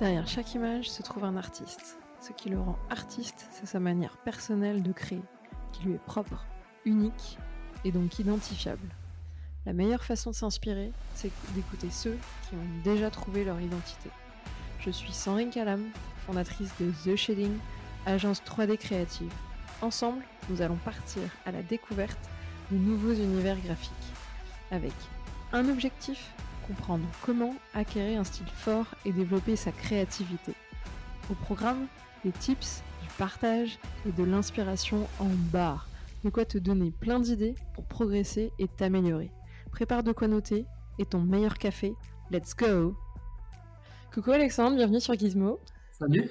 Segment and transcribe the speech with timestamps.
[0.00, 1.98] Derrière chaque image se trouve un artiste.
[2.22, 5.20] Ce qui le rend artiste, c'est sa manière personnelle de créer,
[5.72, 6.46] qui lui est propre,
[6.86, 7.36] unique
[7.84, 8.88] et donc identifiable.
[9.66, 12.16] La meilleure façon de s'inspirer, c'est d'écouter ceux
[12.48, 14.08] qui ont déjà trouvé leur identité.
[14.78, 15.84] Je suis Sandrine Calam,
[16.24, 17.58] fondatrice de The Shading,
[18.06, 19.32] agence 3D créative.
[19.82, 22.30] Ensemble, nous allons partir à la découverte
[22.70, 23.92] de nouveaux univers graphiques.
[24.70, 24.94] Avec
[25.52, 26.32] un objectif,
[26.70, 30.52] comprendre comment acquérir un style fort et développer sa créativité.
[31.28, 31.86] Au programme,
[32.24, 35.88] des tips, du partage et de l'inspiration en barre.
[36.22, 39.30] De quoi te donner plein d'idées pour progresser et t'améliorer.
[39.72, 40.64] Prépare de quoi noter
[40.98, 41.94] et ton meilleur café.
[42.30, 42.94] Let's go
[44.14, 45.58] Coucou Alexandre, bienvenue sur Gizmo.
[45.98, 46.30] Salut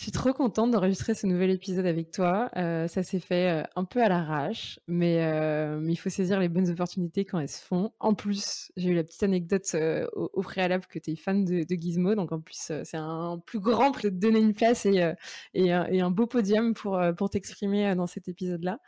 [0.00, 2.50] je suis trop contente d'enregistrer ce nouvel épisode avec toi.
[2.56, 6.40] Euh, ça s'est fait euh, un peu à l'arrache, mais, euh, mais, il faut saisir
[6.40, 7.92] les bonnes opportunités quand elles se font.
[8.00, 9.76] En plus, j'ai eu la petite anecdote
[10.14, 13.92] au, préalable que tu es fan de, Gizmo, donc en plus, c'est un plus grand
[13.92, 18.78] pour te donner une place et, un beau podium pour, pour t'exprimer dans cet épisode-là.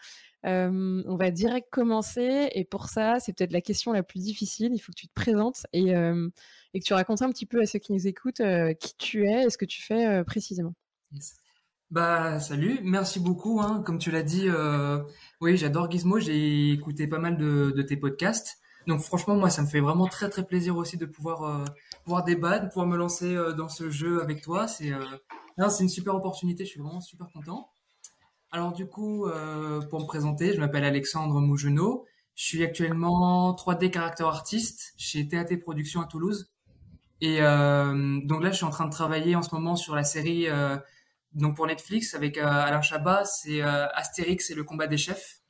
[0.44, 4.72] On va direct commencer, et pour ça, c'est peut-être la question la plus difficile.
[4.74, 7.66] Il faut que tu te présentes et, et que tu racontes un petit peu à
[7.66, 8.42] ceux qui nous écoutent
[8.80, 10.74] qui tu es et ce que tu fais précisément.
[11.92, 13.60] Bah salut, merci beaucoup.
[13.60, 13.82] Hein.
[13.84, 15.02] Comme tu l'as dit, euh,
[15.42, 16.18] oui, j'adore Gizmo.
[16.18, 18.58] J'ai écouté pas mal de, tes podcasts.
[18.86, 21.64] Donc franchement, moi, ça me fait vraiment très très plaisir aussi de pouvoir euh,
[22.04, 24.66] pouvoir débattre, de pouvoir me lancer euh, dans ce jeu avec toi.
[24.66, 24.90] C'est
[25.68, 26.64] c'est une super opportunité.
[26.64, 27.68] Je suis vraiment super content.
[28.52, 29.26] Alors du coup,
[29.90, 32.06] pour me présenter, je m'appelle Alexandre Mougenot.
[32.34, 36.52] Je suis actuellement 3D character artiste chez TAT Productions à Toulouse.
[37.20, 40.48] Et donc là, je suis en train de travailler en ce moment sur la série
[41.34, 45.40] donc pour Netflix avec euh, Alain Chabat, c'est euh, Astérix et le combat des chefs.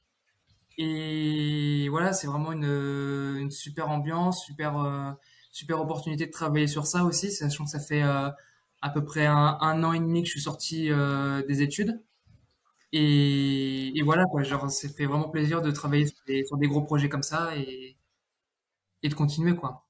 [0.79, 5.11] Et voilà, c'est vraiment une, super ambiance, super euh,
[5.51, 9.85] super opportunité de travailler sur ça aussi, sachant que ça fait à peu près un,
[9.85, 10.89] an et demi que je suis sorti
[11.47, 12.03] des études.
[12.93, 17.23] Et, voilà, quoi, genre, ça fait vraiment plaisir de travailler sur des, gros projets comme
[17.23, 17.97] ça et,
[19.03, 19.87] et de continuer, quoi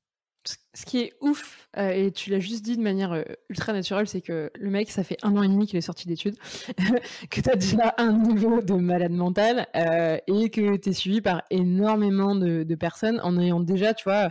[0.74, 4.08] ce qui est ouf, euh, et tu l'as juste dit de manière euh, ultra naturelle,
[4.08, 6.36] c'est que le mec, ça fait un an et demi qu'il est sorti d'études,
[7.30, 11.20] que tu as déjà un niveau de malade mental euh, et que tu es suivi
[11.20, 14.30] par énormément de, personnes en ayant déjà, tu vois,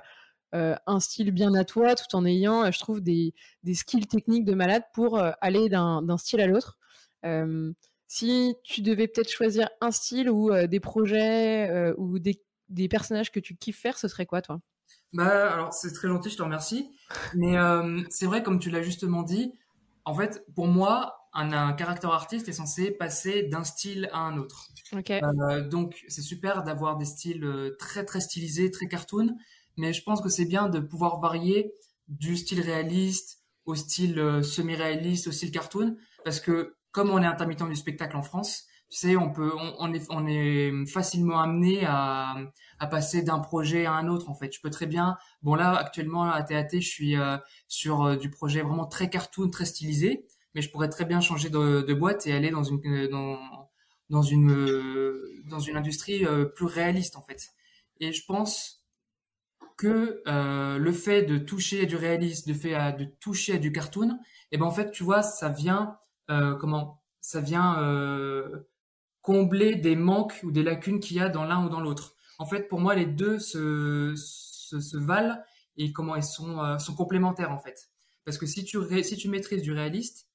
[0.53, 3.33] un style bien à toi, tout en ayant, je trouve, des,
[3.73, 6.77] skills techniques de malade pour aller d'un style à l'autre.
[8.13, 13.39] Si tu devais peut-être choisir un style ou des projets ou des, des personnages que
[13.39, 14.59] tu kiffes faire, ce serait quoi, toi?
[15.13, 16.91] Bah, alors c'est très gentil, je te remercie.
[17.35, 19.53] Mais euh, c'est vrai, comme tu l'as justement dit,
[20.03, 24.37] en fait, pour moi, un, un caractère artiste est censé passer d'un style à un
[24.37, 24.67] autre.
[24.91, 25.21] Okay.
[25.23, 29.37] Euh, donc, c'est super d'avoir des styles euh, très très stylisés, très cartoon.
[29.77, 31.73] Mais je pense que c'est bien de pouvoir varier
[32.09, 35.95] du style réaliste au style euh, semi-réaliste, au style cartoon,
[36.25, 39.93] parce que comme on est intermittent du spectacle en France, tu sais, on peut, on,
[39.93, 42.35] est, on est facilement amené à,
[42.77, 44.29] à passer d'un projet à un autre.
[44.29, 45.17] En fait, je peux très bien.
[45.43, 47.37] Bon là, actuellement à TAT, je suis euh,
[47.69, 50.25] sur euh, du projet vraiment très cartoon, très stylisé,
[50.55, 53.39] mais je pourrais très bien changer de, de boîte et aller dans une euh, dans
[54.09, 57.51] dans une dans une industrie plus réaliste en fait.
[58.01, 58.83] Et je pense
[59.77, 64.09] que le fait de toucher à du réaliste, de fait de toucher à du cartoon,
[64.09, 65.97] et eh ben en fait, tu vois, ça vient
[66.59, 67.77] comment ça vient
[69.21, 72.15] combler des manques ou des lacunes qu'il y a dans l'un ou dans l'autre.
[72.39, 75.37] En fait, pour moi, les deux se, se, se valent
[75.77, 77.89] et comment ils sont, euh, sont complémentaires en fait.
[78.25, 80.27] Parce que si tu, si tu maîtrises du réaliste,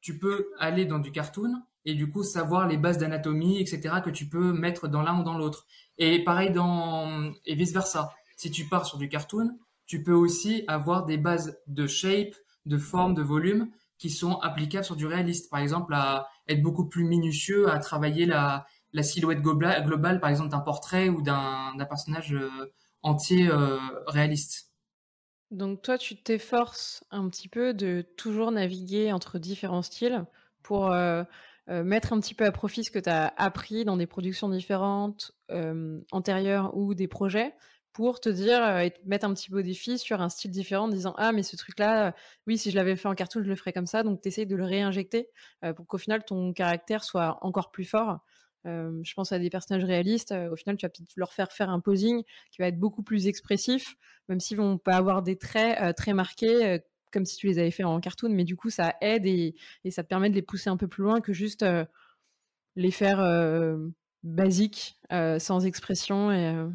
[0.00, 3.96] tu peux aller dans du cartoon et du coup savoir les bases d'anatomie, etc.
[4.04, 5.66] que tu peux mettre dans l'un ou dans l'autre.
[5.98, 8.12] Et pareil dans et vice versa.
[8.36, 12.34] Si tu pars sur du cartoon, tu peux aussi avoir des bases de shape,
[12.66, 13.70] de forme, de volume
[14.02, 15.48] qui sont applicables sur du réaliste.
[15.48, 18.66] Par exemple, à être beaucoup plus minutieux, à travailler la,
[19.00, 24.72] silhouette globale, par exemple, d'un portrait ou d'un personnage euh, entier euh, réaliste.
[25.52, 30.24] Donc toi, tu t'efforces un petit peu de toujours naviguer entre différents styles
[30.64, 31.22] pour euh,
[31.68, 35.30] mettre un petit peu à profit ce que tu as appris dans des productions différentes,
[36.10, 37.54] antérieures ou des projets,
[37.92, 40.84] pour te dire et te mettre un petit peu au défi sur un style différent
[40.84, 42.14] en disant ah mais ce truc là
[42.46, 44.02] oui si je l'avais fait en cartoon je le ferais comme ça.
[44.02, 45.28] Donc tu essayes de le réinjecter
[45.76, 48.20] pour qu'au final ton caractère soit encore plus fort.
[48.64, 51.80] Je pense à des personnages réalistes au final tu vas peut-être leur faire faire un
[51.80, 53.96] posing qui va être beaucoup plus expressif
[54.28, 56.80] même s'ils vont pas avoir des traits très marqués
[57.12, 58.30] comme si tu les avais fait en cartoon.
[58.30, 59.54] Mais du coup ça aide et,
[59.90, 61.64] ça te permet de les pousser un peu plus loin que juste
[62.76, 63.76] les faire
[64.22, 66.72] basiques sans expression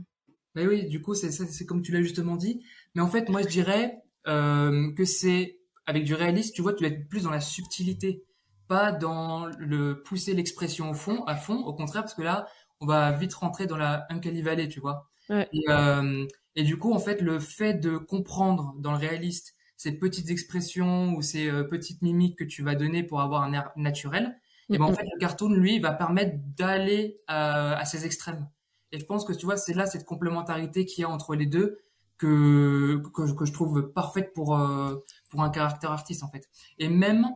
[0.58, 2.64] mais oui, du coup, c'est comme tu l'as justement dit.
[2.96, 6.84] Mais en fait, moi, je dirais euh, que c'est avec du réaliste, tu vois, tu
[6.84, 8.24] vas être plus dans la subtilité,
[8.68, 11.60] pas dans le pousser l'expression au fond, à fond.
[11.60, 12.48] Au contraire, parce que là,
[12.82, 15.08] on va vite rentrer dans la Uncanny Valley, tu vois.
[15.30, 16.26] Et, euh,
[16.56, 21.14] et, du coup, en fait, le fait de comprendre dans le réaliste ces petites expressions
[21.14, 24.40] ou ces euh, petites mimiques que tu vas donner pour avoir un air naturel,
[24.72, 28.48] et ben en fait, le cartoon, lui, va permettre d'aller à, à ces extrêmes.
[28.92, 31.46] Et je pense que tu vois, c'est là cette complémentarité qu'il y a entre les
[31.46, 31.80] deux
[32.18, 34.96] que, que, que je trouve parfaite pour, euh,
[35.30, 36.50] pour un caractère artiste, en fait.
[36.80, 37.28] Et même,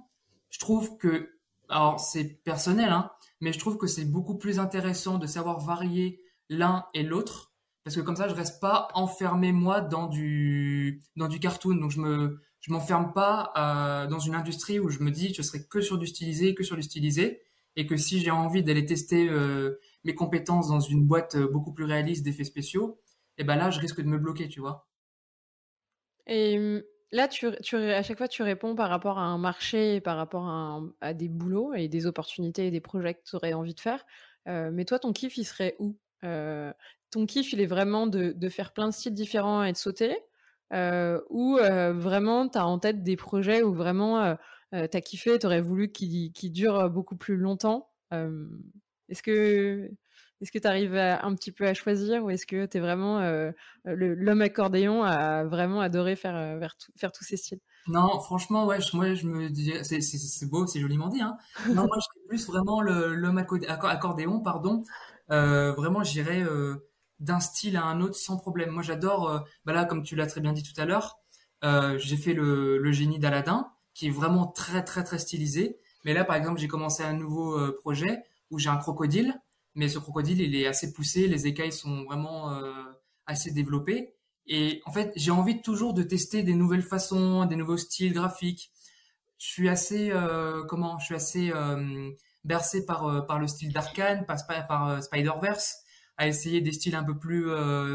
[0.49, 1.29] je trouve que,
[1.69, 3.11] alors c'est personnel, hein,
[3.41, 7.53] mais je trouve que c'est beaucoup plus intéressant de savoir varier l'un et l'autre,
[7.83, 11.75] parce que comme ça, je reste pas enfermé, moi, dans du, dans du cartoon.
[11.75, 15.41] Donc, je me, je m'enferme pas euh, dans une industrie où je me dis, je
[15.41, 17.41] serai que sur du stylisé, que sur du stylisé,
[17.75, 21.73] et que si j'ai envie d'aller tester euh, mes compétences dans une boîte euh, beaucoup
[21.73, 22.99] plus réaliste d'effets spéciaux,
[23.37, 24.87] et eh ben là, je risque de me bloquer, tu vois.
[26.27, 30.17] Et hum, là, tu, à chaque fois, tu réponds par rapport à un marché, par
[30.17, 30.47] rapport
[31.01, 34.05] à, des boulots et des opportunités et des projets que tu aurais envie de faire.
[34.47, 35.97] Euh, mais toi, ton kiff, il serait où?
[36.23, 36.71] Euh,
[37.09, 40.15] Ton kiff, il est vraiment de, faire plein de styles différents et de sauter?
[40.71, 44.35] Ou vraiment, tu as en tête des projets où vraiment
[44.71, 47.89] tu as kiffé, tu aurais voulu qu'ils qu durent beaucoup plus longtemps?
[49.11, 49.91] Est-ce que
[50.41, 53.19] est-ce que tu arrives un petit peu à choisir ou est-ce que tu es vraiment
[53.19, 53.51] euh,
[53.85, 56.67] l'homme accordéon à vraiment adorer faire, euh,
[56.97, 57.59] faire tous ces styles?
[57.87, 61.21] Non, franchement, ouais, moi je me dis, c'est beau, c'est joliment dit.
[61.21, 61.37] Hein.
[61.67, 64.83] Non, moi je suis plus vraiment l'homme accordéon, pardon.
[65.29, 66.43] Euh, vraiment, j'irais
[67.19, 68.71] d'un style à un autre sans problème.
[68.71, 71.19] Moi j'adore, bah là, comme tu l'as très bien dit tout à l'heure,
[71.97, 75.77] j'ai fait le, le génie d'Aladin qui est vraiment très très très stylisé.
[76.03, 79.41] Mais là, par exemple, j'ai commencé un nouveau projet où j'ai un crocodile,
[79.75, 82.71] mais ce crocodile, il est assez poussé, les écailles sont vraiment euh,
[83.25, 84.13] assez développées.
[84.45, 88.71] Et en fait, j'ai envie toujours de tester des nouvelles façons, des nouveaux styles graphiques.
[89.37, 92.11] Je suis assez, euh, comment, je suis assez euh,
[92.43, 94.37] bercé par par le style d'Arkane, par,
[94.67, 95.77] par Spider-Verse,
[96.17, 97.49] à essayer des styles un peu plus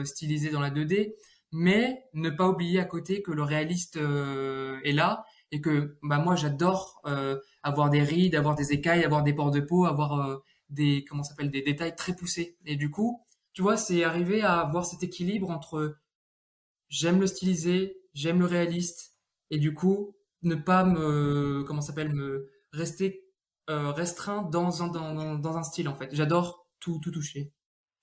[0.05, 1.15] stylisés dans la 2D,
[1.53, 6.35] mais ne pas oublier à côté que le réaliste est là et que bah moi
[6.37, 10.37] j'adore euh, avoir des rides, avoir des écailles, avoir des pores de peau, avoir euh,
[10.71, 12.57] des comment s'appelle des détails très poussés.
[12.65, 15.97] Et du coup, tu vois, c'est arriver à avoir cet équilibre entre
[16.89, 19.15] j'aime le stylisé, j'aime le réaliste
[19.51, 23.25] et du coup ne pas me comment s'appelle me rester
[23.71, 26.11] euh, restreint dans un dans, dans, un style en fait.
[26.13, 27.53] J'adore tout tout toucher.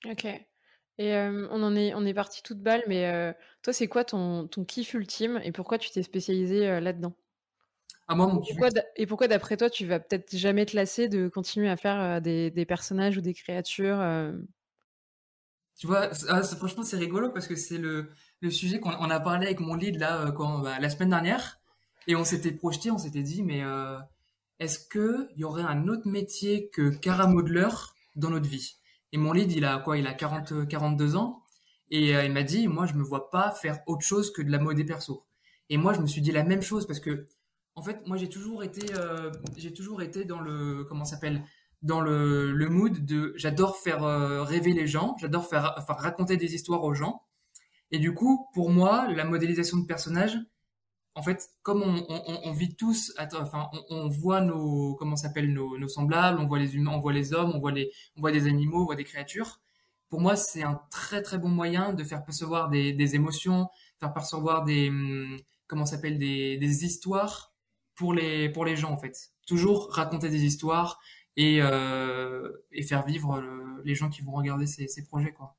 [0.05, 0.25] Ok.
[0.99, 4.63] Et on en est on est parti toute balle, mais toi c'est quoi ton ton
[4.63, 7.15] kiff ultime et pourquoi tu t'es spécialisé là-dedans?
[8.09, 11.27] Moi, mon et pourquoi, et pourquoi, d'après toi, tu vas peut-être jamais te lasser de
[11.27, 14.33] continuer à faire euh, des, des, personnages ou des créatures euh...
[15.77, 18.09] Tu vois, ah, franchement, c'est rigolo parce que c'est le,
[18.41, 21.59] le sujet qu'on a parlé avec mon lead là, euh, quand, bah, la semaine dernière.
[22.07, 23.97] Et on s'était projeté, on s'était dit, mais euh,
[24.59, 27.69] est-ce qu'il y aurait un autre métier que Cara Modeler
[28.15, 28.75] dans notre vie?
[29.13, 29.97] Et mon lead, il a quoi?
[29.97, 31.43] Il a 40, 42 ans.
[31.89, 34.51] Et euh, il m'a dit, moi, je me vois pas faire autre chose que de
[34.51, 35.25] la mode et perso.
[35.69, 37.25] Et moi, je me suis dit la même chose parce que
[37.75, 41.43] en fait, moi j'ai toujours été, euh, j'ai toujours été dans le, comment s'appelle,
[41.81, 46.37] dans le, le mood de, j'adore faire euh, rêver les gens, j'adore faire, faire raconter
[46.37, 47.23] des histoires aux gens.
[47.91, 50.37] Et du coup, pour moi, la modélisation de personnages,
[51.15, 56.47] en fait, comme on, vit tous, enfin, on, voit nos, comment s'appelle, nos, semblables, on
[56.47, 58.85] voit les humains, on voit les hommes, on voit les, on voit des animaux, on
[58.85, 59.61] voit des créatures.
[60.09, 63.67] Pour moi, c'est un très très bon moyen de faire percevoir des, des émotions,
[63.99, 67.52] faire percevoir des, hum, comment s'appelle, des, des histoires
[67.95, 69.31] pour les pour les gens en fait.
[69.47, 70.99] Toujours raconter des histoires
[71.37, 75.55] et euh, et faire vivre le, les gens qui vont regarder ces, ces projets quoi.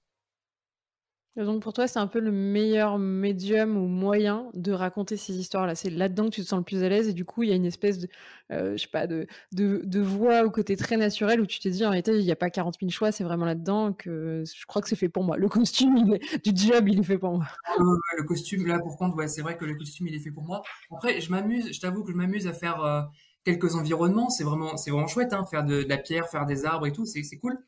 [1.36, 5.74] Donc pour toi, c'est un peu le meilleur médium ou moyen de raconter ces histoires-là?
[5.74, 7.52] C'est là-dedans que tu te sens le plus à l'aise et du coup, il y
[7.52, 8.08] a une espèce de,
[8.52, 11.68] euh, je sais pas, de, de, de voix au côté très naturel où tu te
[11.68, 14.66] dis en réalité, il n'y a pas 40 000 choix, c'est vraiment là-dedans que je
[14.66, 15.36] crois que c'est fait pour moi.
[15.36, 17.46] Le costume il est, du job, il est fait pour moi.
[17.80, 17.82] Euh,
[18.16, 20.44] le costume, là, pour contre, ouais, c'est vrai que le costume, il est fait pour
[20.44, 20.62] moi.
[20.92, 23.02] Après, je m'amuse, je t'avoue que je m'amuse à faire euh,
[23.44, 24.30] quelques environnements.
[24.30, 26.92] C'est vraiment, c'est vraiment chouette, hein, faire de, de la pierre, faire des arbres et
[26.92, 27.58] tout, c'est cool.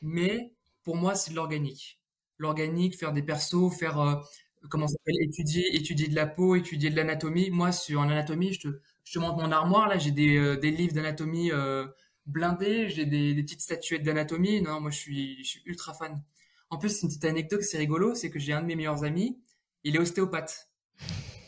[0.00, 0.52] Mais
[0.82, 2.01] pour moi, c'est de l'organique
[2.42, 4.16] l'organique, faire des persos, faire euh,
[4.68, 7.48] comment ça s'appelle, étudier, étudier de la peau, étudier de l'anatomie.
[7.50, 8.68] Moi, sur en anatomie, je te,
[9.04, 11.86] je te montre mon armoire là, j'ai des, euh, des livres d'anatomie euh,
[12.26, 14.60] blindés, j'ai des, des, petites statuettes d'anatomie.
[14.60, 16.22] Non, moi, je suis, ultra fan.
[16.68, 19.38] En plus, une petite anecdote, c'est rigolo, c'est que j'ai un de mes meilleurs amis,
[19.84, 20.68] il est ostéopathe.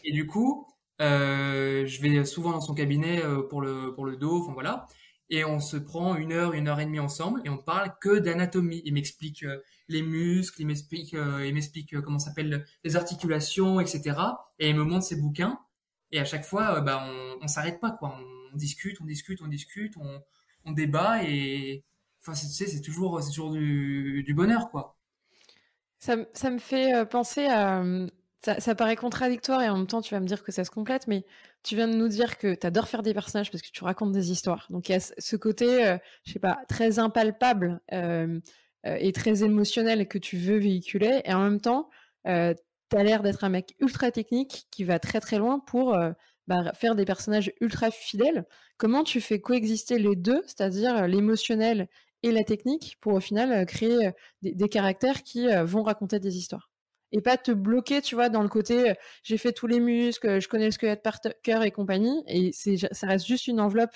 [0.05, 0.67] Et du coup,
[1.01, 4.87] je vais souvent dans son cabinet pour le pour le dos, enfin voilà
[5.31, 8.19] et on se prend une heure, une heure et demie ensemble et on parle que
[8.19, 8.83] d'anatomie.
[8.85, 13.81] Il m'explique euh, les muscles, il m'explique, euh, il m'explique euh, comment s'appelle les articulations,
[13.81, 14.19] etc.
[14.59, 15.59] Et il me montre ses bouquins.
[16.12, 18.16] Et à chaque fois, bah, on, on s'arrête pas, quoi.
[18.52, 21.83] On, discute, on discute, on discute, on, débat et,
[22.21, 24.97] enfin, tu sais, c'est toujours, c'est toujours du, du bonheur, quoi.
[25.99, 27.83] Ça, ça, me fait penser à.
[28.45, 31.07] Ça, paraît contradictoire et en même temps, tu vas me dire que ça se complète,
[31.09, 31.25] mais
[31.63, 34.13] tu viens de nous dire que tu adores faire des personnages parce que tu racontes
[34.13, 34.67] des histoires.
[34.69, 38.39] Donc il y a ce côté, euh, je sais pas, très impalpable euh,
[38.87, 41.23] euh, et très émotionnel que tu veux véhiculer.
[41.25, 41.89] Et en même temps,
[42.27, 42.53] euh,
[42.91, 45.97] tu as l'air d'être un mec ultra technique qui va très très loin pour
[46.47, 48.45] bah, faire des personnages ultra fidèles.
[48.77, 51.89] Comment tu fais coexister les deux, c'est-à-dire l'émotionnel
[52.23, 56.74] et la technique, pour au final créer des caractères qui vont raconter des histoires?
[57.14, 60.40] Et pas te bloquer, tu vois, dans le côté euh, j'ai fait tous les muscles,
[60.40, 63.94] je connais le squelette par cœur et compagnie, et ça reste juste une enveloppe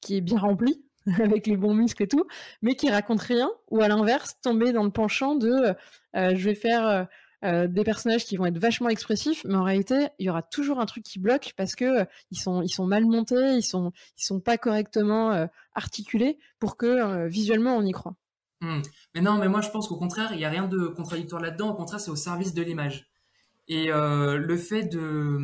[0.00, 0.84] qui est bien remplie
[1.20, 2.24] avec les bons muscles et tout,
[2.62, 5.74] mais qui raconte rien, ou à l'inverse tomber dans le penchant de euh,
[6.16, 7.08] euh, je vais faire
[7.42, 10.84] des personnages qui vont être vachement expressifs, mais en réalité il y aura toujours un
[10.84, 16.36] truc qui bloque parce que ils sont mal montés, ils sont sont pas correctement articulés
[16.58, 18.14] pour que visuellement on y croit.
[18.60, 18.82] Hmm.
[19.14, 21.70] Mais non, mais moi je pense qu'au contraire, il n'y a rien de contradictoire là-dedans.
[21.70, 23.10] Au contraire, c'est au service de l'image.
[23.68, 25.38] Et euh, le fait de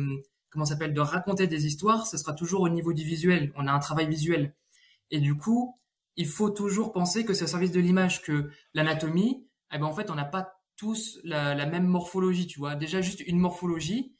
[0.49, 3.51] comment s'appelle de raconter des histoires, ce sera toujours au niveau du visuel.
[3.55, 4.55] On a un travail visuel.
[5.11, 5.75] Et du coup,
[6.15, 9.93] il faut toujours penser que c'est au service de l'image, que l'anatomie, eh ben en
[9.93, 12.75] fait, on n'a pas tous la, même morphologie, tu vois.
[12.75, 14.15] Déjà juste une morphologie,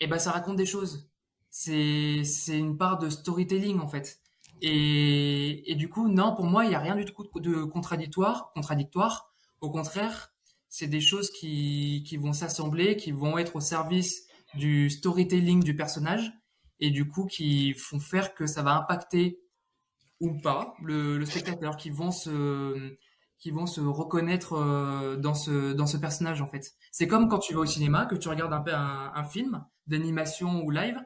[0.00, 1.10] eh ben ça raconte des choses.
[1.50, 4.19] C'est une part de storytelling en fait.
[4.62, 8.52] Et, du coup, non, pour moi, il n'y a rien du tout de contradictoire.
[8.54, 9.32] contradictoire.
[9.60, 10.32] Au contraire,
[10.68, 15.76] c'est des choses qui, qui vont s'assembler, qui vont être au service du storytelling du
[15.76, 16.32] personnage,
[16.80, 19.40] et du coup, qui font faire que ça va impacter
[20.20, 22.96] ou pas le, le spectateur, qui vont se,
[23.38, 26.74] qui vont se reconnaître euh, dans ce, dans ce personnage, en fait.
[26.92, 30.62] C'est comme quand tu vas au cinéma, que tu regardes un, un, un film d'animation
[30.62, 30.98] ou live,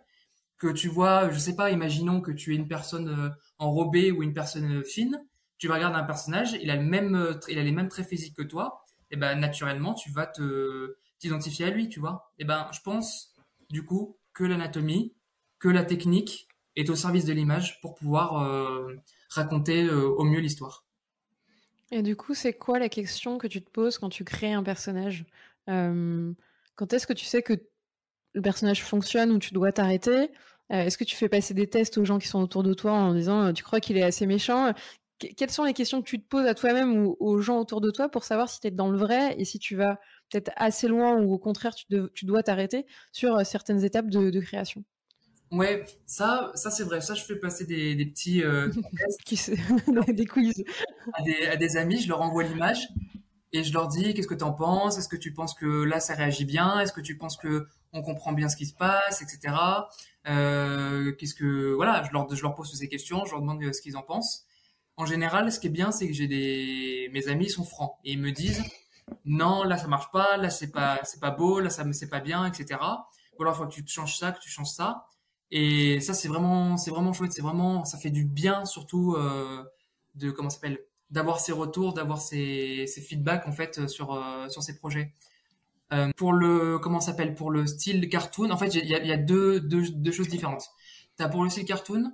[0.59, 4.23] que tu vois, je sais pas, imaginons que tu es une personne euh, enrobée ou
[4.23, 5.23] une personne euh, fine,
[5.59, 8.09] tu vas regarder un personnage, il a le même, euh, il a les mêmes traits
[8.09, 12.33] physiques que toi, et ben naturellement tu vas te t'identifier à lui, tu vois.
[12.39, 13.35] Et ben je pense
[13.71, 15.15] du coup que l'anatomie,
[15.59, 18.91] que la technique est au service de l'image pour pouvoir
[19.31, 20.85] raconter au mieux l'histoire.
[21.93, 24.65] Et du coup, c'est quoi la question que tu te poses quand tu crées un
[24.65, 25.25] personnage?
[25.67, 27.55] Quand est-ce que tu sais que
[28.35, 30.31] le personnage fonctionne ou tu dois t'arrêter
[30.73, 32.93] euh, Est-ce que tu fais passer des tests aux gens qui sont autour de toi
[32.93, 34.73] en disant euh, tu crois qu'il est assez méchant
[35.19, 37.91] Quelles sont les questions que tu te poses à toi-même ou aux gens autour de
[37.91, 39.99] toi pour savoir si tu es dans le vrai et si tu vas
[40.31, 44.11] peut-être assez loin ou au contraire tu, de, tu dois t'arrêter sur euh, certaines étapes
[44.11, 44.85] de, de création?
[45.51, 47.01] Ouais, ça, ça c'est vrai.
[47.01, 48.71] Ça, je fais passer des, des petits euh,
[49.29, 49.53] tests
[50.09, 50.65] des quiz
[51.13, 52.01] à des, à des amis.
[52.01, 52.89] Je leur envoie l'image
[53.55, 54.99] et je leur dis qu'est-ce que tu en penses?
[54.99, 56.81] Est-ce que tu penses que là ça réagit bien?
[56.81, 59.55] Est-ce que tu penses que on comprend bien ce qui se passe, etc.
[60.27, 63.81] Euh, qu'est-ce que voilà, je leur je leur pose ces questions, je leur demande ce
[63.81, 64.45] qu'ils en pensent.
[64.97, 68.15] En général, ce qui est bien, c'est que j'ai des mes amis sont francs et
[68.15, 68.65] ils me disent
[69.25, 72.09] non, là ça marche pas, là c'est pas c'est pas beau, là ça me c'est
[72.09, 72.81] pas bien, etc.
[73.39, 75.07] Ou alors il faut que tu changes ça, que tu changes ça.
[75.53, 79.65] Et ça c'est vraiment c'est vraiment chouette, c'est vraiment ça fait du bien surtout euh,
[80.17, 80.81] de comment s'appelle
[81.15, 85.15] d'avoir ces retours, d'avoir ces feedbacks en fait sur euh, sur ces projets.
[85.93, 87.35] Euh, pour le comment s'appelle?
[87.37, 90.69] Pour le style cartoon, en fait, il y a, deux, deux, choses différentes.
[91.17, 92.13] T'as pour le style cartoon,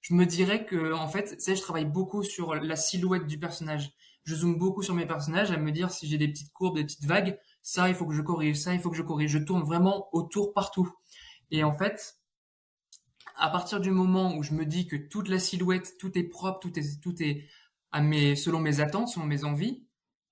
[0.00, 3.92] je me dirais que en fait, je travaille beaucoup sur la silhouette du personnage.
[4.24, 6.84] Je zoome beaucoup sur mes personnages à me dire si j'ai des petites courbes, des
[6.84, 9.30] petites vagues, ça il faut que je corrige, ça il faut que je corrige.
[9.30, 10.92] Je tourne vraiment autour partout.
[11.52, 12.16] Et en fait,
[13.36, 16.58] à partir du moment où je me dis que toute la silhouette, tout est propre,
[16.58, 17.46] tout est tout est
[17.92, 19.84] à mes selon mes attentes, selon mes envies,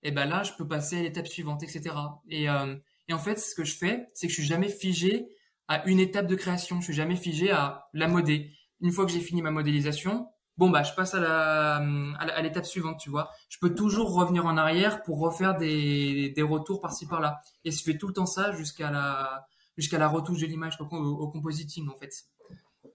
[0.02, 1.94] et ben là, je peux passer à l'étape suivante, etc.
[2.28, 2.76] Et, euh,
[3.08, 5.28] et en fait, ce que je fais, c'est que je suis jamais figé
[5.66, 6.80] à une étape de création.
[6.80, 8.52] Je suis jamais figé à la modé.
[8.80, 11.76] Une fois que j'ai fini ma modélisation, bon bah je passe à la
[12.18, 13.30] à l'étape suivante, tu vois.
[13.48, 17.40] Je peux toujours revenir en arrière pour refaire des, des retours par-ci par-là.
[17.64, 19.46] Et je fais tout le temps ça jusqu'à la
[19.76, 22.24] jusqu'à la retouche de l'image au, au, compositing en fait.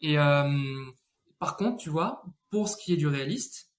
[0.02, 0.86] Et euh,
[1.40, 3.73] par contre, tu vois, pour ce qui est du réaliste,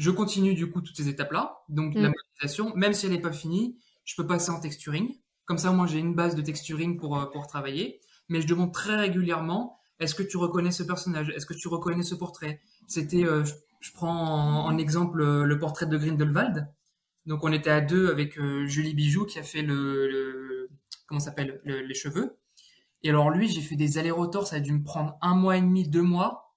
[0.00, 1.58] je continue du coup toutes ces étapes-là.
[1.68, 2.00] Donc mm.
[2.00, 5.14] la modélisation, même si elle n'est pas finie, je peux passer en texturing.
[5.44, 8.00] Comme ça, moi, j'ai une base de texturing pour, euh, pour travailler.
[8.30, 11.28] Mais je demande très régulièrement, est-ce que tu reconnais ce personnage?
[11.36, 12.62] Est-ce que tu reconnais ce portrait?
[12.86, 13.44] C'était, euh,
[13.80, 16.66] je, prends en, exemple euh, le portrait de Grindelwald.
[17.26, 20.70] Donc on était à deux avec Julie Bijou qui a fait le, le
[21.06, 21.60] comment s'appelle?
[21.64, 22.38] Les cheveux.
[23.02, 25.60] Et alors lui, j'ai fait des allers-retours, ça a dû me prendre un mois et
[25.60, 26.49] demi, deux mois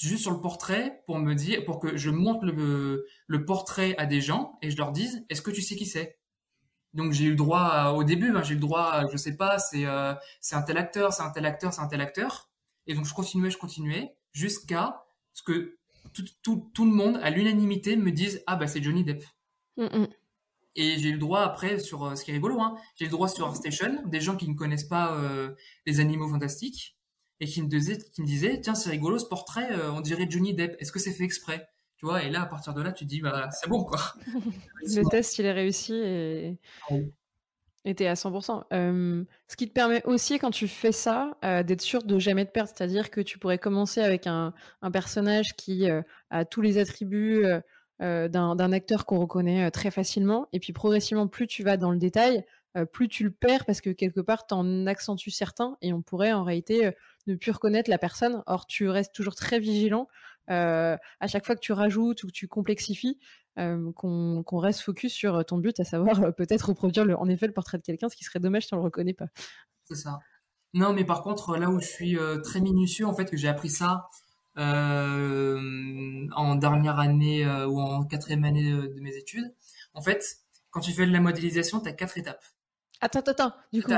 [0.00, 4.06] juste sur le portrait pour me dire, pour que je montre le, le portrait à
[4.06, 6.18] des gens et je leur dise, est-ce que tu sais qui c'est?
[6.94, 9.58] Donc j'ai eu le droit au début, hein, j'ai eu le droit, je sais pas,
[9.58, 12.50] c'est euh, c'est un tel acteur, c'est un tel acteur, c'est un tel acteur.
[12.86, 15.78] Et donc je continuais, je continuais, jusqu'à ce que
[16.12, 19.24] tout, tout, tout le monde, à l'unanimité, me dise ah bah c'est Johnny Depp.
[19.78, 20.08] Mm, mm.
[20.74, 23.08] Et j'ai eu le droit après sur euh, ce qui est rigolo, hein, j'ai eu
[23.08, 25.50] le droit sur ArtStation, des gens qui ne connaissent pas euh,
[25.86, 26.96] les animaux fantastiques
[27.42, 30.26] et qui me disaient, qui me disaient tiens c'est rigolo ce portrait, euh, on dirait
[30.30, 30.76] Johnny Depp.
[30.80, 31.68] Est-ce que c'est fait exprès?
[31.96, 33.98] Tu vois Et là à partir de là tu te dis bah c'est bon quoi.
[34.82, 36.58] le test il est réussi et
[37.84, 38.62] était à 100%.
[38.70, 42.70] ce qui te permet aussi, quand tu fais ça, d'être sûr de jamais te perdre.
[42.72, 45.88] C'est-à-dire que tu pourrais commencer avec un, un personnage qui
[46.30, 47.44] a tous les attributs
[47.98, 50.46] d'un acteur qu'on reconnaît très facilement.
[50.52, 52.44] Et puis progressivement, plus tu vas dans le détail,
[52.92, 56.32] plus tu le perds parce que quelque part, tu en accentues certains et on pourrait
[56.32, 56.92] en réalité
[57.26, 58.42] ne plus reconnaître la personne.
[58.46, 60.08] Or, tu restes toujours très vigilant
[60.48, 63.18] à chaque fois que tu rajoutes ou que tu complexifies
[63.54, 67.78] qu'on reste focus sur ton but, à savoir peut-être reproduire le, en effet le portrait
[67.78, 69.26] de quelqu'un, ce qui serait dommage si on le reconnaît pas.
[69.84, 70.18] C'est ça.
[70.74, 73.70] Non, mais par contre, là où je suis très minutieux, en fait, que j'ai appris
[73.70, 74.08] ça
[74.56, 79.54] en dernière année ou en quatrième année de, mes études,
[79.94, 80.24] en fait,
[80.70, 82.44] quand tu fais de la modélisation, tu as quatre étapes.
[83.00, 83.92] Attends, attends, du coup,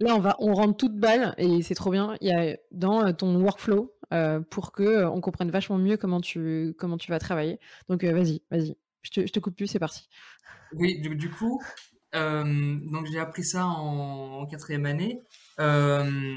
[0.00, 2.16] là, on va, on rentre toute balle et c'est trop bien.
[2.20, 3.94] Il y a dans ton workflow
[4.50, 7.58] pour que on comprenne vachement mieux comment tu, comment tu vas travailler.
[7.88, 8.76] Donc, vas-y, vas-y.
[9.02, 10.08] Je te, coupe plus, c'est parti.
[10.74, 11.60] Oui, du, coup,
[12.14, 15.20] euh, donc j'ai appris ça en, quatrième année.
[15.58, 16.36] Euh,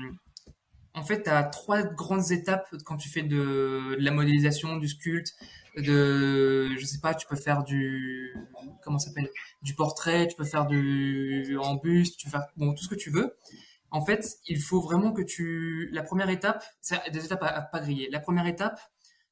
[0.93, 5.33] en fait, tu as trois grandes étapes quand tu fais de, la modélisation, du sculpte,
[5.77, 8.35] de, je sais pas, tu peux faire du,
[8.83, 9.29] comment s'appelle,
[9.61, 12.95] du portrait, tu peux faire du en buste, tu peux faire bon tout ce que
[12.95, 13.37] tu veux.
[13.91, 17.79] En fait, il faut vraiment que tu, la première étape, c'est des étapes à, pas
[17.79, 18.09] griller.
[18.11, 18.79] La première étape,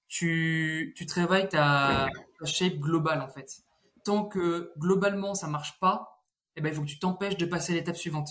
[0.07, 2.07] tu, tu travailles ta,
[2.45, 3.63] shape globale en fait.
[4.03, 6.23] Tant que globalement ça marche pas,
[6.55, 8.29] eh ben il faut que tu t'empêches de passer à l'étape suivante.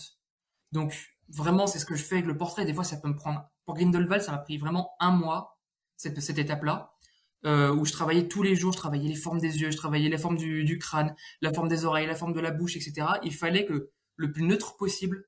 [0.71, 0.95] Donc
[1.28, 2.64] vraiment c'est ce que je fais avec le portrait.
[2.64, 3.49] Des fois ça peut me prendre.
[3.64, 5.59] Pour Grindelwald ça m'a pris vraiment un mois
[5.96, 6.92] cette, cette étape-là.
[7.44, 10.09] Euh, où je travaillais tous les jours, je travaillais les formes des yeux, je travaillais
[10.09, 13.07] les formes du, crâne, la forme des oreilles, la forme de la bouche, etc.
[13.24, 15.26] Il fallait que le plus neutre possible,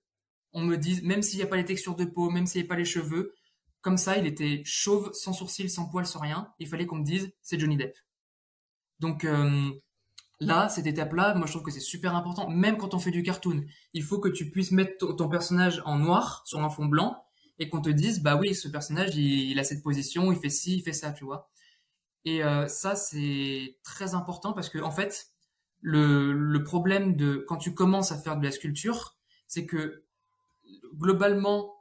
[0.53, 2.67] on me dise, même s'il n'y a pas les textures de peau, même s'il n'y
[2.67, 3.35] a pas les cheveux,
[3.81, 6.49] comme ça, il était chauve, sans sourcils, sans poils, sans rien.
[6.61, 7.97] Il fallait qu'on me dise, c'est Johnny Depp.
[9.01, 9.71] Donc euh,
[10.41, 12.49] là, cette étape-là, moi je trouve que c'est super important.
[12.49, 15.99] Même quand on fait du cartoon, il faut que tu puisses mettre ton personnage en
[15.99, 17.25] noir sur un fond blanc
[17.59, 20.77] et qu'on te dise, bah oui, ce personnage, il, a cette position, il fait ci,
[20.77, 21.51] il fait ça, tu vois.
[22.25, 25.29] Et euh, ça, c'est très important parce que en fait,
[25.81, 29.17] le, le problème de quand tu commences à faire de la sculpture,
[29.49, 30.05] c'est que
[30.95, 31.75] globalement,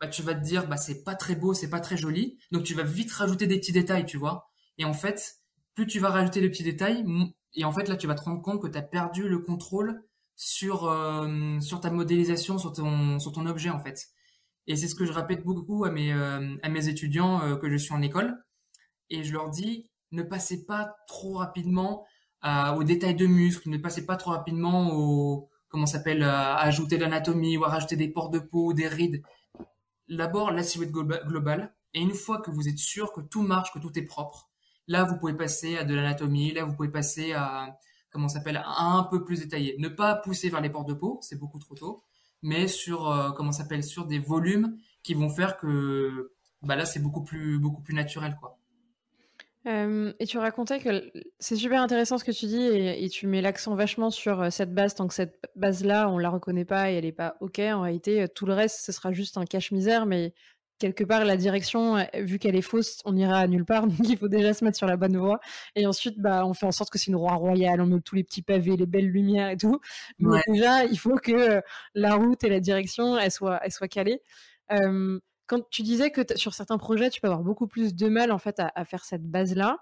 [0.00, 2.64] bah, tu vas te dire, bah c'est pas très beau, c'est pas très joli, donc
[2.64, 4.50] tu vas vite rajouter des petits détails, tu vois.
[4.78, 5.36] Et en fait,
[5.74, 7.04] plus tu vas rajouter les petits détails,
[7.54, 10.02] et en fait là tu vas te rendre compte que tu as perdu le contrôle
[10.36, 14.08] sur euh, sur ta modélisation, sur ton sur ton objet en fait.
[14.66, 17.70] Et c'est ce que je répète beaucoup à mes euh, à mes étudiants euh, que
[17.70, 18.36] je suis en école,
[19.10, 22.06] et je leur dis ne passez pas trop rapidement
[22.76, 27.56] aux détails de muscles, ne passez pas trop rapidement au comment s'appelle à ajouter l'anatomie
[27.56, 29.22] ou à rajouter des pores de peau, des rides.
[30.08, 33.80] D'abord la silhouette globale, et une fois que vous êtes sûr que tout marche, que
[33.80, 34.48] tout est propre,
[34.88, 36.52] Là, vous pouvez passer à de l'anatomie.
[36.52, 37.78] Là, vous pouvez passer à
[38.10, 39.76] comment s'appelle un peu plus détaillé.
[39.78, 42.04] Ne pas pousser vers les portes de peau, c'est beaucoup trop tôt,
[42.42, 47.00] mais sur euh, comment s'appelle sur des volumes qui vont faire que bah là c'est
[47.00, 48.58] beaucoup plus beaucoup plus naturel quoi.
[49.66, 53.26] Euh, et tu racontais que c'est super intéressant ce que tu dis et, et tu
[53.26, 56.64] mets l'accent vachement sur euh, cette base tant que cette base là on la reconnaît
[56.64, 59.44] pas et elle est pas ok en réalité tout le reste ce sera juste un
[59.44, 60.34] cache misère mais
[60.78, 63.86] quelque part la direction, vu qu'elle est fausse, on ira à nulle part.
[63.86, 65.40] Donc il faut déjà se mettre sur la bonne voie.
[65.74, 68.14] Et ensuite, bah, on fait en sorte que c'est une roi royale, on met tous
[68.14, 69.80] les petits pavés, les belles lumières et tout.
[70.18, 71.62] Mais déjà, il faut que
[71.94, 74.20] la route et la direction, elles soient, elles soient calées.
[75.46, 78.38] Quand tu disais que sur certains projets, tu peux avoir beaucoup plus de mal en
[78.38, 79.78] fait à, faire cette base-là.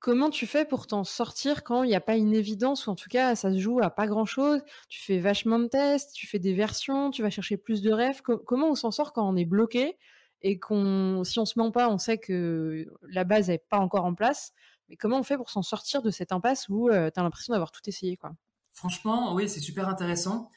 [0.00, 2.94] Comment tu fais pour t'en sortir quand il n'y a pas une évidence ou en
[2.94, 6.26] tout cas ça se joue à pas grand chose Tu fais vachement de tests, tu
[6.26, 8.22] fais des versions, tu vas chercher plus de rêves.
[8.22, 9.98] comment on s'en sort quand on est bloqué
[10.40, 14.06] et qu'on, si on se ment pas, on sait que la base n'est pas encore
[14.06, 14.54] en place.
[14.88, 17.52] Mais comment on fait pour s'en sortir de cette impasse où euh, tu as l'impression
[17.52, 18.32] d'avoir tout essayé quoi?
[18.72, 20.48] Franchement, oui, c'est super intéressant.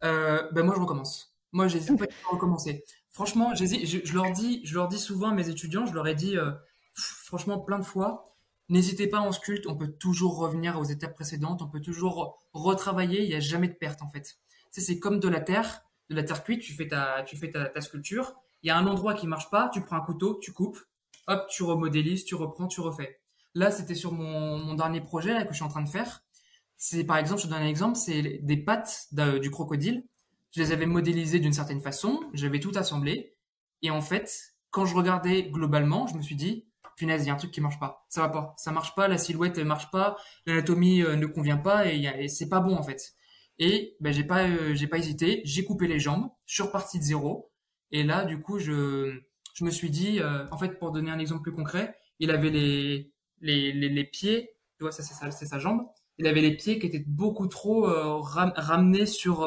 [0.00, 1.36] Ben moi, je recommence.
[1.52, 2.82] Moi, j'hésite pas à recommencer.
[3.16, 3.54] Franchement.
[3.54, 6.50] Je, leur dis, je leur dis souvent à mes étudiants, je leur ai dit, euh,
[6.92, 8.36] franchement, plein de fois
[8.68, 13.22] N'hésitez pas en sculpte, on peut toujours revenir aux étapes précédentes, on peut toujours retravailler,
[13.22, 14.38] il n'y a jamais de perte en fait.
[14.70, 17.80] c'est comme de la terre, de la terre cuite, tu fais ta, tu fais ta,
[17.80, 20.80] sculpture, il y a un endroit qui marche pas, tu prends un couteau, tu coupes,
[21.28, 23.20] hop, tu remodélises, tu reprends, tu refais.
[23.54, 26.24] Là, c'était sur mon, dernier projet que je suis en train de faire.
[26.76, 29.06] C'est par exemple, je te donne un exemple, c'est des pattes
[29.40, 30.04] du crocodile.
[30.56, 33.36] Je les avais modélisées d'une certaine façon, j'avais tout assemblé,
[33.82, 36.66] Et en fait, quand je regardais globalement, je me suis dit,
[36.96, 38.06] punaise, il y a un truc qui marche pas.
[38.08, 38.54] Ça va pas.
[38.56, 40.16] Ça marche pas, la silhouette ne marche pas,
[40.46, 43.12] l'anatomie euh, ne convient pas et, c'est pas bon en fait.
[43.58, 46.98] Et ben j'ai pas euh, j'ai pas hésité, j'ai coupé les jambes, je suis reparti
[46.98, 47.50] de zéro.
[47.90, 49.20] Et là, du coup, je
[49.54, 52.50] je me suis dit, euh, en fait, pour donner un exemple plus concret, il avait
[52.50, 55.86] les les, les, pieds, tu vois, ça c'est sa, sa jambe.
[56.16, 57.82] Il avait les pieds qui étaient beaucoup trop
[58.22, 59.46] ramenés sur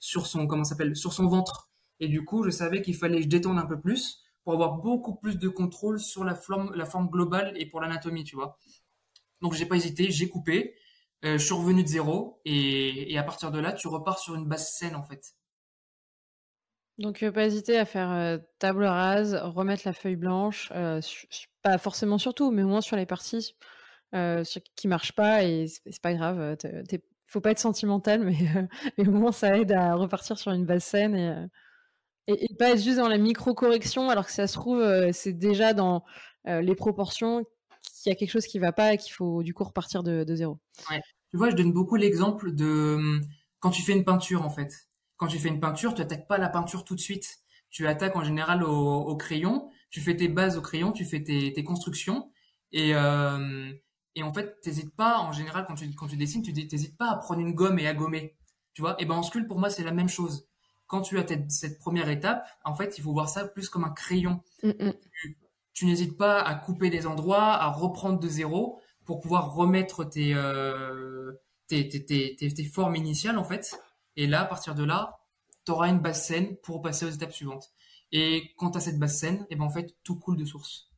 [0.00, 1.70] sur son comment s'appelle sur son ventre.
[2.00, 4.78] Et du coup, je savais qu'il fallait que je détende un peu plus pour avoir
[4.78, 8.58] beaucoup plus de contrôle sur la forme, la forme globale et pour l'anatomie, tu vois.
[9.42, 10.74] Donc j'ai pas hésité, j'ai coupé,
[11.24, 14.34] euh, je suis revenu de zéro et, et, à partir de là, tu repars sur
[14.34, 15.34] une base saine en fait.
[16.98, 20.72] Donc euh, pas hésiter à faire euh, table rase, remettre la feuille blanche,
[21.62, 23.54] pas forcément sur tout, mais au moins sur les parties
[24.76, 26.56] qui marchent pas et c'est pas grave.
[27.30, 28.36] Faut pas être sentimental, mais,
[28.98, 31.46] mais, au moins ça aide à repartir sur une base saine et
[32.26, 35.74] et, pas être juste dans la micro-correction, alors que ça se trouve, euh, c'est déjà
[35.74, 36.04] dans
[36.46, 37.44] euh, les proportions
[38.02, 40.24] qu'il y a quelque chose qui va pas et qu'il faut du coup repartir de,
[40.34, 40.58] zéro.
[41.30, 43.20] Tu vois, je donne beaucoup l'exemple de hum,
[43.58, 44.88] quand tu fais une peinture, en fait.
[45.16, 47.38] Quand tu fais une peinture, tu n'attaques pas la peinture tout de suite.
[47.70, 51.62] Tu attaques en général au, crayon, tu fais tes bases au crayon, tu fais tes,
[51.62, 52.32] constructions.
[52.72, 53.72] Et, euh,
[54.14, 57.10] et en fait, n'hésites pas, en général, quand tu, quand tu dessines, tu n'hésites pas
[57.10, 58.36] à prendre une gomme et à gommer.
[58.74, 60.48] Tu vois, et ben en sculpte, pour moi, c'est la même chose
[60.90, 63.90] quand tu as cette première étape, en fait, il faut voir ça plus comme un
[63.90, 64.42] crayon.
[64.64, 64.92] Mm, mm.
[65.72, 70.34] Tu, n'hésites pas à couper des endroits, à reprendre de zéro pour pouvoir remettre tes,
[70.34, 71.32] euh,
[71.68, 73.80] tes, tes, tes, formes initiales, en fait.
[74.16, 75.20] Et là, à partir de là,
[75.64, 77.70] tu auras une base saine pour passer aux étapes suivantes.
[78.10, 80.90] Et quand tu as cette base saine, et ben, en fait, tout coule de source.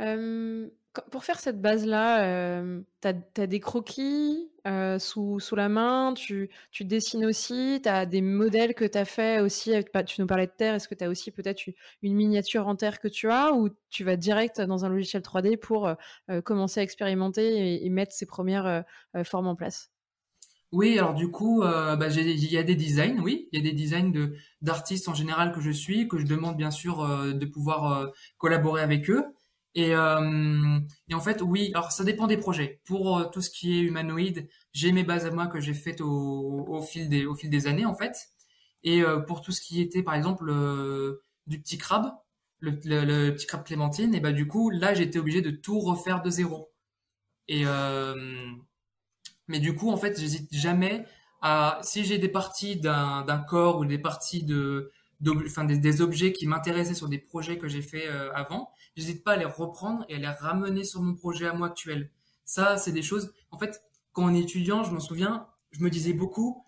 [0.00, 0.68] Euh,
[1.10, 6.50] pour faire cette base-là, euh, tu as, des croquis euh, sous, la main, tu,
[6.80, 9.72] dessines aussi, tu as des modèles que tu as fait aussi,
[10.06, 11.62] tu nous parlais de terre, est-ce que tu as aussi peut-être
[12.02, 15.58] une miniature en terre que tu as ou tu vas direct dans un logiciel 3D
[15.58, 18.84] pour euh, commencer à expérimenter et, mettre ces premières
[19.24, 19.90] formes en place?
[20.72, 23.76] Oui, alors du coup, bah, il y a des designs, oui, il y a des
[23.76, 28.12] designs de d'artistes en général que je suis, que je demande bien sûr de pouvoir
[28.38, 29.24] collaborer avec eux.
[29.74, 32.80] Et, euh, et, en fait, oui, alors ça dépend des projets.
[32.84, 36.00] Pour euh, tout ce qui est humanoïde, j'ai mes bases à moi que j'ai faites
[36.00, 38.16] au, fil des, années, en fait.
[38.82, 40.46] Et euh, pour tout ce qui était, par exemple,
[41.46, 42.12] du petit crabe,
[42.58, 46.22] le, le, petit crabe clémentine, et bah du coup, là, j'étais obligé de tout refaire
[46.22, 46.72] de zéro.
[47.48, 47.64] Et
[49.48, 51.04] mais du coup, en fait, j'hésite jamais
[51.42, 54.92] à si j'ai des parties d'un corps ou des parties de,
[55.46, 59.32] enfin des, des objets qui m'intéressaient sur des projets que j'ai fait avant j'hésite pas
[59.32, 62.10] à les reprendre et à les ramener sur mon projet à moi actuel.
[62.44, 63.32] Ça, c'est des choses.
[63.50, 66.64] En fait, quand on est étudiant, je m'en souviens, je me disais beaucoup,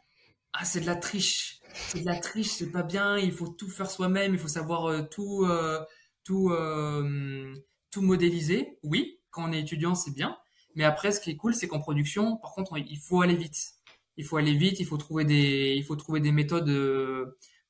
[0.52, 1.60] ah, c'est de la triche.
[1.74, 4.86] C'est de la triche, c'est pas bien, il faut tout faire soi-même, il faut savoir
[4.86, 5.82] euh, tout, euh,
[6.24, 7.54] tout, euh,
[7.90, 8.78] tout modéliser.
[8.82, 10.36] Oui, quand on est étudiant, c'est bien.
[10.74, 13.74] Mais après, ce qui est cool, c'est qu'en production, par contre, il faut aller vite.
[14.16, 16.70] Il faut aller vite, il faut trouver des, il faut trouver des méthodes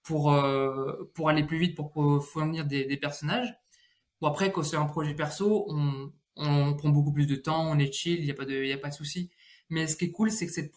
[0.03, 0.35] pour,
[1.15, 3.55] pour aller plus vite, pour fournir des, des personnages.
[4.23, 7.93] Bon, après, quand c'est un projet perso, on, prend beaucoup plus de temps, on est
[7.93, 9.33] chill, il n'y a pas de, de souci.
[9.69, 10.73] Mais ce qui est cool, c'est que cette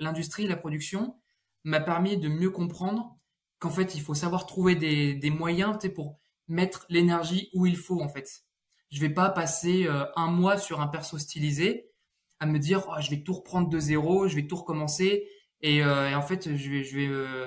[0.00, 1.14] l'industrie, la production,
[1.62, 3.16] m'a permis de mieux comprendre
[3.60, 8.08] qu'en fait, il faut savoir trouver des, moyens pour mettre l'énergie où il faut, en
[8.08, 8.42] fait.
[8.90, 11.88] Je vais pas passer euh, un mois sur un perso stylisé
[12.40, 15.28] à me dire, oh, je vais tout reprendre de zéro, je vais tout recommencer.
[15.60, 17.46] Et, euh, en fait, je vais, je vais, euh,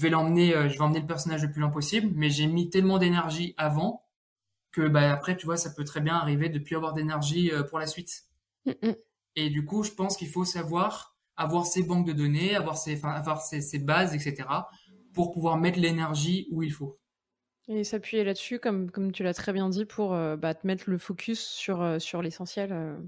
[0.00, 2.10] vais l'emmener, je vais emmener le personnage le plus loin possible.
[2.16, 4.02] Mais j'ai mis tellement d'énergie avant
[4.72, 7.62] que bah, après, tu vois, ça peut très bien arriver de plus avoir d'énergie euh,
[7.62, 8.24] pour la suite.
[8.66, 8.94] Mm, mm.
[9.36, 12.96] Et du coup, je pense qu'il faut savoir avoir ses banques de données, avoir ses,
[12.96, 14.48] enfin, avoir ses, bases, etc.,
[15.14, 16.98] pour pouvoir mettre l'énergie où il faut.
[17.68, 20.90] Et s'appuyer là-dessus, comme, comme tu l'as très bien dit, pour euh, bah, te mettre
[20.90, 22.98] le focus sur, euh, sur l'essentiel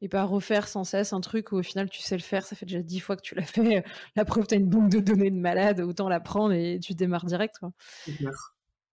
[0.00, 2.56] et pas refaire sans cesse un truc où au final tu sais le faire, ça
[2.56, 3.84] fait déjà dix fois que tu l'as fait.
[4.16, 6.94] La preuve, tu as une banque de données de malade, autant la prendre et tu
[6.94, 7.58] démarres direct.
[7.60, 7.72] Quoi.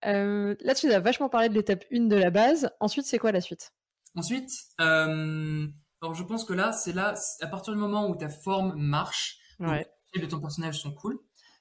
[0.06, 2.70] Euh, là, tu as vachement parlé de l'étape 1 de la base.
[2.80, 3.72] Ensuite, c'est quoi la suite?
[4.16, 5.66] Ensuite, euh,
[6.02, 9.38] alors je pense que là, c'est là, à partir du moment où ta forme marche,
[9.60, 9.86] ouais.
[10.14, 11.18] les de ton personnage sont cool,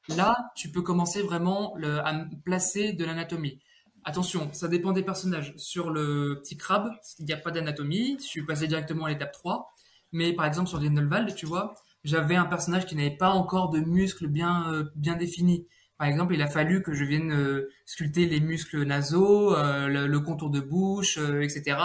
[0.08, 3.60] là, tu peux commencer vraiment le, à placer de l'anatomie.
[4.06, 5.54] Attention, ça dépend des personnages.
[5.58, 9.34] Sur le petit crabe, il n'y a pas d'anatomie, je suis passé directement à l'étape
[9.34, 9.75] 3.
[10.12, 11.73] Mais par exemple, sur Grindelwald, tu vois,
[12.04, 15.67] j'avais un personnage qui n'avait pas encore de muscles bien, euh, bien définis.
[15.99, 20.19] Par exemple, il a fallu que je vienne euh, sculpter les muscles nasaux, euh, le,
[20.21, 21.77] contour de bouche, euh, etc.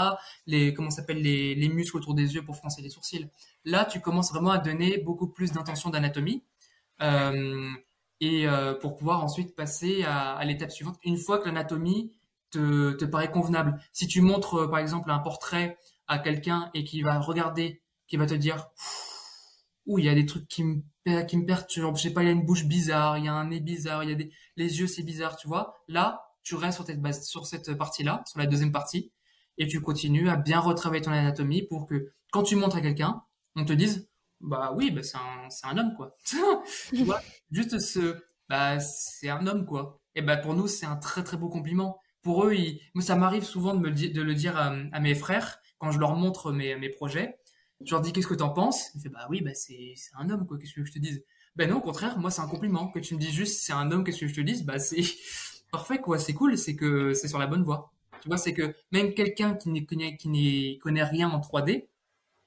[0.46, 3.28] Les comment s'appelle les, les, muscles autour des yeux pour froncer les sourcils.
[3.64, 6.44] Là, tu commences vraiment à donner beaucoup plus d'intention d'anatomie.
[8.20, 8.46] et
[8.80, 12.12] pour pouvoir ensuite passer à, l'étape suivante une fois que l'anatomie
[12.52, 13.80] te, te paraît convenable.
[13.92, 18.26] Si tu montres par exemple un portrait à quelqu'un et qui va regarder, qui va
[18.26, 18.68] te dire
[19.86, 22.26] ouh il y a des trucs qui me qui me perturbent, je sais pas, il
[22.26, 24.32] y a une bouche bizarre, il y a un nez bizarre, il y a des
[24.56, 25.82] les yeux c'est bizarre, tu vois.
[25.88, 29.12] Là, tu restes sur cette base, sur cette partie-là, sur la deuxième partie,
[29.58, 33.22] et tu continues à bien retravailler ton anatomie pour que quand tu montres à quelqu'un,
[33.56, 34.08] on te dise
[34.40, 36.16] bah oui, bah c'est un, c'est un homme quoi.
[36.90, 38.16] tu vois, juste ce,
[38.48, 40.00] bah c'est un homme quoi.
[40.14, 41.98] Et bah pour nous c'est un très très beau compliment.
[42.22, 42.54] Pour eux,
[43.00, 46.52] ça m'arrive souvent de me de le dire à, mes frères quand je leur montre
[46.52, 47.38] mes projets.
[47.84, 48.90] Je leur dis qu'est-ce que t'en penses?
[48.94, 50.58] Ils font bah oui, bah c'est un homme quoi.
[50.58, 51.24] Qu'est-ce que je te dise?
[51.56, 53.90] Ben non, au contraire, moi c'est un compliment que tu me dis juste c'est un
[53.90, 54.04] homme.
[54.04, 54.64] Qu'est-ce que je te dise?
[54.64, 55.02] Bah c'est
[55.72, 56.18] parfait quoi.
[56.18, 57.92] C'est cool, c'est que c'est sur la bonne voie.
[58.22, 61.88] Tu vois, c'est que même quelqu'un qui n'y connaît rien en 3D,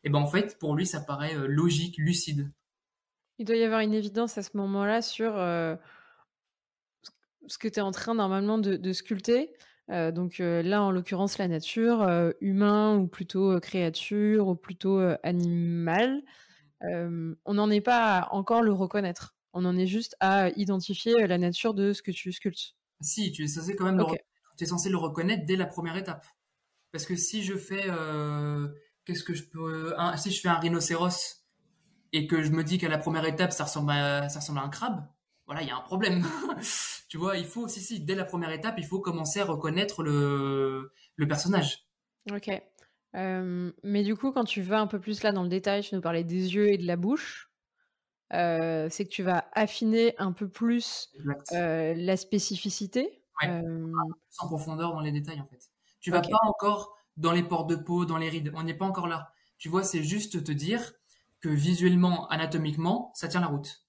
[0.04, 2.50] et ben en fait, pour lui, ça paraît euh, logique, lucide.
[3.40, 5.76] Il doit y avoir une évidence à ce moment-là sur euh,
[7.48, 9.52] ce que tu es en train normalement de, sculpter.
[9.90, 12.08] Euh, donc là, en l'occurrence, la nature,
[12.42, 16.22] humain ou plutôt créature ou plutôt animal.
[16.82, 19.36] on n'en est pas à encore le reconnaître.
[19.54, 22.76] On en est juste à identifier la nature de ce que tu sculptes.
[23.02, 24.06] Si, tu es censé quand même le,
[24.58, 26.26] tu es censé le reconnaître dès la première étape.
[26.92, 27.86] Parce que si je fais
[29.06, 31.46] qu'est-ce que je peux si je fais un rhinocéros
[32.14, 34.64] et que je me dis qu'à la première étape ça ressemble à, ça ressemble à
[34.64, 35.06] un crabe
[35.48, 36.24] voilà il y a un problème
[37.10, 40.04] tu vois il faut si si dès la première étape il faut commencer à reconnaître
[40.04, 41.88] le le personnage
[42.32, 42.62] ok
[43.16, 45.96] euh, mais du coup quand tu vas un peu plus là dans le détail tu
[45.96, 47.52] nous parlais des yeux et de la bouche
[48.34, 51.10] euh, c'est que tu vas affiner un peu plus
[51.54, 53.62] euh, la spécificité ouais.
[54.40, 57.76] en profondeur dans les détails en fait tu vas pas encore dans les portes de
[57.76, 58.52] peau, dans les rides.
[58.56, 59.34] On n'est pas encore là.
[59.58, 60.94] Tu vois, c'est juste te dire
[61.40, 63.84] que visuellement, anatomiquement, ça tient la route.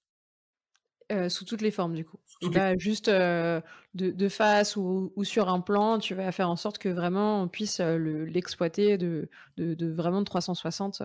[1.10, 2.18] Euh, sous toutes les formes, du coup.
[2.52, 3.62] Pas juste euh,
[3.94, 7.80] de, face ou, sur un plan, tu vas faire en sorte que vraiment on puisse
[7.80, 11.02] euh, l'exploiter de, de, vraiment de 360.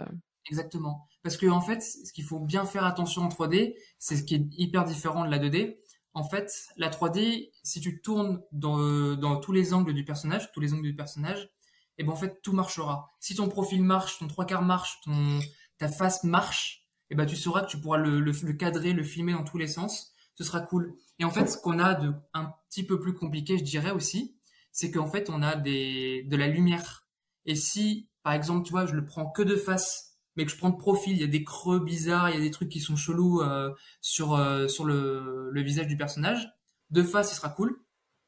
[0.49, 1.07] Exactement.
[1.23, 4.35] Parce que en fait, ce qu'il faut bien faire attention en 3D, c'est ce qui
[4.35, 5.77] est hyper différent de la 2D.
[6.13, 10.59] En fait, la 3D, si tu tournes dans, dans tous les angles du personnage, tous
[10.59, 11.49] les angles du personnage,
[11.97, 13.11] et ben en fait tout marchera.
[13.19, 15.39] Si ton profil marche, ton trois quarts marche, ton
[15.77, 19.33] ta face marche, et ben tu sauras que tu pourras le, le, cadrer, le filmer
[19.33, 20.13] dans tous les sens.
[20.35, 20.95] Ce sera cool.
[21.19, 24.35] Et en fait, ce qu'on a de un petit peu plus compliqué, je dirais aussi,
[24.71, 27.07] c'est qu'en fait on a des de la lumière.
[27.45, 30.57] Et si par exemple, tu vois, je le prends que de face, mais que je
[30.57, 32.79] prends de profil, il y a des creux bizarres, il y a des trucs qui
[32.79, 36.49] sont chelous euh, sur euh, sur le, le visage du personnage.
[36.89, 37.79] De face, ce sera cool.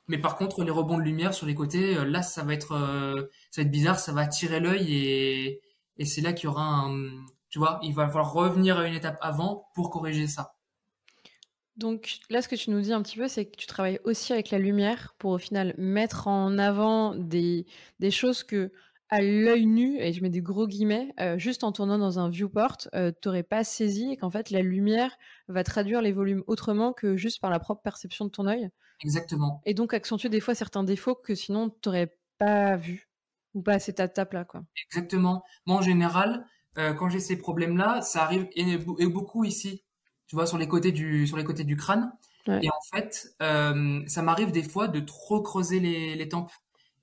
[0.07, 2.69] Mais par contre, les rebonds de lumière sur les côtés, euh, là, ça va être,
[3.49, 5.61] ça va être bizarre, ça va attirer l'œil et,
[5.97, 8.95] et c'est là qu'il y aura un, tu vois, il va falloir revenir à une
[8.95, 10.57] étape avant pour corriger ça.
[11.77, 14.33] Donc là, ce que tu nous dis un petit peu, c'est que tu travailles aussi
[14.33, 17.65] avec la lumière pour au final mettre en avant des,
[17.99, 18.73] des choses que
[19.09, 22.27] à l'œil nu, et je mets des gros guillemets, euh, juste en tournant dans un
[22.29, 25.15] viewport, euh, tu n'aurais pas saisi et qu'en fait la lumière
[25.47, 28.69] va traduire les volumes autrement que juste par la propre perception de ton œil.
[28.99, 29.61] Exactement.
[29.63, 33.07] Et donc accentuer des fois certains défauts que sinon tu n'aurais pas vu
[33.53, 34.43] ou pas à cette étape-là.
[34.43, 34.65] Quoi.
[34.89, 35.45] Exactement.
[35.65, 36.45] Moi en général,
[36.77, 39.83] euh, quand j'ai ces problèmes-là, ça arrive et, beaucoup ici,
[40.27, 42.11] tu vois, sur les côtés du, sur les côtés du crâne.
[42.47, 46.51] Et en fait, ça m'arrive des fois de trop creuser les, les tempes.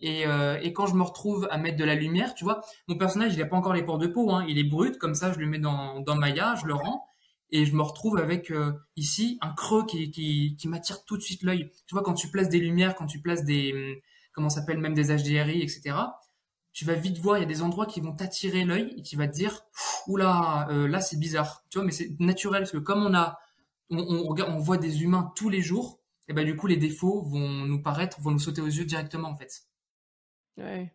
[0.02, 2.96] Et, euh, et, quand je me retrouve à mettre de la lumière, tu vois, mon
[2.96, 5.32] personnage, il n'a pas encore les pores de peau, hein, il est brut, comme ça,
[5.32, 7.06] je le mets dans, dans Maya, je le rends,
[7.50, 11.22] et je me retrouve avec euh, ici un creux qui, qui, qui m'attire tout de
[11.22, 11.70] suite l'œil.
[11.86, 14.00] Tu vois, quand tu places des lumières, quand tu places des, hum,
[14.32, 15.94] comment s'appelle, même des HDRI, etc.,
[16.72, 19.16] tu vas vite voir, il y a des endroits qui vont t'attirer l'œil et qui
[19.16, 19.62] va te dire,
[20.06, 21.64] oula, euh, là c'est bizarre.
[21.70, 23.38] Tu vois, mais c'est naturel parce que comme on a,
[23.90, 27.22] on, on, on voit des humains tous les jours, et ben du coup les défauts
[27.22, 29.64] vont nous paraître, vont nous sauter aux yeux directement en fait.
[30.56, 30.92] Ouais.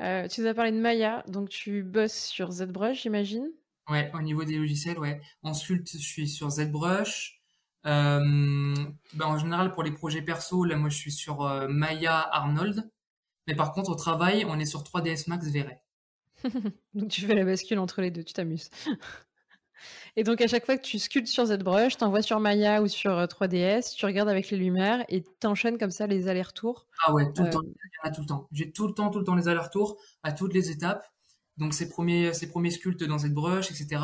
[0.00, 3.46] Euh, tu nous as parlé de Maya, donc tu bosses sur ZBrush, j'imagine?
[3.88, 5.20] Ouais, au niveau des logiciels, ouais.
[5.42, 7.42] En Sculpt, je suis sur ZBrush.
[7.86, 8.74] Euh,
[9.12, 12.90] ben, en général, pour les projets perso, là, moi, je suis sur Maya Arnold.
[13.46, 15.78] Mais par contre, au travail, on est sur 3ds Max Vray.
[16.94, 18.70] Donc tu fais la bascule entre les deux, tu t'amuses.
[20.16, 22.88] Et donc, à chaque fois que tu sculptes sur ZBrush, tu envoies sur Maya ou
[22.88, 26.86] sur 3DS, euh, tu regardes avec les lumières et t'enchaînes comme ça les allers-retours.
[27.04, 27.60] Ah ouais, tout le temps.
[28.04, 28.48] Euh, tout le temps.
[28.52, 31.04] J'ai tout le temps, tout le temps les allers-retours à toutes les étapes.
[31.56, 34.02] Donc, ces premiers, ces premiers sculptes dans ZBrush, etc.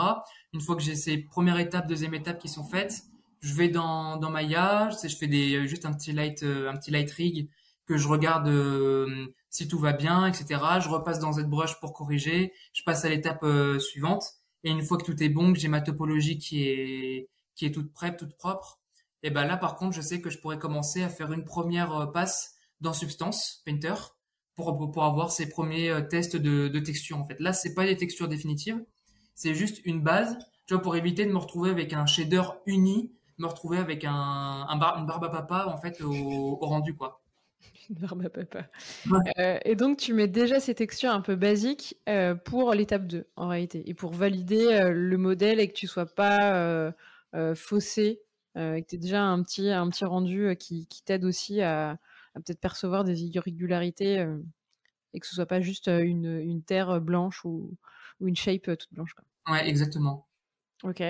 [0.52, 3.02] Une fois que j'ai ces premières étapes, deuxième étape qui sont faites,
[3.40, 6.76] je vais dans, dans Maya, je, je fais des, euh, juste un petit light, un
[6.76, 7.48] petit light rig
[7.90, 8.48] que je regarde
[9.50, 10.62] si tout va bien, etc.
[10.80, 12.52] Je repasse dans ZBrush pour corriger.
[12.72, 13.44] Je passe à l'étape
[13.80, 14.22] suivante
[14.62, 17.72] et une fois que tout est bon, que j'ai ma topologie qui est, qui est
[17.72, 18.78] toute prête, toute propre,
[19.24, 22.12] Et ben là, par contre, je sais que je pourrais commencer à faire une première
[22.12, 23.94] passe dans Substance Painter
[24.54, 27.18] pour, pour avoir ces premiers tests de, de texture.
[27.18, 28.80] En fait, là, c'est pas des textures définitives,
[29.34, 33.10] c'est juste une base, tu vois, pour éviter de me retrouver avec un shader uni,
[33.40, 37.19] me retrouver avec un, un une barbe à papa en fait au, au rendu quoi.
[37.90, 38.68] Une barbe à papa.
[39.38, 43.26] Euh, et donc, tu mets déjà ces textures un peu basiques euh, pour l'étape 2,
[43.36, 46.92] en réalité, et pour valider euh, le modèle et que tu sois pas
[47.54, 48.22] faussé,
[48.56, 51.90] et que tu aies déjà un petit, un petit rendu qui, qui t'aide aussi à,
[51.90, 54.26] à peut-être percevoir des irrégularités
[55.12, 57.76] et que ce soit pas juste une, une terre blanche ou,
[58.20, 59.14] ou, une shape toute blanche.
[59.14, 59.24] Quoi.
[59.52, 60.28] Ouais, exactement.
[60.82, 61.02] Ok,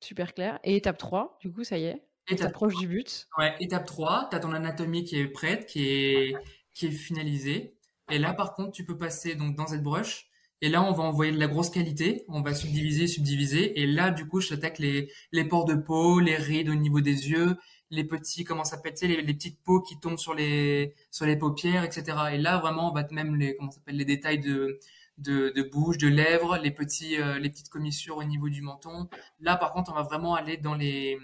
[0.00, 0.58] super clair.
[0.64, 3.26] Et étape 3, du coup, ça y est Étape proche du but.
[3.38, 6.36] Ouais, étape 3, tu as ton anatomie qui est prête, qui est,
[6.74, 7.74] qui est finalisée.
[8.10, 10.28] Et là, par contre, tu peux passer donc dans ZBrush.
[10.60, 12.24] Et là, on va envoyer de la grosse qualité.
[12.28, 13.80] On va subdiviser, subdiviser.
[13.80, 17.00] Et là, du coup, je t'attaque les, les pores de peau, les rides au niveau
[17.00, 17.56] des yeux,
[17.90, 21.36] les petits, comment ça s'appelle, les, les petites peaux qui tombent sur les, sur les
[21.36, 22.16] paupières, etc.
[22.32, 24.80] Et là, vraiment, on va te même les, comment s'appelle, les détails de,
[25.18, 29.08] de, de, bouche, de lèvres, les petits, euh, les petites commissures au niveau du menton.
[29.40, 31.18] Là, par contre, on va vraiment aller dans les,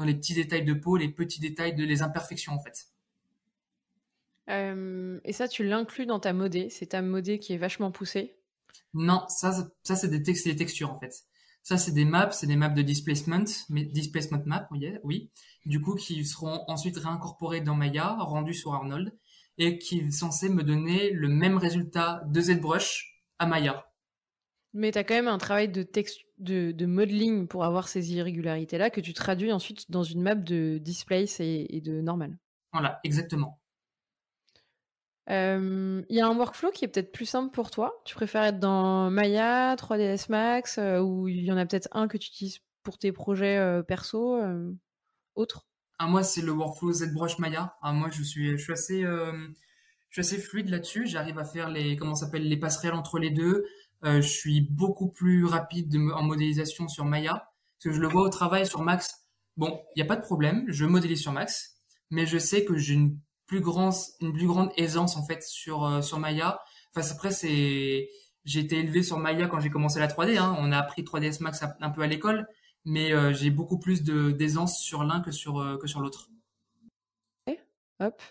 [0.00, 2.86] dans les petits détails de peau, les petits détails de les imperfections en fait.
[4.48, 8.34] Euh, et ça, tu l'inclus dans ta modée C'est ta modée qui est vachement poussée
[8.94, 11.24] Non, ça, ça c'est des, des, textures en fait.
[11.62, 14.66] Ça, c'est des maps, c'est des maps de displacement, mais displacement map,
[15.04, 15.30] oui.
[15.66, 19.12] Du coup, qui seront ensuite réincorporés dans Maya, rendus sur Arnold,
[19.58, 23.86] et qui sont censés me donner le même résultat de ZBrush à Maya.
[24.72, 28.12] Mais tu as quand même un travail de, texte, de, de modeling pour avoir ces
[28.14, 32.36] irrégularités-là que tu traduis ensuite dans une map de displace et, de normal.
[32.72, 33.60] Voilà, exactement.
[35.28, 38.02] Il y a un workflow qui est peut-être plus simple pour toi.
[38.04, 42.08] Tu préfères être dans Maya, 3ds Max, euh, ou il y en a peut-être un
[42.08, 44.72] que tu utilises pour tes projets euh, perso, euh,
[45.36, 45.68] autres
[46.00, 47.76] ah, Moi, c'est le workflow ZBrush Maya.
[47.80, 49.52] Ah, moi, je suis, je suis assez, je
[50.10, 51.06] suis assez fluide là-dessus.
[51.06, 53.64] J'arrive à faire les, comment s'appelle, les passerelles entre les deux.
[54.04, 58.22] Euh, je suis beaucoup plus rapide en modélisation sur Maya, parce que je le vois
[58.22, 59.26] au travail sur Max.
[59.56, 61.76] Bon, il n'y a pas de problème, je modélise sur Max,
[62.10, 65.84] mais je sais que j'ai une plus grande, une plus grande aisance en fait sur
[65.84, 66.60] euh, sur Maya.
[66.94, 68.08] Enfin, après c'est,
[68.44, 70.38] j'ai été élevé sur Maya quand j'ai commencé la 3D.
[70.38, 70.56] Hein.
[70.58, 72.46] On a appris 3ds Max un peu à l'école,
[72.84, 76.28] mais euh, j'ai beaucoup plus de d'aisance sur l'un que sur que sur l'autre.
[78.00, 78.22] Hop.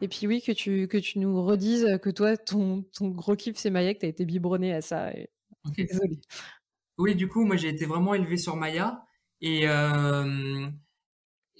[0.00, 3.56] Et puis oui, que tu, que tu nous redises que toi, ton, ton gros kiff,
[3.56, 5.12] c'est Maya, que tu as été biberonné à ça.
[5.12, 5.28] Et...
[5.76, 6.20] Désolé.
[6.96, 9.04] Oui, du coup, moi, j'ai été vraiment élevé sur Maya.
[9.40, 10.66] Et, euh,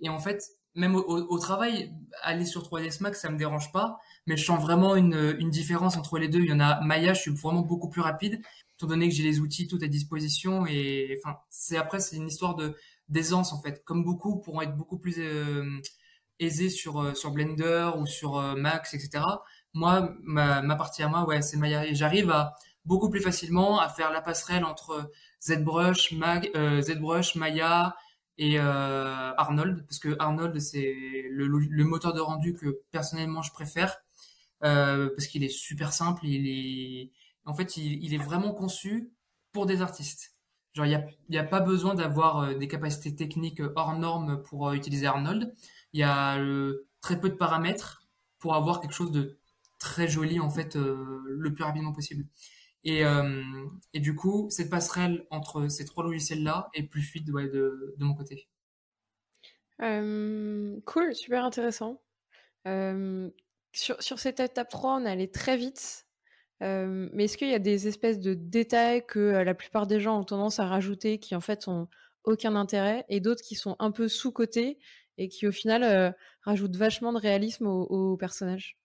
[0.03, 0.43] et en fait,
[0.75, 3.99] même au, travail, aller sur 3ds Max, ça me dérange pas.
[4.27, 6.41] Mais je sens vraiment une, une différence entre les deux.
[6.41, 8.41] Il y en a Maya, je suis vraiment beaucoup plus rapide,
[8.75, 10.67] étant donné que j'ai les outils tout à disposition.
[10.67, 12.77] Et enfin, c'est après, c'est une histoire de
[13.09, 13.83] d'aisance, en fait.
[13.85, 15.19] Comme beaucoup pourront être beaucoup plus...
[15.19, 15.65] Euh,
[16.41, 19.25] aisé sur euh, sur Blender ou sur euh, Max, etc.
[19.75, 21.93] Moi, ma, partie à moi, ouais, c'est Maya.
[21.93, 22.35] J'arrive
[22.85, 25.11] beaucoup plus facilement à faire la passerelle entre
[25.43, 27.95] ZBrush, Mag, euh, ZBrush, Maya
[28.39, 30.95] et Arnold, parce que Arnold c'est
[31.29, 33.99] le, moteur de rendu que personnellement je préfère,
[34.61, 37.11] parce qu'il est super simple, il est,
[37.45, 39.11] en fait, il, est vraiment conçu
[39.53, 40.35] pour des artistes.
[40.73, 45.07] Genre, il n'y y a pas besoin d'avoir des capacités techniques hors normes pour utiliser
[45.07, 45.53] Arnold
[45.93, 48.07] il y a euh, très peu de paramètres
[48.39, 49.39] pour avoir quelque chose de
[49.79, 52.27] très joli en fait euh, le plus rapidement possible.
[52.85, 53.43] Et, euh,
[53.93, 58.15] et, du coup, cette passerelle entre ces trois logiciels-là est plus fluide de, de, mon
[58.15, 58.49] côté.
[59.81, 62.01] cool, super intéressant.
[62.65, 66.07] sur, sur, cette étape 3, on allé très vite.
[66.61, 70.25] mais est-ce qu'il y a des espèces de détails que la plupart des gens ont
[70.25, 71.89] tendance à rajouter qui en fait ont
[72.23, 74.79] aucun intérêt et d'autres qui sont un peu sous-cotés
[75.19, 76.11] et qui au final euh,
[76.43, 78.79] rajoute vachement de réalisme au, personnage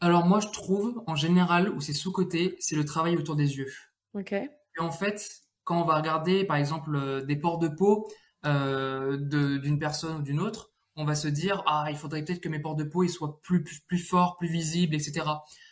[0.00, 3.72] Alors moi je trouve en général où c'est sous-côté, c'est le travail autour des yeux.
[4.14, 4.32] Ok.
[4.32, 8.06] Et en fait, quand on va regarder par exemple euh, des pores de peau
[8.44, 12.48] euh, d'une personne ou d'une autre, on va se dire ah il faudrait peut-être que
[12.48, 15.26] mes pores de peau ils soient plus, plus, plus forts, plus visibles, etc.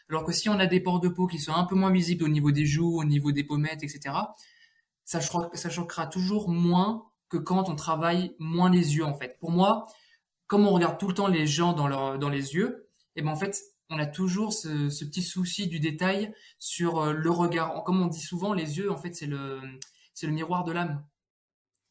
[0.09, 2.25] Alors que si on a des pores de peau qui sont un peu moins visibles
[2.25, 4.15] au niveau des joues, au niveau des pommettes, etc.
[5.05, 9.39] Ça, ça choquera toujours moins que quand on travaille moins les yeux en fait.
[9.39, 9.87] Pour moi,
[10.47, 13.23] comme on regarde tout le temps les gens dans, leur, dans les yeux, et eh
[13.23, 13.61] ben en fait,
[13.91, 17.85] on a toujours ce, petit souci du détail sur euh, le regard.
[17.85, 19.61] Comme on dit souvent, les yeux en fait c'est le
[20.15, 21.05] c'est le miroir de l'âme,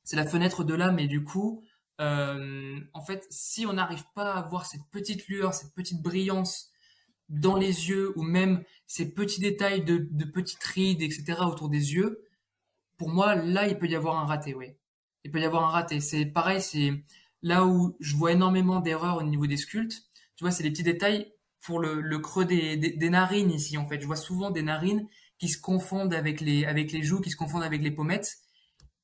[0.04, 1.64] c'est la fenêtre de l'âme et du coup,
[2.02, 6.72] euh, en fait, si on n'arrive pas à avoir cette petite lueur, cette petite brillance
[7.30, 11.42] dans les yeux ou même ces petits détails de, de petites rides, etc.
[11.42, 12.26] autour des yeux,
[12.98, 14.74] pour moi, là, il peut y avoir un raté, oui.
[15.24, 16.00] Il peut y avoir un raté.
[16.00, 17.04] C'est pareil, c'est
[17.42, 20.04] là où je vois énormément d'erreurs au niveau des sculptes.
[20.36, 24.02] Tu vois, c'est les petits détails pour le, creux des, narines ici, en fait.
[24.02, 25.08] Je vois souvent des narines
[25.38, 28.38] qui se confondent avec les, avec les joues, qui se confondent avec les pommettes.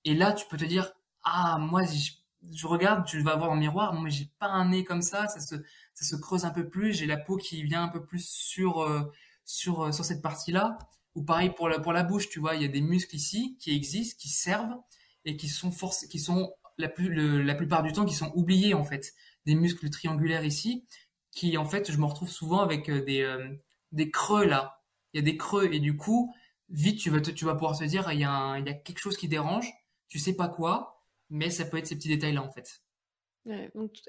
[0.05, 0.91] Et là, tu peux te dire,
[1.23, 5.01] ah, moi, je, regarde, tu vas voir en miroir, moi, j'ai pas un nez comme
[5.01, 5.55] ça, ça se,
[5.93, 8.81] ça se creuse un peu plus, j'ai la peau qui vient un peu plus sur,
[8.81, 9.03] euh,
[9.45, 10.77] sur, euh, sur cette partie-là.
[11.15, 13.57] Ou pareil pour la, pour la bouche, tu vois, il y a des muscles ici
[13.59, 14.77] qui existent, qui servent
[15.25, 18.73] et qui sont forcés, qui sont la, plus, la plupart du temps qui sont oubliés
[18.73, 19.13] en fait.
[19.45, 20.85] Des muscles triangulaires ici,
[21.31, 23.49] qui en fait, je me retrouve souvent avec euh, des, euh,
[23.91, 24.81] des creux là.
[25.13, 26.33] Il y a des creux et du coup,
[26.69, 28.69] vite tu vas, te, tu vas pouvoir te dire, il y, a un, il y
[28.69, 29.71] a quelque chose qui dérange,
[30.07, 32.81] tu sais pas quoi, mais ça peut être ces petits détails là en fait.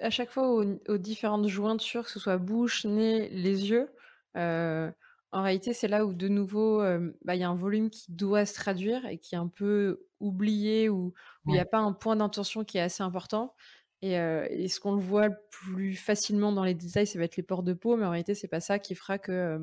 [0.01, 3.91] À chaque fois aux, aux, différentes jointures, que ce soit bouche, nez, les yeux,
[4.37, 4.91] euh,
[5.33, 8.11] en réalité, c'est là où de nouveau, euh, bah, il y a un volume qui
[8.13, 11.13] doit se traduire et qui est un peu oublié ou
[11.47, 13.55] où il n'y a pas un point d'intention qui est assez important.
[14.03, 17.37] Et, euh, et ce qu'on le voit plus facilement dans les détails, ça va être
[17.37, 19.59] les pores de peau, mais en réalité, c'est pas ça qui fera que euh,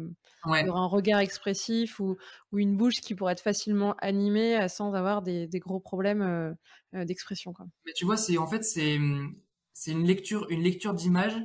[0.45, 0.63] Ouais.
[0.65, 2.17] y aura un regard expressif ou,
[2.51, 6.55] ou une bouche qui pourrait être facilement animée euh, sans avoir des, des gros problèmes
[6.93, 7.53] d'expression.
[7.85, 8.97] Mais tu vois, c'est en fait c'est
[9.73, 11.35] c'est une lecture une lecture d'image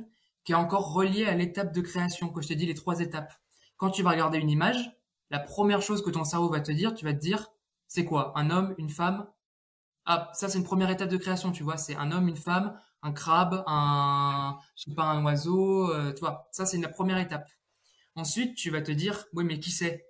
[0.43, 3.33] qui est encore reliée à l'étape de création que je t'ai dit les trois étapes.
[3.83, 4.93] Quand tu vas regarder une image,
[5.29, 7.51] la première chose que ton cerveau va te dire, tu vas te dire,
[7.89, 8.31] c'est quoi?
[8.37, 9.27] Un homme, une femme?
[10.05, 12.79] Ah, ça c'est une première étape de création, tu vois, c'est un homme, une femme,
[13.01, 17.17] un crabe, un, je sais pas, un oiseau, euh, tu vois, ça c'est la première
[17.17, 17.49] étape.
[18.15, 20.05] Ensuite, tu vas te dire, oui, mais qui c'est?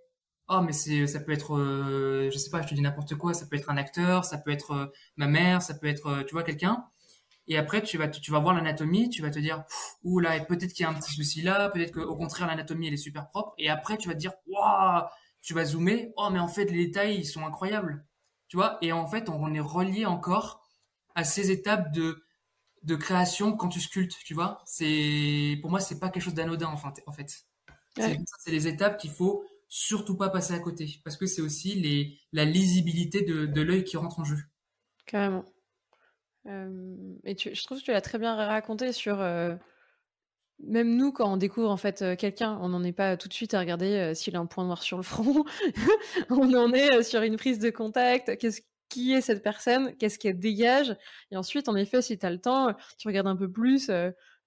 [0.49, 3.47] Oh, mais ça peut être, euh, je sais pas, je te dis n'importe quoi, ça
[3.47, 6.33] peut être un acteur, ça peut être euh, ma mère, ça peut être, euh, tu
[6.33, 6.85] vois, quelqu'un.
[7.47, 9.63] Et après, tu vas, tu vas voir l'anatomie, tu vas te dire,
[10.03, 12.93] ouh là, peut-être qu'il y a un petit souci là, peut-être qu'au contraire, l'anatomie, elle
[12.93, 13.53] est super propre.
[13.57, 15.03] Et après, tu vas te dire, waouh,
[15.41, 18.05] tu vas zoomer, oh, mais en fait, les détails, ils sont incroyables.
[18.47, 20.61] Tu vois, et en fait, on est relié encore
[21.15, 22.23] à ces étapes de,
[22.83, 24.61] de création quand tu sculptes, tu vois?
[24.65, 27.03] C'est, pour moi, c'est pas quelque chose d'anodin, en fait.
[27.07, 27.45] En fait.
[27.97, 28.19] Ouais.
[28.39, 32.19] C'est les étapes qu'il faut surtout pas passer à côté, parce que c'est aussi les,
[32.31, 34.37] la lisibilité de, de l'œil qui rentre en jeu.
[35.05, 35.45] Carrément.
[36.45, 39.17] Et tu, je trouve que tu l'as très bien raconté sur
[40.59, 43.53] même nous quand on découvre en fait quelqu'un, on n'en est pas tout de suite
[43.53, 45.43] à regarder s'il a un point noir sur le front.
[46.29, 48.37] on en est sur une prise de contact.
[48.37, 50.95] Qu'est-ce qui est cette personne Qu'est-ce qu'elle dégage?
[51.31, 53.89] Et ensuite, en effet, si tu as le temps, tu regardes un peu plus.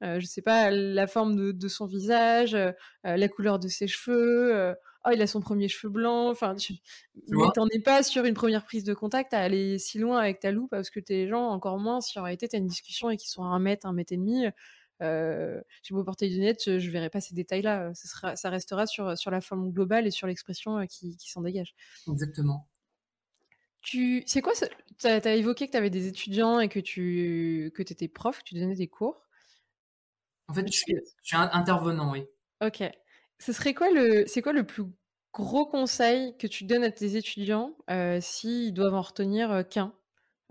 [0.00, 2.56] Je sais pas la forme de, son visage,
[3.04, 4.74] la couleur de ses cheveux.
[5.06, 6.28] Oh, il a son premier cheveu blanc.
[6.30, 6.74] Enfin, tu...
[7.28, 10.40] Mais t'en es pas sur une première prise de contact à aller si loin avec
[10.40, 13.16] ta loupe parce que t'es gens encore moins si en réalité t'as une discussion et
[13.16, 14.46] qu'ils sont à un mètre, un mètre et demi.
[15.02, 17.92] Euh, j'ai beau porter des lunettes, je, je verrai pas ces détails-là.
[17.94, 21.30] Ça, sera, ça restera sur, sur la forme globale et sur l'expression euh, qui, qui
[21.30, 21.74] s'en dégage.
[22.08, 22.68] Exactement.
[23.82, 24.52] Tu, c'est quoi
[24.98, 28.44] Tu as, évoqué que tu avais des étudiants et que tu que étais prof, que
[28.44, 29.22] tu donnais des cours?
[30.48, 32.24] En fait, je suis, je suis intervenant, oui.
[32.60, 32.82] Ok.
[33.38, 34.84] Ce serait quoi le, c'est quoi le plus
[35.36, 39.92] gros conseil que tu donnes à tes étudiants euh, s'ils doivent en retenir euh, qu'un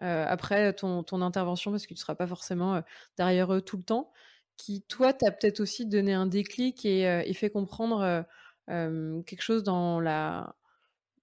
[0.04, 2.82] euh, après ton, ton intervention, parce que tu ne seras pas forcément euh,
[3.18, 4.12] derrière eux tout le temps,
[4.58, 8.26] qui, toi, t'as peut-être aussi donné un déclic et, fait comprendre
[8.68, 10.56] quelque chose dans la,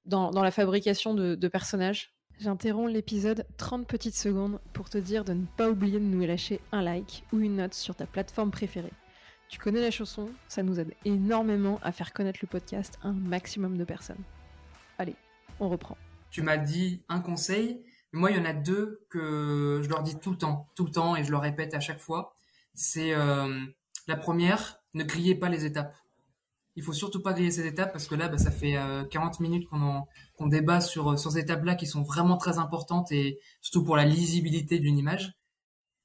[0.04, 2.14] dans la fabrication de, de personnages?
[2.38, 6.60] J'interromps l'épisode 30 petites secondes pour te dire de ne pas oublier de nous lâcher
[6.72, 8.92] un like ou une note sur ta plateforme préférée.
[9.53, 13.12] Tu connais la chanson, ça nous aide énormément à faire connaître le podcast à un
[13.12, 14.24] maximum de personnes.
[14.96, 15.14] Allez,
[15.61, 15.98] on reprend.
[16.30, 20.18] Tu m'as dit un conseil, moi il y en a deux que je leur dis
[20.18, 22.34] tout le temps, tout le temps, et je leur répète à chaque fois.
[22.72, 23.61] C'est euh,
[24.07, 25.94] la première, ne grillez pas les étapes.
[26.74, 29.40] Il faut surtout pas griller ces étapes parce que là, bah, ça fait euh, 40
[29.40, 33.96] minutes qu'on débat sur, sur ces étapes-là qui sont vraiment très importantes et surtout pour
[33.96, 35.34] la lisibilité d'une image.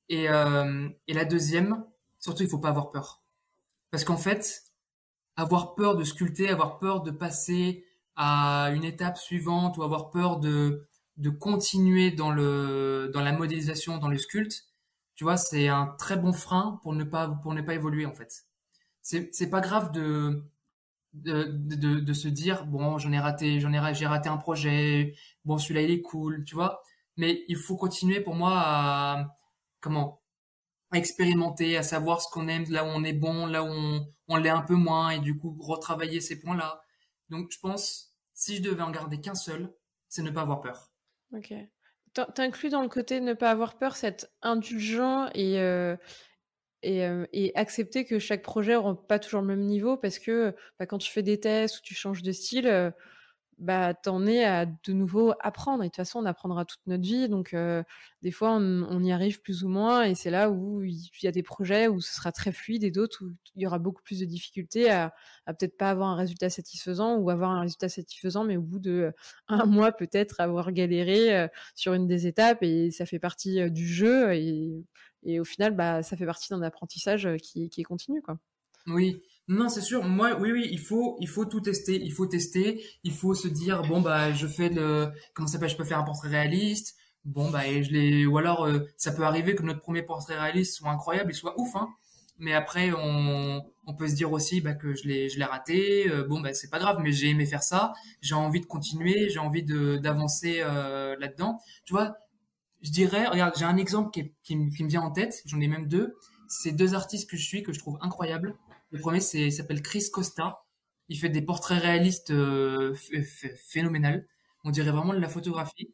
[0.09, 1.85] Et, euh, et la deuxième,
[2.19, 3.21] surtout, il faut pas avoir peur.
[3.97, 4.61] Parce qu'en fait,
[5.37, 7.83] avoir peur de sculpter, avoir peur de passer
[8.15, 10.85] à une étape suivante ou avoir peur de,
[11.15, 14.67] de continuer dans le, dans la modélisation, dans le sculpte,
[15.15, 18.13] tu vois, c'est un très bon frein pour ne pas, pour ne pas évoluer, en
[18.13, 18.45] fait.
[19.01, 20.43] C'est, pas grave de,
[21.13, 21.45] de,
[21.99, 26.03] de, se dire, bon, j'en ai raté, j'ai raté un projet, bon, celui-là, il est
[26.03, 26.83] cool, tu vois.
[27.15, 29.37] Mais il faut continuer pour moi à,
[29.79, 30.21] comment,
[30.91, 33.67] à expérimenter, à savoir ce qu'on aime, là où on est bon, là où
[34.27, 36.81] on, l'est un peu moins, et du coup, retravailler ces points-là.
[37.29, 39.73] Donc, je pense, si je devais en garder qu'un seul,
[40.07, 40.91] c'est ne pas avoir peur.
[41.33, 41.53] Ok.
[42.13, 45.97] T'in- T'inclus dans le côté ne pas avoir peur, cette indulgent et, euh,
[46.85, 50.85] euh, et accepter que chaque projet n'aura pas toujours le même niveau parce que bah,
[50.85, 52.91] quand tu fais des tests ou tu changes de style, euh,
[53.57, 55.83] bah, t'en es à de nouveau apprendre.
[55.83, 57.27] Et de toute façon, on apprendra toute notre vie.
[57.27, 57.83] Donc, euh,
[58.21, 60.03] des fois, on, y arrive plus ou moins.
[60.03, 62.91] Et c'est là où il y a des projets où ce sera très fluide et
[62.91, 65.13] d'autres où il y aura beaucoup plus de difficultés à,
[65.47, 69.11] peut-être pas avoir un résultat satisfaisant ou avoir un résultat satisfaisant, mais au bout de
[69.47, 72.61] un mois, peut-être avoir galéré euh, sur une des étapes.
[72.61, 74.33] Et ça fait partie euh, du jeu.
[74.35, 74.85] Et,
[75.39, 78.21] au final, bah, ça fait partie d'un apprentissage qui, qui est continu.
[78.21, 78.37] Quoi.
[78.85, 80.03] Oui, non, c'est sûr.
[80.03, 82.01] Moi, oui, oui, il faut, il faut tout tester.
[82.01, 82.83] Il faut tester.
[83.03, 85.99] Il faut se dire, bon, bah, je fais le, comment ça s'appelle, je peux faire
[85.99, 86.95] un portrait réaliste.
[87.25, 90.37] Bon, bah, et je l'ai, ou alors, euh, ça peut arriver que notre premier portrait
[90.39, 91.89] réaliste soit incroyable, il soit ouf, hein.
[92.39, 96.09] Mais après, on, on peut se dire aussi, bah, que je l'ai, je l'ai raté.
[96.09, 97.93] Euh, bon, bah, c'est pas grave, mais j'ai aimé faire ça.
[98.21, 99.29] J'ai envie de continuer.
[99.29, 101.59] J'ai envie de, d'avancer, euh, là-dedans.
[101.85, 102.15] Tu vois,
[102.81, 105.41] je dirais, regarde, j'ai un exemple qui, qui, qui me vient en tête.
[105.45, 106.15] J'en ai même deux.
[106.47, 108.55] C'est deux artistes que je suis, que je trouve incroyables.
[108.91, 110.63] Le premier, c'est, s'appelle Chris Costa.
[111.09, 112.95] Il fait des portraits réalistes euh,
[113.55, 114.27] phénoménal.
[114.63, 115.93] On dirait vraiment de la photographie.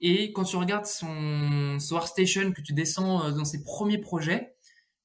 [0.00, 4.56] Et quand tu regardes son, son Station que tu descends euh, dans ses premiers projets,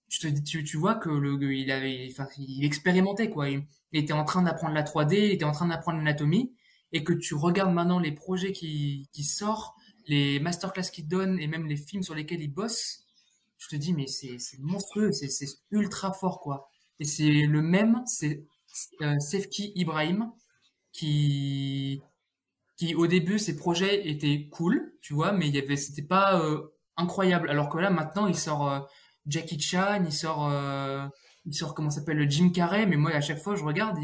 [0.10, 2.10] tu, vois que le, il avait,
[2.62, 3.50] expérimentait quoi.
[3.50, 6.54] Il, était en train d'apprendre la 3D, il était en train d'apprendre l'anatomie,
[6.92, 9.76] et que tu regardes maintenant les projets qui, qui sortent,
[10.08, 13.04] les masterclass qu'il donne et même les films sur lesquels il bosse,
[13.58, 16.70] je te dis mais c'est, monstrueux, c'est ultra fort quoi.
[17.00, 18.46] Et c'est le même, c'est
[19.02, 20.32] euh, Sefki Ibrahim,
[20.92, 22.02] qui,
[22.78, 26.62] qui au début ses projets étaient cool, tu vois, mais il y c'était pas euh,
[26.98, 27.50] incroyable.
[27.50, 28.80] Alors que là maintenant il sort euh,
[29.28, 31.06] Jackie Chan, il sort, euh,
[31.46, 33.98] il sort comment s'appelle le Jim Carrey, mais moi à chaque fois je regarde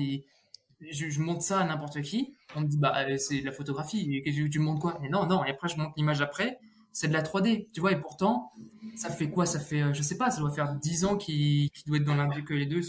[0.81, 4.49] je, je montre ça à n'importe qui, on me dit bah c'est la photographie, tu,
[4.49, 4.99] tu montres quoi?
[5.01, 6.59] Mais non non, et après je montre l'image après,
[6.93, 8.53] c'est de la 3D, tu vois, et pourtant,
[8.95, 9.45] ça fait quoi?
[9.45, 12.15] Ça fait, euh, je sais pas, ça doit faire 10 ans qu'il doit être dans
[12.15, 12.81] l'industrie, que les deux,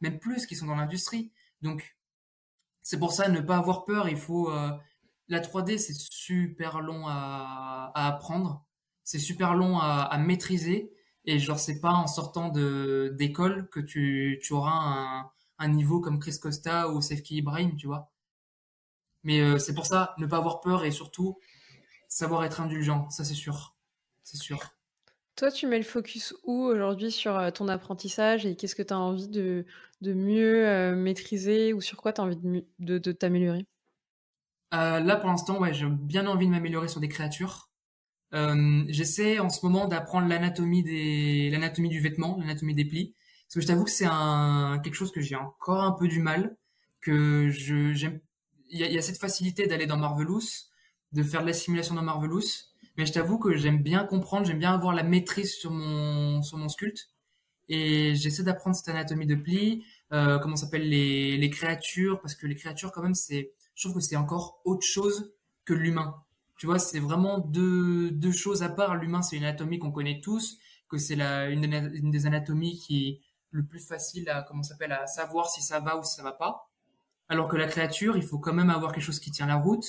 [0.00, 1.30] même plus, qu'ils sont dans l'industrie.
[1.60, 1.96] Donc,
[2.82, 4.50] c'est pour ça, ne pas avoir peur, il faut...
[4.50, 4.70] Euh,
[5.28, 8.64] la 3D, c'est super long à, apprendre,
[9.04, 10.92] c'est super long à, maîtriser,
[11.24, 15.30] et genre, c'est pas en sortant d'école que tu, tu auras un,
[15.60, 18.10] un niveau comme Chris Costa ou Sefki Ibrahim, tu vois.
[19.22, 21.38] Mais euh, c'est pour ça, ne pas avoir peur, et surtout,
[22.10, 23.74] savoir être indulgent, ça c'est sûr.
[24.22, 24.60] C'est sûr.
[25.36, 28.92] Toi, tu mets le focus où aujourd'hui sur euh, ton apprentissage et qu'est-ce que tu
[28.92, 29.64] as envie de,
[30.02, 33.64] de mieux euh, maîtriser ou sur quoi tu as envie de, de, t'améliorer?
[34.74, 37.70] Euh, Là, pour l'instant, ouais, j'ai bien envie de m'améliorer sur des créatures.
[38.32, 43.14] J'essaie en ce moment d'apprendre l'anatomie des l'anatomie du vêtement, l'anatomie des plis.
[43.46, 46.20] Parce que je t'avoue que c'est un quelque chose que j'ai encore un peu du
[46.20, 46.56] mal,
[47.00, 48.20] que je j'aime.
[48.68, 50.69] Il y, y a, cette facilité d'aller dans Marvelous,
[51.12, 52.42] de faire de la simulation dans Marvelous.
[52.96, 56.58] Mais je t'avoue que j'aime bien comprendre, j'aime bien avoir la maîtrise sur mon, sur
[56.58, 57.10] mon sculpte.
[57.68, 62.46] Et j'essaie d'apprendre cette anatomie de pli, euh, comment s'appellent les, les créatures, parce que
[62.46, 65.32] les créatures, quand même, c'est, je trouve que c'est encore autre chose
[65.64, 66.16] que l'humain.
[66.58, 68.96] Tu vois, c'est vraiment deux, deux choses à part.
[68.96, 70.58] L'humain, c'est une anatomie qu'on connaît tous,
[70.90, 74.92] que c'est la, une, une, des anatomies qui est le plus facile à, comment s'appelle,
[74.92, 76.70] à savoir si ça va ou si ça va pas.
[77.28, 79.86] Alors que la créature, il faut quand même avoir quelque chose qui tient la route.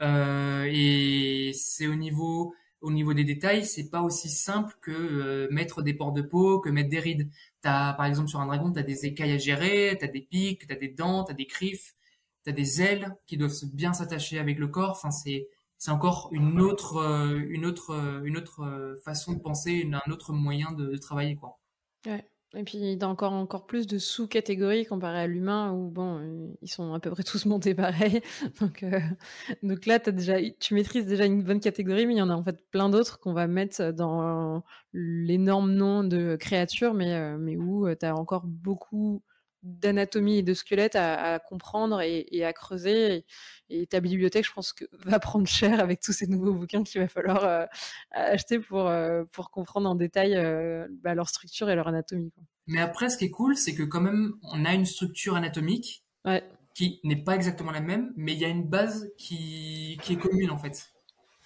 [0.00, 5.48] Euh, et c'est au niveau au niveau des détails, c'est pas aussi simple que euh,
[5.50, 7.28] mettre des ports de peau, que mettre des rides.
[7.60, 10.76] T'as, par exemple, sur un dragon, t'as des écailles à gérer, t'as des pics, t'as
[10.76, 11.96] des dents, t'as des griffes,
[12.44, 14.90] t'as des ailes qui doivent bien s'attacher avec le corps.
[14.92, 20.12] Enfin, c'est, c'est encore une autre, euh, une autre, une autre façon de penser, un
[20.12, 21.58] autre moyen de, de travailler, quoi.
[22.06, 22.24] Ouais.
[22.56, 26.56] Et puis, il y a encore, encore plus de sous-catégories comparé à l'humain où, bon,
[26.62, 28.22] ils sont à peu près tous montés pareil.
[28.60, 29.00] Donc, euh,
[29.62, 32.42] donc là, déjà, tu maîtrises déjà une bonne catégorie, mais il y en a en
[32.42, 37.86] fait plein d'autres qu'on va mettre dans l'énorme nom de créatures, mais, euh, mais où
[37.86, 39.22] euh, tu as encore beaucoup
[39.62, 43.24] d'anatomie et de squelette à, comprendre et, à creuser.
[43.70, 47.00] Et, ta bibliothèque, je pense que va prendre cher avec tous ces nouveaux bouquins qu'il
[47.00, 47.66] va falloir euh,
[48.12, 52.32] acheter pour, euh, pour comprendre en détail euh, bah, leur structure et leur anatomie.
[52.66, 56.04] Mais après, ce qui est cool, c'est que quand même, on a une structure anatomique
[56.74, 60.16] qui n'est pas exactement la même, mais il y a une base qui, qui est
[60.16, 60.92] commune en fait.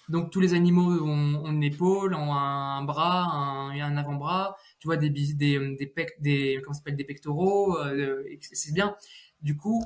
[0.09, 4.97] Donc tous les animaux ont, une épaule, ont un, bras, un, un avant-bras, tu vois
[4.97, 8.95] des des des, des comment des pectoraux, euh, c'est bien.
[9.41, 9.83] Du coup,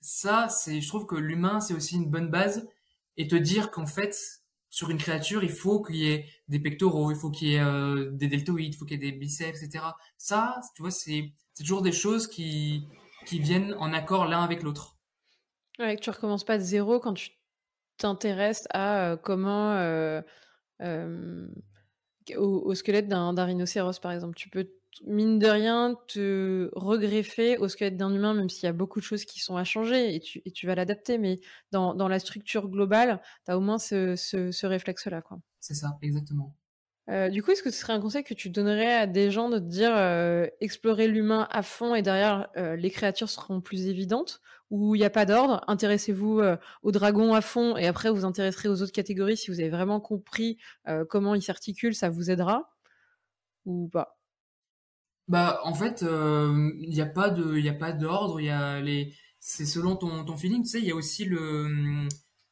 [0.00, 2.68] ça c'est je trouve que l'humain c'est aussi une bonne base
[3.16, 7.10] et te dire qu'en fait sur une créature, il faut qu'il y ait des pectoraux,
[7.10, 9.62] il faut qu'il y ait euh, des deltoïdes, il faut qu'il y ait des biceps,
[9.62, 9.84] etc.
[10.16, 12.88] Ça, tu vois, c'est toujours des choses qui
[13.26, 14.96] qui viennent en accord l'un avec l'autre.
[15.78, 17.30] Ouais, que tu recommences pas de zéro quand tu
[18.02, 19.76] t'intéresses à comment
[22.36, 24.36] au, squelette d'un rhinocéros, par exemple.
[24.36, 24.68] Tu peux
[25.06, 29.04] mine de rien, te regreffer au squelette d'un humain, même s'il y a beaucoup de
[29.04, 31.18] choses qui sont à changer et tu, vas l'adapter.
[31.18, 31.40] Mais
[31.70, 35.22] dans, dans, la structure globale, tu as au moins ce, ce, ce réflexe-là.
[35.60, 36.56] C'est ça, exactement.
[37.10, 39.48] Euh, du coup, est-ce que ce serait un conseil que tu donnerais à des gens
[39.48, 44.40] de dire euh, explorer l'humain à fond et derrière euh, les créatures seront plus évidentes
[44.70, 45.64] Ou il n'y a pas d'ordre?
[45.66, 49.58] Intéressez-vous euh, aux dragons à fond et après vous intéresserez aux autres catégories si vous
[49.58, 50.58] avez vraiment compris
[51.08, 52.72] comment ils s'articulent, ça vous aidera
[53.66, 54.18] Ou pas?
[55.28, 57.30] Bah, en fait, il n'y a pas
[57.92, 58.40] d'ordre.
[58.40, 60.62] Il y a les, c'est selon ton, ton feeling.
[60.62, 62.06] Tu sais, il y a aussi le,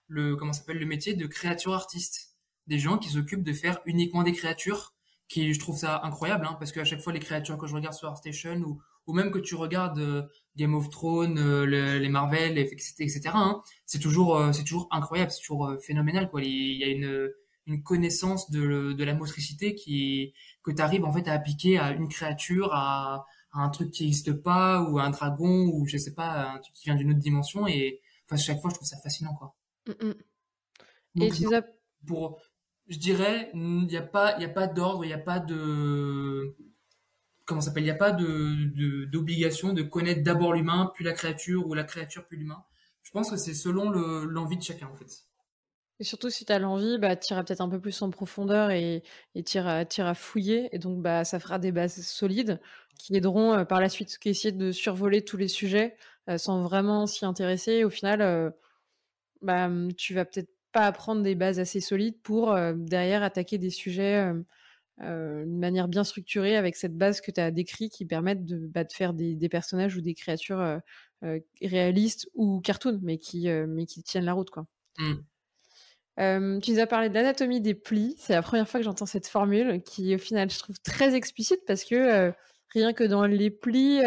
[0.09, 2.30] le comment s'appelle le métier de créature artiste
[2.71, 4.95] des gens qui s'occupent de faire uniquement des créatures,
[5.29, 7.95] qui je trouve ça incroyable, hein, parce qu'à chaque fois les créatures que je regarde
[7.95, 10.23] sur ArtStation ou, ou même que tu regardes euh,
[10.57, 11.67] Game of Thrones, euh,
[11.99, 13.21] les Marvel, etc., etc.
[13.35, 16.43] Hein, c'est toujours, euh, c'est toujours incroyable, c'est toujours phénoménal, quoi.
[16.43, 17.31] Il y a une,
[17.67, 21.91] une connaissance de, de la motricité qui que tu arrives en fait à appliquer à
[21.93, 25.97] une créature, à, à un truc qui n'existe pas, ou à un dragon, ou je
[25.97, 27.67] sais pas, un truc qui vient d'une autre dimension.
[27.67, 29.57] Et enfin, chaque fois, je trouve ça fascinant, quoi.
[29.89, 30.15] Mm -mm.
[31.17, 31.47] Donc, et tu
[32.07, 32.41] pour
[32.91, 36.55] je dirais, il n'y a pas, il a pas d'ordre, il n'y a pas de,
[37.47, 41.67] comment s'appelle, il n'y a pas de, d'obligation de, connaître d'abord l'humain, puis la créature,
[41.67, 42.63] ou la créature, puis l'humain.
[43.03, 45.25] Je pense que c'est selon l'envie de chacun, en fait.
[46.01, 48.71] Et surtout, si tu as l'envie, bah, tu iras peut-être un peu plus en profondeur
[48.71, 49.03] et
[49.35, 50.69] tu iras, fouiller.
[50.75, 52.61] Et donc, bah, ça fera des bases solides
[52.99, 55.97] qui aideront euh, par la suite essayer de survoler tous les sujets
[56.29, 57.85] euh, sans vraiment s'y intéresser.
[57.85, 58.51] Au final, euh,
[59.43, 63.71] bah, tu vas peut-être pas apprendre des bases assez solides pour euh, derrière attaquer des
[63.71, 64.43] sujets euh,
[65.03, 68.67] euh, d'une manière bien structurée avec cette base que tu as décrit qui permettent de,
[68.67, 70.81] bah, de faire des, des, personnages ou des créatures
[71.63, 74.51] réalistes ou cartoon, mais qui, mais qui tiennent la route.
[74.51, 74.67] Quoi.
[74.99, 76.61] Mm.
[76.61, 78.15] tu nous as parlé de l'anatomie des plis.
[78.19, 81.61] C'est la première fois que j'entends cette formule qui, au final, je trouve très explicite
[81.67, 82.33] parce que
[82.75, 84.01] rien que dans les plis,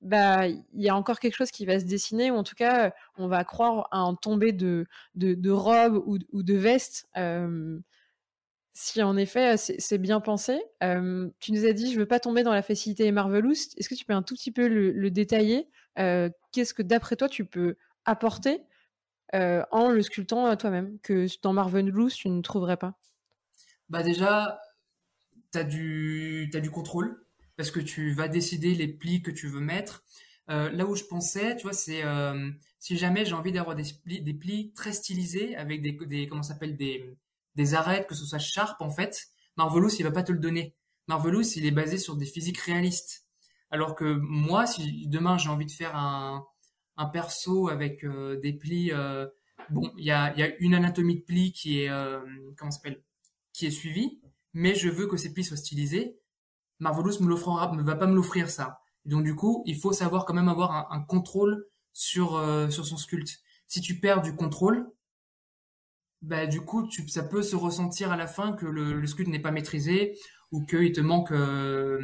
[0.00, 2.92] bah, il y a encore quelque chose qui va se dessiner, ou en tout cas,
[3.16, 7.08] on va croire à un tombé de, de, robe ou, ou, de veste.
[8.74, 10.62] Si en effet c'est bien pensé,
[11.40, 13.54] tu nous as dit je veux pas tomber dans la facilité Marvelous.
[13.76, 15.68] Est-ce que tu peux un tout petit peu le, le détailler?
[15.96, 18.62] Qu'est-ce que d'après toi tu peux apporter
[19.34, 22.94] en le sculptant toi-même que dans Marvelous tu ne trouverais pas?
[23.88, 24.60] Bah déjà,
[25.52, 27.26] tu as du contrôle
[27.58, 30.04] parce que tu vas décider les plis que tu veux mettre.
[30.48, 33.82] Euh, là où je pensais, tu vois, c'est euh, si jamais j'ai envie d'avoir des
[34.32, 37.04] plis, très stylisés avec des, comment s'appelle des
[37.56, 40.76] des arêtes, que ce soit sharp en fait, Marvelous il va pas te le donner.
[41.08, 43.26] Marvelous il est basé sur des physiques réalistes.
[43.72, 46.46] Alors que moi, si demain j'ai envie de faire un
[46.96, 48.92] un perso avec euh, des plis,
[49.70, 51.90] bon, il y a y a une anatomie de plis qui est
[52.56, 53.02] comment s'appelle,
[53.52, 54.20] qui est suivie,
[54.54, 56.20] mais je veux que ces plis soient stylisés
[56.80, 58.80] Marvelous me ne va pas me l'offrir ça.
[59.04, 62.96] Donc du coup, il faut savoir quand même avoir un, contrôle sur euh, sur son
[62.96, 63.40] sculpte.
[63.66, 64.90] Si tu perds du contrôle,
[66.22, 69.50] bah du coup, ça peut se ressentir à la fin que le, sculpte n'est pas
[69.50, 70.18] maîtrisé
[70.52, 72.00] ou qu'il te manque, euh,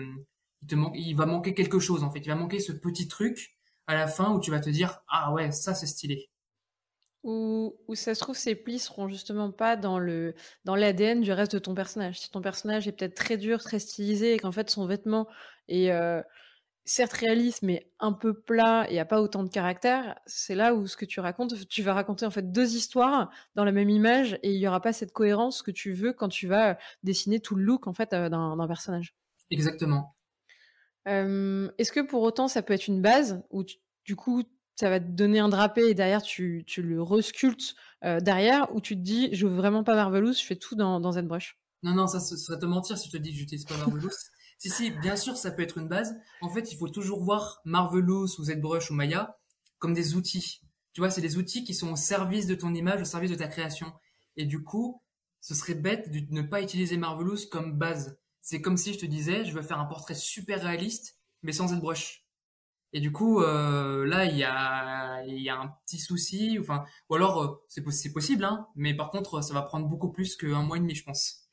[0.62, 2.20] il te manque, va manquer quelque chose en fait.
[2.20, 5.32] Il va manquer ce petit truc à la fin où tu vas te dire ah
[5.32, 6.30] ouais ça c'est stylé.
[7.24, 10.34] Ou ça se trouve, ces plis seront justement pas dans le
[10.66, 12.20] dans l'ADN du reste de ton personnage.
[12.20, 15.26] Si ton personnage est peut-être très dur, très stylisé, et qu'en fait son vêtement
[15.68, 16.20] est euh,
[16.84, 20.86] certes réaliste, mais un peu plat et a pas autant de caractère, c'est là où
[20.86, 24.38] ce que tu racontes, tu vas raconter en fait deux histoires dans la même image,
[24.42, 27.54] et il y aura pas cette cohérence que tu veux quand tu vas dessiner tout
[27.54, 29.16] le look en fait euh, d'un personnage.
[29.50, 30.14] Exactement.
[31.08, 34.42] Euh, Est-ce que pour autant ça peut être une base où tu, du coup
[34.76, 38.80] ça va te donner un drapé et derrière tu, tu le resculptes euh, derrière ou
[38.80, 41.94] tu te dis je veux vraiment pas Marvelous, je fais tout dans, dans ZBrush Non,
[41.94, 44.10] non, ça, serait te mentir si je te dis que j'utilise pas Marvelous.
[44.58, 46.14] si, si, bien sûr, ça peut être une base.
[46.40, 49.38] En fait, il faut toujours voir Marvelous ou ZBrush ou Maya
[49.78, 50.60] comme des outils.
[50.92, 53.36] Tu vois, c'est des outils qui sont au service de ton image, au service de
[53.36, 53.92] ta création.
[54.36, 55.02] Et du coup,
[55.40, 58.16] ce serait bête de ne pas utiliser Marvelous comme base.
[58.40, 61.68] C'est comme si je te disais, je veux faire un portrait super réaliste, mais sans
[61.68, 62.23] ZBrush.
[62.96, 66.84] Et du coup, euh, là, il y a, il y a un petit souci, enfin,
[67.10, 67.82] ou alors euh, c'est
[68.12, 71.02] possible, hein, mais par contre, ça va prendre beaucoup plus qu'un mois et demi, je
[71.02, 71.48] pense.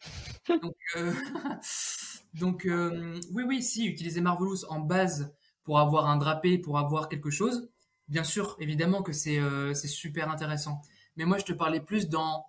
[0.62, 1.14] Donc, euh,
[2.36, 7.32] donc oui, oui, si utiliser Marvelous en base pour avoir un drapé, pour avoir quelque
[7.32, 7.70] chose,
[8.08, 9.42] bien sûr, évidemment que c'est
[9.88, 10.82] super intéressant.
[11.18, 12.46] Mais moi, je te parlais plus dans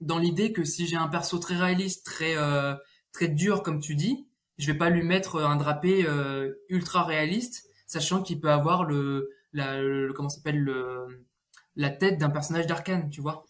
[0.00, 2.34] dans l'idée que si j'ai un perso très réaliste, très
[3.12, 4.26] très dur, comme tu dis,
[4.58, 6.06] je vais pas lui mettre un drapé
[6.68, 11.26] ultra réaliste sachant qu'il peut avoir le, la, le comment s'appelle le
[11.74, 13.44] la tête d'un personnage d'Arkane, tu vois.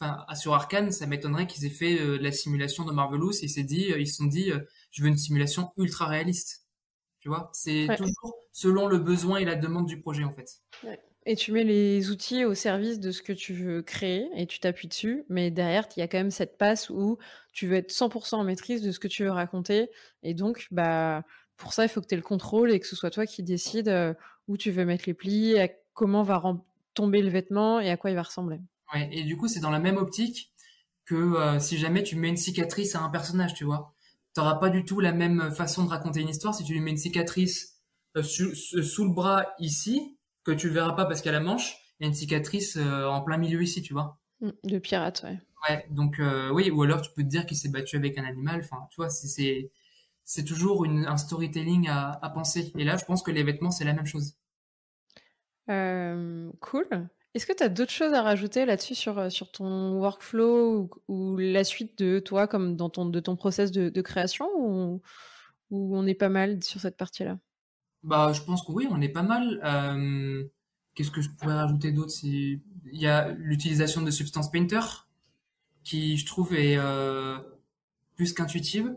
[0.00, 3.50] enfin, sur Arkane, ça m'étonnerait qu'ils aient fait euh, la simulation de Marvelous et ils
[3.50, 4.52] s'est dit, ils se sont dit,
[4.90, 6.64] je veux une simulation ultra réaliste.
[7.20, 10.62] Tu vois, c'est toujours selon le besoin et la demande du projet en fait.
[11.26, 14.60] Et tu mets les outils au service de ce que tu veux créer et tu
[14.60, 17.18] t'appuies dessus, mais derrière, il y a quand même cette passe où
[17.52, 19.90] tu veux être 100% en maîtrise de ce que tu veux raconter.
[20.22, 21.24] Et donc, bah,
[21.58, 23.42] pour ça, il faut que tu aies le contrôle et que ce soit toi qui
[23.42, 24.14] décides euh,
[24.48, 25.56] où tu veux mettre les plis,
[25.92, 26.42] comment va
[26.94, 28.60] tomber le vêtement et à quoi il va ressembler.
[28.94, 30.52] Ouais, et du coup, c'est dans la même optique
[31.04, 33.94] que euh, si jamais tu mets une cicatrice à un personnage, tu vois.
[34.34, 36.80] Tu n'auras pas du tout la même façon de raconter une histoire si tu lui
[36.80, 37.78] mets une cicatrice
[38.16, 41.76] euh, sous le bras ici que tu verras pas parce qu'il y a la manche,
[41.98, 44.18] il y a une cicatrice euh, en plein milieu ici, tu vois.
[44.40, 45.38] Mm, de pirate, ouais.
[45.68, 48.24] Ouais, donc euh, oui, ou alors tu peux te dire qu'il s'est battu avec un
[48.24, 48.60] animal.
[48.60, 49.70] Enfin, tu vois, c'est
[50.28, 52.70] c'est toujours une, un storytelling à, à, penser.
[52.76, 54.34] Et là, je pense que les vêtements, c'est la même chose.
[55.70, 57.08] Euh, cool.
[57.32, 61.64] Est-ce que tu as d'autres choses à rajouter là-dessus sur, sur ton workflow ou, la
[61.64, 65.00] suite de toi, comme dans ton, de ton process de, de création, ou,
[65.70, 67.38] ou on est pas mal sur cette partie-là?
[68.02, 69.58] Bah, je pense que oui, on est pas mal.
[69.64, 70.44] Euh,
[70.94, 74.80] Qu'est-ce que je pourrais rajouter d'autre Il y a l'utilisation de Substance Painter,
[75.84, 77.38] qui je trouve est euh,
[78.14, 78.94] plus qu'intuitive.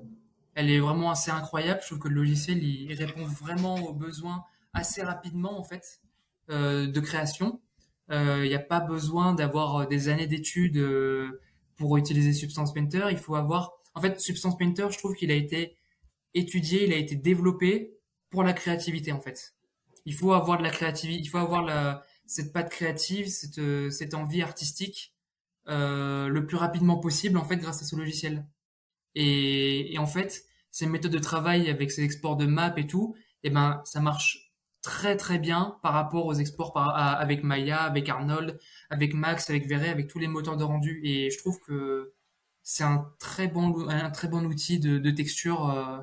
[0.61, 1.79] Elle est vraiment assez incroyable.
[1.81, 6.01] Je trouve que le logiciel il, répond vraiment aux besoins assez rapidement en fait
[6.51, 7.59] euh, de création.
[8.11, 11.41] Euh, il n'y a pas besoin d'avoir des années d'études euh,
[11.77, 13.07] pour utiliser Substance Painter.
[13.09, 15.77] Il faut avoir, en fait, Substance Painter, je trouve qu'il a été
[16.35, 17.97] étudié, il a été développé
[18.29, 19.55] pour la créativité en fait.
[20.05, 24.43] Il faut avoir de la créativité, il faut avoir cette patte créative, cette, euh, envie
[24.43, 25.15] artistique
[25.67, 28.45] euh, le plus rapidement possible en fait grâce à ce logiciel.
[29.15, 33.47] Et en fait, ces méthodes de travail avec ces exports de maps et tout, et
[33.47, 34.51] eh ben ça marche
[34.81, 38.59] très très bien par rapport aux exports avec Maya, avec Arnold,
[38.89, 41.01] avec Max, avec Verre, avec tous les moteurs de rendu.
[41.03, 42.13] Et je trouve que
[42.63, 45.99] c'est un très bon un très bon outil de, de texture euh,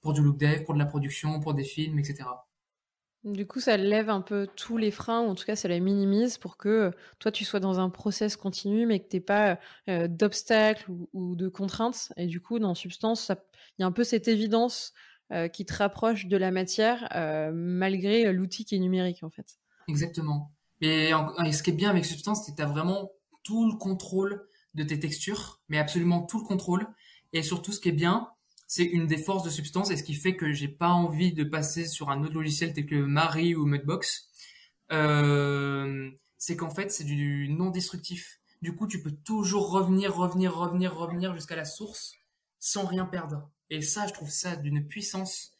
[0.00, 2.24] pour du look dev, pour de la production, pour des films, etc.
[3.24, 5.78] Du coup, ça lève un peu tous les freins, ou en tout cas, ça les
[5.78, 9.20] minimise pour que euh, toi, tu sois dans un process continu, mais que tu n'aies
[9.20, 12.12] pas euh, d'obstacles ou, de contraintes.
[12.16, 13.30] Et du coup, dans Substance,
[13.78, 14.92] il y a un peu cette évidence
[15.32, 17.08] euh, qui te rapproche de la matière,
[17.54, 19.56] malgré l'outil qui est numérique, en fait.
[19.86, 20.52] Exactement.
[20.80, 21.12] Et,
[21.44, 23.12] et ce qui est bien avec Substance, c'est que tu as vraiment
[23.44, 26.88] tout le contrôle de tes textures, mais absolument tout le contrôle.
[27.32, 28.30] Et surtout, ce qui est bien,
[28.74, 31.44] c'est une des forces de substance et ce qui fait que j'ai pas envie de
[31.44, 34.30] passer sur un autre logiciel tel que Marie ou Mudbox.
[34.92, 38.40] Euh, c'est qu'en fait, c'est du non destructif.
[38.62, 42.14] Du coup, tu peux toujours revenir, revenir, revenir, revenir jusqu'à la source
[42.60, 43.50] sans rien perdre.
[43.68, 45.50] Et ça, je trouve ça d'une puissance.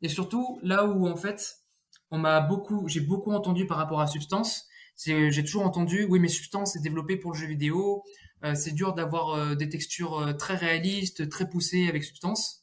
[0.00, 1.64] Et surtout, là où en fait,
[2.12, 6.28] on m'a beaucoup, j'ai beaucoup entendu par rapport à Substance, j'ai toujours entendu, oui, mais
[6.28, 8.04] Substance est développé pour le jeu vidéo,
[8.44, 12.59] euh, c'est dur d'avoir euh, des textures très réalistes, très poussées avec Substance.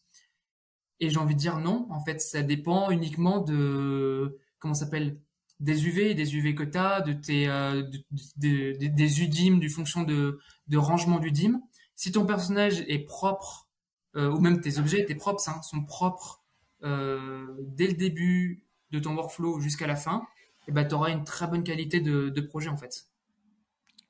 [1.00, 5.20] Et j'ai envie de dire non, en fait, ça dépend uniquement de comment s'appelle
[5.60, 7.84] des UV, des UV que tu as, de tes euh,
[8.36, 11.62] des UDIM, du fonction de, de rangement d'UDIM.
[11.96, 13.68] Si ton personnage est propre,
[14.16, 16.44] euh, ou même tes objets, tes props hein, sont propres
[16.84, 20.28] euh, dès le début de ton workflow jusqu'à la fin,
[20.68, 23.08] et eh ben, tu auras une très bonne qualité de, projet en fait.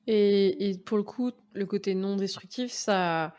[0.06, 3.34] Et, pour le coup, le côté non destructif, ça,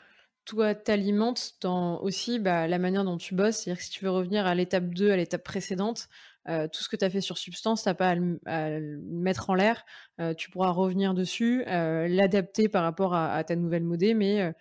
[0.45, 3.57] toi, t'alimentes dans aussi bah, la manière dont tu bosses.
[3.57, 6.09] C'est-à-dire que si tu veux revenir à l'étape 2, à l'étape précédente,
[6.47, 9.49] euh, tout ce que tu as fait sur Substance, tu n'as pas à le, mettre
[9.49, 9.85] en l'air.
[10.19, 14.53] Euh, tu pourras revenir dessus, euh, l'adapter par rapport à, ta nouvelle modée, mais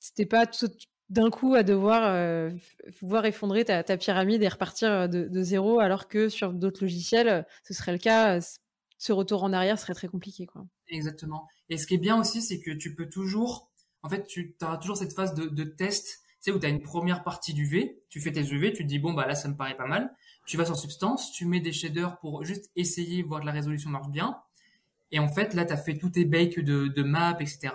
[0.00, 0.44] c'était pas
[1.08, 2.50] d'un coup à devoir
[3.00, 7.92] voir effondrer ta, pyramide et repartir de, zéro, alors que sur d'autres logiciels, ce serait
[7.92, 8.40] le cas.
[9.00, 10.48] Ce retour en arrière serait très compliqué.
[10.88, 11.46] Exactement.
[11.68, 13.67] Et ce qui est bien aussi, c'est que tu peux toujours
[14.02, 16.68] en fait, tu auras toujours cette phase de, de test, tu sais, où tu as
[16.68, 19.48] une première partie du tu fais tes UV, tu te dis, bon, bah là, ça
[19.48, 20.14] me paraît pas mal.
[20.46, 23.90] Tu vas sur Substance, tu mets des shaders pour juste essayer, voir que la résolution
[23.90, 24.38] marche bien.
[25.10, 27.70] Et en fait, là, tu as fait tous tes bakes de, de maps, etc.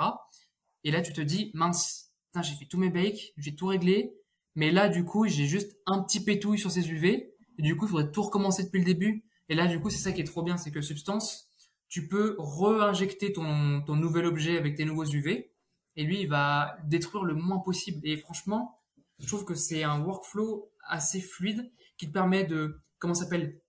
[0.84, 2.12] Et là, tu te dis, mince,
[2.42, 4.14] j'ai fait tous mes bakes, j'ai tout réglé.
[4.56, 7.34] Mais là, du coup, j'ai juste un petit pétouille sur ces UV.
[7.60, 9.24] Et du coup, il faudrait tout recommencer depuis le début.
[9.50, 11.50] Et là, du coup, c'est ça qui est trop bien, c'est que Substance,
[11.90, 15.53] tu peux re-injecter ton, ton nouvel objet avec tes nouveaux UV
[15.96, 18.00] et lui, il va détruire le moins possible.
[18.04, 18.80] Et franchement,
[19.20, 23.60] je trouve que c'est un workflow assez fluide qui te permet de, comment s'appelle,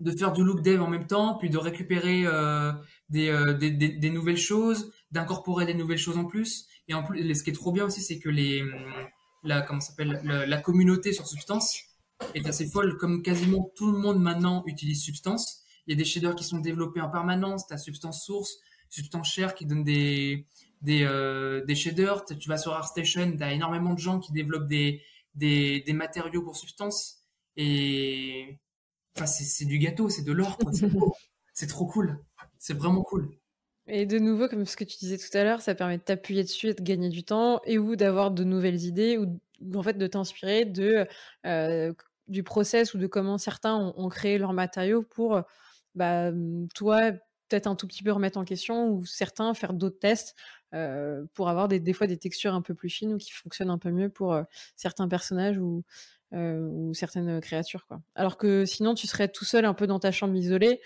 [0.00, 2.72] de faire du look dev en même temps, puis de récupérer euh,
[3.08, 6.66] des, euh, des, des, nouvelles choses, d'incorporer des nouvelles choses en plus.
[6.88, 8.62] Et en plus, ce qui est trop bien aussi, c'est que les,
[9.42, 11.80] la, comment s'appelle, la, communauté sur Substance
[12.34, 12.96] est assez folle.
[12.96, 16.58] Comme quasiment tout le monde maintenant utilise Substance, il y a des shaders qui sont
[16.58, 17.66] développés en permanence.
[17.66, 18.58] Tu as Substance Source,
[18.88, 20.46] substances chères qui donnent des
[20.82, 22.24] des, euh, des shaders.
[22.24, 25.02] Tu vas sur ArtStation, tu as énormément de gens qui développent des,
[25.34, 27.24] des, des matériaux pour substances.
[27.56, 28.58] Et
[29.16, 30.58] enfin, c'est du gâteau, c'est de l'or.
[31.54, 32.18] c'est trop cool.
[32.58, 33.30] C'est vraiment cool.
[33.86, 36.42] Et de nouveau, comme ce que tu disais tout à l'heure, ça permet de t'appuyer
[36.42, 39.38] dessus et de gagner du temps, et ou d'avoir de nouvelles idées, ou
[39.74, 41.06] en fait de t'inspirer de
[41.46, 41.92] euh,
[42.26, 45.40] du process ou de comment certains ont, créé leurs matériaux pour
[45.94, 46.30] bah,
[46.74, 47.12] toi
[47.48, 50.36] peut-être un tout petit peu remettre en question, ou certains faire d'autres tests
[50.74, 53.70] euh, pour avoir des, des, fois des textures un peu plus fines ou qui fonctionnent
[53.70, 54.42] un peu mieux pour euh,
[54.76, 55.82] certains personnages ou,
[56.34, 57.86] euh, ou certaines créatures.
[57.86, 58.02] Quoi.
[58.14, 60.80] Alors que sinon, tu serais tout seul un peu dans ta chambre isolée,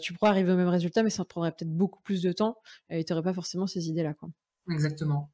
[0.00, 2.58] tu pourrais arriver au même résultat, mais ça te prendrait peut-être beaucoup plus de temps
[2.90, 4.14] et tu n'aurais pas forcément ces idées-là.
[4.14, 4.28] Quoi.
[4.70, 5.30] Exactement.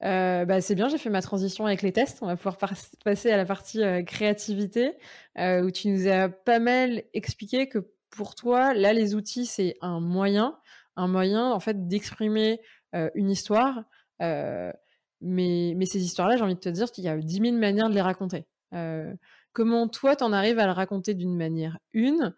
[0.00, 2.18] bah, c'est bien, j'ai fait ma transition avec les tests.
[2.22, 2.56] On va pouvoir
[3.04, 4.92] passer à la partie créativité,
[5.38, 10.00] où tu nous as pas mal expliqué que pour toi, là, les outils, c'est un
[10.00, 10.56] moyen,
[10.96, 12.60] un moyen en fait d'exprimer
[13.14, 13.84] une histoire.
[14.20, 14.74] mais,
[15.76, 17.94] mais ces histoires-là, j'ai envie de te dire qu'il y a 10 000 manières de
[17.94, 18.46] les raconter.
[19.52, 22.34] comment toi, tu en arrives à le raconter d'une manière une?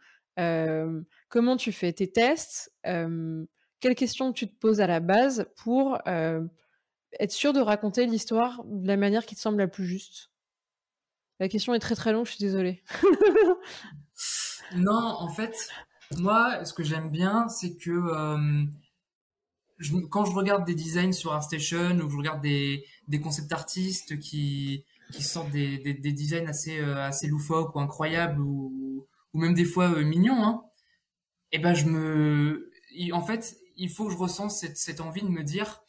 [1.28, 2.72] Comment tu fais tes tests?
[2.84, 8.86] Quelles questions tu te poses à la base pour être sûr de raconter l'histoire de
[8.86, 10.30] la manière qui te semble la plus juste?
[11.38, 12.82] La question est très très longue, je suis désolée.
[14.76, 15.68] non, en fait,
[16.18, 18.64] moi, ce que j'aime bien, c'est que euh,
[20.10, 24.18] quand je regarde des designs sur ArtStation ou que je regarde des, des concept artistes
[24.18, 24.84] qui,
[25.18, 29.90] sortent des, des, des designs assez, euh, assez loufoques ou incroyables ou, même des fois
[29.90, 30.62] euh, mignons, hein,
[31.52, 32.70] et eh ben je me,
[33.12, 35.82] en fait, il faut que je ressens cette, cette envie de me dire,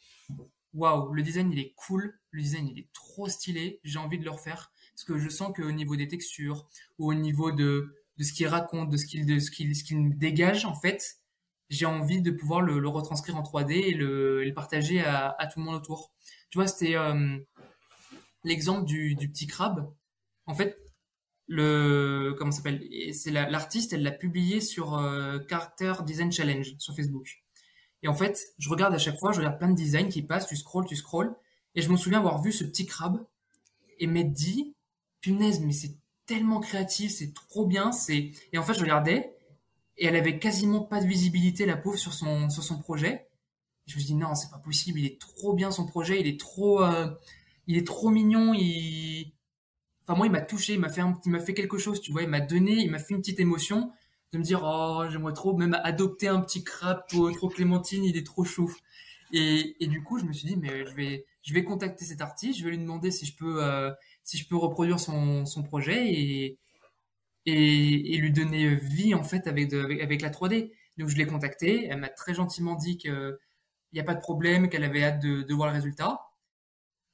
[0.74, 4.24] waouh, le design il est cool, le design il est trop stylé, j'ai envie de
[4.24, 4.70] le refaire.
[4.94, 8.46] Parce que je sens qu'au niveau des textures ou au niveau de de ce qu'il
[8.46, 11.18] raconte, de ce qu'il de dégage en fait,
[11.70, 15.76] j'ai envie de pouvoir le, retranscrire en 3D et le, partager à, tout le monde
[15.76, 16.12] autour.
[16.50, 17.38] Tu vois, c'était euh,
[18.44, 19.92] l'exemple du, du, petit crabe.
[20.46, 20.78] En fait,
[21.46, 22.82] le comment s'appelle?
[23.12, 27.42] C'est l'artiste, elle l'a publié sur euh, Carter Design Challenge sur Facebook.
[28.02, 30.46] Et en fait, je regarde à chaque fois, je regarde plein de designs qui passent,
[30.46, 31.34] tu scrolls, tu scrolls,
[31.74, 33.26] et je me souviens avoir vu ce petit crabe
[33.98, 34.74] et m'être dit,
[35.20, 35.97] punaise, mais c'est
[36.28, 37.90] tellement créative, c'est trop bien.
[37.90, 39.34] C'est et en fait je regardais
[39.96, 43.26] et elle avait quasiment pas de visibilité la pauvre sur son sur son projet.
[43.86, 46.38] je me dis non c'est pas possible, il est trop bien son projet, il est
[46.38, 47.08] trop euh,
[47.66, 48.54] il est trop mignon.
[48.54, 49.32] Il
[50.02, 52.22] enfin moi il m'a touché, il m'a fait il m'a fait quelque chose, tu vois,
[52.22, 53.90] il m'a donné, il m'a fait une petite émotion
[54.32, 58.16] de me dire oh j'aimerais trop même adopter un petit crabe trop, trop clémentine, il
[58.16, 58.74] est trop chou.
[59.32, 62.20] Et, et du coup je me suis dit mais je vais je vais contacter cet
[62.20, 63.90] artiste, je vais lui demander si je peux euh,
[64.28, 66.58] si je peux reproduire son, son projet et,
[67.46, 70.70] et, lui donner vie en fait avec, avec, la 3D.
[70.98, 73.38] Donc je l'ai contactée, elle m'a très gentiment dit qu'il
[73.94, 76.20] n'y a pas de problème, qu'elle avait hâte de, de, voir le résultat.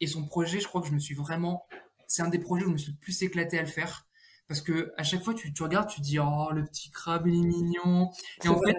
[0.01, 1.69] Et son projet, je crois que je me suis vraiment,
[2.09, 4.09] c'est un des projets où je me suis le plus éclaté à le faire.
[4.49, 7.35] Parce que à chaque fois, tu, tu regardes, tu dis, oh, le petit crabe, il
[7.37, 8.11] est mignon.
[8.43, 8.77] Et en fait,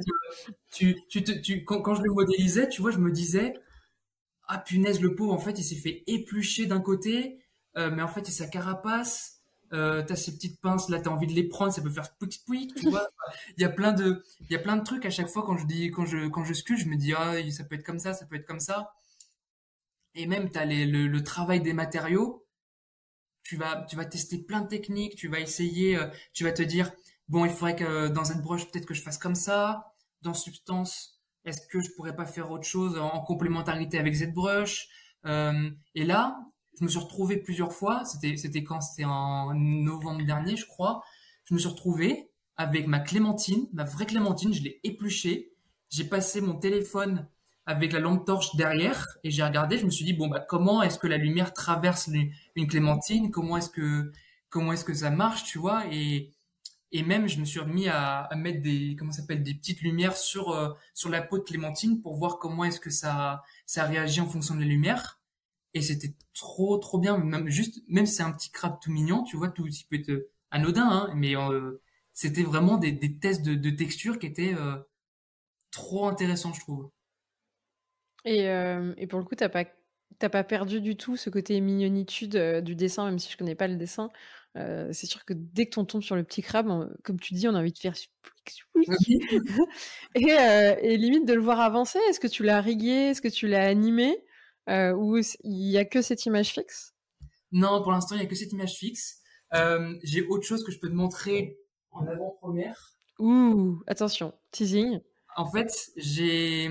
[0.74, 3.54] tu, tu, tu, quand, quand je le modélisais, tu vois, je me disais,
[4.50, 7.40] ah punaise, le pauvre, en fait, il s'est fait éplucher d'un côté,
[7.78, 9.34] euh, mais en fait, c'est sa carapace.
[9.74, 12.44] Euh, t'as ces petites pinces là, t'as envie de les prendre, ça peut faire pouic
[12.46, 13.08] pouic, tu vois.
[13.58, 15.58] Il y a plein de, il y a plein de trucs à chaque fois quand
[15.58, 18.00] je dis, quand je, quand je sculpte, je me dis ah ça peut être comme
[18.00, 18.94] ça, ça peut être comme ça.
[20.14, 22.46] Et même t'as les, le, le travail des matériaux.
[23.44, 26.64] Tu vas, tu vas tester plein de techniques, tu vas essayer, euh, tu vas te
[26.64, 26.92] dire
[27.28, 31.22] bon il faudrait que dans cette broche peut-être que je fasse comme ça, dans substance
[31.46, 34.88] est-ce que je pourrais pas faire autre chose en complémentarité avec cette broche
[35.26, 36.40] euh, Et là
[36.80, 38.82] je me suis retrouvé plusieurs fois, c'était, quand?
[38.82, 41.04] C'était en novembre dernier, je crois.
[41.46, 45.52] Je me suis retrouvé avec ma clémentine, ma vraie clémentine, je l'ai épluchée.
[45.90, 47.28] J'ai passé mon téléphone
[47.66, 50.84] avec la lampe torche derrière et j'ai regardé, je me suis dit bon bah comment
[50.84, 52.10] est-ce que la lumière traverse
[52.56, 54.12] une clémentine, comment est-ce que
[54.50, 55.84] comment est-ce que ça marche, tu vois?
[55.92, 56.32] Et
[57.04, 59.44] même je me suis remis à, à mettre des comment s'appelle?
[59.44, 62.90] Des petites lumières sur euh, sur la peau de clémentine pour voir comment est-ce que
[62.90, 65.15] ça ça réagit en fonction de la lumière
[65.76, 67.18] et c'était trop trop bien.
[67.20, 69.98] Même juste même si c'est un petit crabe tout mignon tu vois tout il peut
[69.98, 71.82] être anodin hein, mais euh,
[72.14, 74.78] c'était vraiment des, des tests de, de, texture qui étaient euh,
[75.70, 76.90] trop intéressants je trouve.
[78.24, 79.66] Et, euh, et pour le coup t'as pas
[80.18, 83.56] t'as pas perdu du tout ce côté mignonitude euh, du dessin même si je connais
[83.56, 84.10] pas le dessin.
[84.58, 87.46] Euh, c'est sûr que dès que on tombe sur le petit crabe, comme tu dis,
[87.50, 87.94] on a envie de faire
[90.16, 92.00] et, et, limite de le voir avancer.
[92.10, 94.24] Est-ce que tu l'as rigué Est-ce que tu l'as animé?
[94.70, 96.94] Euh, ou il y a que cette image fixe?
[97.52, 99.22] Non, pour l'instant, il y a que cette image fixe.
[99.54, 101.58] Euh, J'ai autre chose que je peux te montrer
[101.92, 102.96] en avant-première.
[103.20, 105.02] Ouh, attention, teasing.
[105.36, 106.70] en fait, j'ai,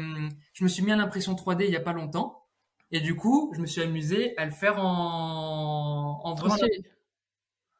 [0.54, 2.46] je me suis mis à l'impression 3D il y a pas longtemps.
[2.90, 6.60] Et du coup, je me suis amusé à le faire en, en vrai.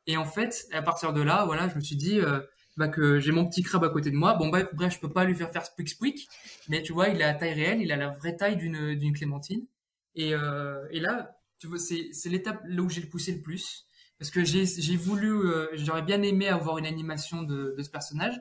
[0.06, 2.40] Et en fait, à partir de là, voilà, je me suis dit euh,
[2.76, 4.34] bah, que j'ai mon petit crabe à côté de moi.
[4.34, 6.28] Bon, bref, bref, je peux pas lui faire faire squick squick,
[6.68, 9.14] mais tu vois, il a la taille réelle, il a la vraie taille d'une d'une
[9.14, 9.66] clémentine.
[10.14, 13.86] Et, euh, et là, tu vois, c'est l'étape là où j'ai le poussé le plus
[14.18, 18.40] parce que j'ai voulu, euh, j'aurais bien aimé avoir une animation de ce personnage.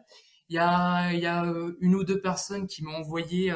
[0.50, 3.54] Il y a euh, une ou deux personnes qui m'ont envoyé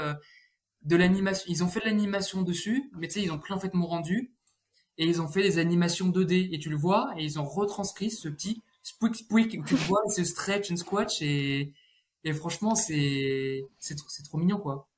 [0.83, 1.45] de l'animation.
[1.47, 3.85] Ils ont fait de l'animation dessus, mais tu sais, ils ont pris en fait mon
[3.85, 4.33] rendu
[4.97, 8.11] et ils ont fait des animations 2D et tu le vois et ils ont retranscrit
[8.11, 11.73] ce petit squeak squeak tu vois, ce stretch and squatch et,
[12.23, 14.89] et franchement c'est c'est trop mignon quoi.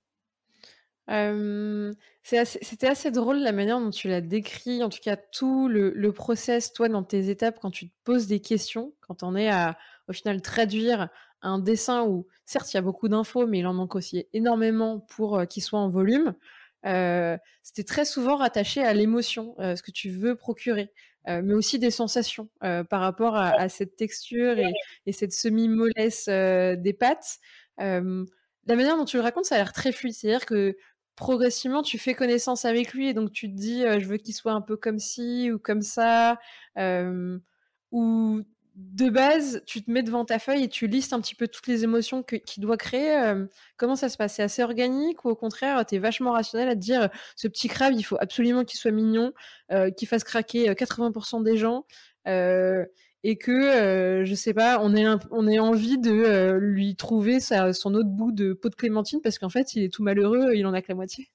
[1.10, 6.12] C'était assez, drôle la manière dont tu l'as décrit, en tout cas tout le, le,
[6.12, 9.78] process, toi, dans tes étapes, quand tu te poses des questions, quand on est à,
[10.07, 11.10] au final, traduire
[11.41, 14.99] un dessin où, certes, il y a beaucoup d'infos, mais il en manque aussi énormément
[14.99, 16.36] pour qu'il soit en volume.
[16.84, 20.91] C'était très souvent rattaché à l'émotion, ce que tu veux procurer,
[21.28, 24.57] mais aussi des sensations par rapport à, cette texture
[25.05, 27.39] et, cette semi-mollesse des pattes.
[27.78, 28.01] la
[28.68, 30.14] manière dont tu le racontes, ça a l'air très fluide.
[30.14, 30.76] C'est-à-dire que
[31.20, 34.53] progressivement, tu fais connaissance avec lui et donc tu te dis, je veux qu'il soit
[34.53, 36.39] un peu comme ci ou comme ça,
[37.91, 38.41] ou
[38.80, 41.67] de base, tu te mets devant ta feuille et tu listes un petit peu toutes
[41.67, 43.13] les émotions qu'il doit créer.
[43.17, 43.45] Euh,
[43.76, 44.36] comment ça se passe?
[44.36, 47.67] C'est assez organique ou au contraire, tu es vachement rationnel à te dire ce petit
[47.67, 49.34] crabe, il faut absolument qu'il soit mignon,
[49.72, 51.86] euh, qu'il fasse craquer 80% euh, des gens
[53.24, 58.09] et que, je sais pas, on ait, on ait envie de lui trouver son autre
[58.09, 60.82] bout de peau de clémentine parce qu'en fait, il est tout malheureux, il en a
[60.82, 61.30] que la moitié.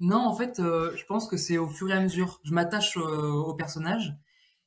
[0.00, 2.40] Non, en fait, je pense que c'est au fur et à mesure.
[2.42, 4.16] Je m'attache au personnage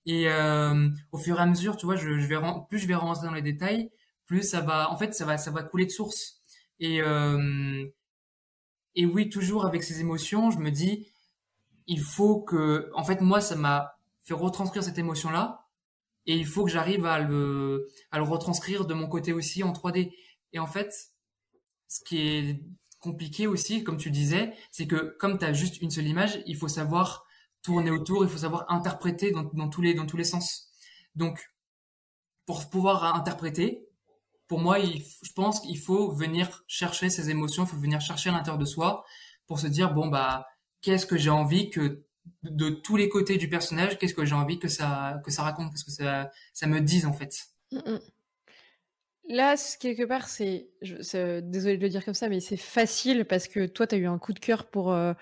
[0.06, 2.38] et euh, au fur et à mesure, tu vois, je, vais
[2.70, 3.89] plus je vais rentrer dans les détails,
[4.26, 6.41] plus ça va, en fait, ça va, ça va couler de source.
[6.80, 7.84] Et euh,
[8.95, 11.08] et oui, toujours avec ces émotions, je me dis,
[11.88, 15.64] il faut que, en fait, moi, ça m'a fait retranscrire cette émotion-là,
[16.28, 19.71] et il faut que j'arrive à le, à le retranscrire de mon côté aussi en
[19.71, 20.11] 3D.
[20.53, 20.93] Et en fait,
[21.88, 22.61] ce qui est
[22.99, 26.57] compliqué aussi, comme tu disais, c'est que comme tu as juste une seule image, il
[26.57, 27.26] faut savoir
[27.61, 30.71] tourner autour, il faut savoir interpréter dans, dans, tous, les, dans tous les sens.
[31.15, 31.51] Donc,
[32.45, 33.88] pour pouvoir interpréter,
[34.47, 38.34] pour moi, je pense qu'il faut venir chercher ses émotions, il faut venir chercher à
[38.34, 39.03] l'intérieur de soi
[39.47, 40.45] pour se dire, bon, bah,
[40.82, 42.03] qu'est-ce que j'ai envie que,
[42.43, 45.71] de tous les côtés du personnage, qu'est-ce que j'ai envie que ça, que ça raconte,
[45.71, 47.36] qu'est-ce que ça, ça me dise, en fait.
[47.71, 47.99] Mm, mm.
[49.30, 53.65] Là, quelque part, c'est, désolé de le dire comme ça, mais c'est facile parce que
[53.65, 55.13] toi, tu as eu un coup de cœur pour, euh,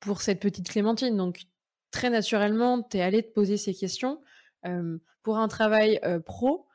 [0.00, 1.16] pour cette petite Clémentine.
[1.16, 1.42] Donc,
[1.90, 4.20] très naturellement, tu es allé te poser ces questions.
[5.22, 6.66] pour un travail pro,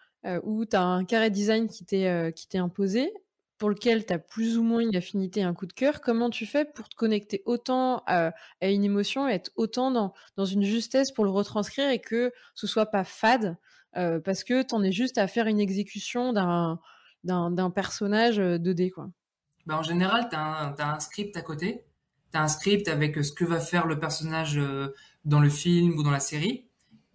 [0.43, 3.11] où tu as un carré design qui t'est imposé,
[3.57, 6.45] pour lequel tu as plus ou moins une affinité, un coup de cœur, comment tu
[6.45, 11.25] fais pour te connecter autant à, une émotion être autant dans, dans, une justesse pour
[11.25, 13.57] le retranscrire et que ce soit pas fade,
[13.93, 18.91] parce que tu en es juste à faire une exécution d'un personnage 2D.
[18.91, 19.09] Quoi?
[19.65, 21.87] Bah en général, tu as, un script à côté
[22.31, 24.93] tu as un script avec ce que va faire le personnage euh,
[25.25, 26.67] dans le film ou dans la série.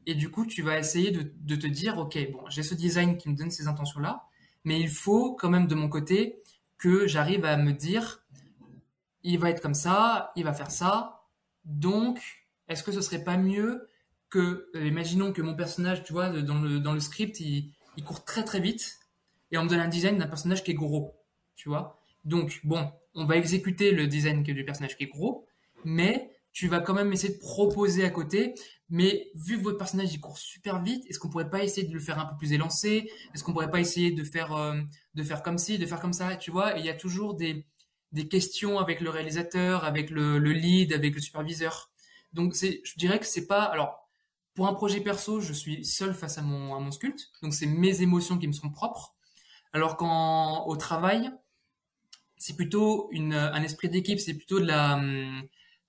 [0.07, 3.16] Et du coup, tu vas essayer de, de te dire, OK, bon, j'ai ce design
[3.16, 4.24] qui me donne ces intentions-là,
[4.64, 6.42] mais il faut quand même de mon côté
[6.78, 8.24] que j'arrive à me dire,
[9.22, 11.26] il va être comme ça, il va faire ça.
[11.64, 12.20] Donc,
[12.68, 13.88] est-ce que ce serait pas mieux
[14.30, 18.04] que, euh, imaginons que mon personnage, tu vois, dans le, dans le script, il, il
[18.04, 18.98] court très très vite,
[19.50, 21.14] et on me donne un design d'un personnage qui est gros,
[21.54, 22.00] tu vois.
[22.24, 25.46] Donc, bon, on va exécuter le design du personnage qui est gros,
[25.84, 28.54] mais tu vas quand même essayer de proposer à côté.
[28.93, 31.95] Mais vu que votre personnage il court super vite, est-ce qu'on pourrait pas essayer de
[31.95, 33.11] le faire un peu plus élancé?
[33.34, 34.78] Est-ce qu'on pourrait pas essayer de faire euh,
[35.14, 37.64] de faire comme ci, de faire comme ça Tu vois, il y a toujours des
[38.12, 41.90] des questions avec le réalisateur, avec le, le lead, avec le superviseur.
[42.34, 43.62] Donc c'est, je dirais que c'est pas.
[43.64, 44.11] Alors
[44.55, 47.66] pour un projet perso, je suis seul face à mon à mon sculpte, donc c'est
[47.66, 49.14] mes émotions qui me sont propres.
[49.72, 50.07] Alors qu'au
[50.70, 51.30] au travail,
[52.36, 55.43] c'est plutôt une, un esprit d'équipe, c'est plutôt de la, hum,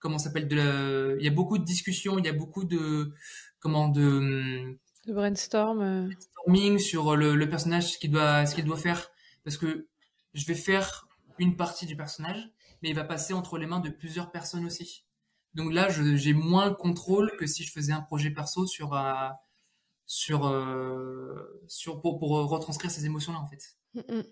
[0.03, 3.13] comment s'appelle, de il y a beaucoup de discussions, il y a beaucoup de,
[3.59, 4.77] comment, de,
[5.07, 5.81] de brainstorm.
[5.81, 6.03] Euh.
[6.03, 9.09] Brainstorming sur le, le personnage, ce qu'il doit, ce qu'il doit faire.
[9.45, 9.87] Parce que
[10.33, 11.07] je vais faire
[11.39, 12.51] une partie du personnage,
[12.81, 15.05] mais il va passer entre les mains de plusieurs personnes aussi.
[15.53, 19.29] Donc là, j'ai moins le contrôle que si je faisais un projet perso sur, euh,
[20.05, 23.77] sur, euh, sur pour, pour retranscrire ces émotions-là, en fait.
[23.93, 24.23] Mm, mm.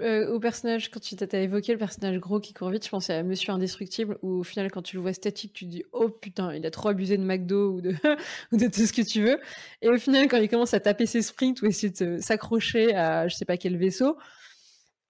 [0.00, 3.14] Euh, au personnage, quand tu t'as évoqué le personnage gros qui court vite, je pensais
[3.14, 6.08] à Monsieur Indestructible, où au final, quand tu le vois statique, tu te dis Oh
[6.08, 7.94] putain, il a trop abusé de McDo ou de,
[8.52, 9.40] ou de tout ce que tu veux.
[9.80, 13.28] Et au final, quand il commence à taper ses sprints ou essayer de s'accrocher à
[13.28, 14.16] je sais pas quel vaisseau,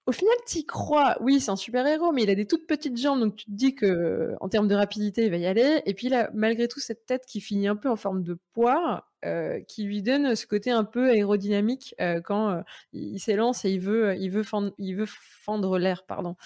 [0.06, 1.16] au final, t'y crois.
[1.20, 3.50] Oui, c'est un super héros, mais il a des toutes petites jambes, donc tu te
[3.52, 5.80] dis que en termes de rapidité, il va y aller.
[5.86, 9.11] Et puis là, malgré tout, cette tête qui finit un peu en forme de poire,
[9.24, 12.62] euh, qui lui donne ce côté un peu aérodynamique euh, quand euh,
[12.92, 16.36] il s'élance et il veut, il veut fendre, il veut fendre l'air, pardon.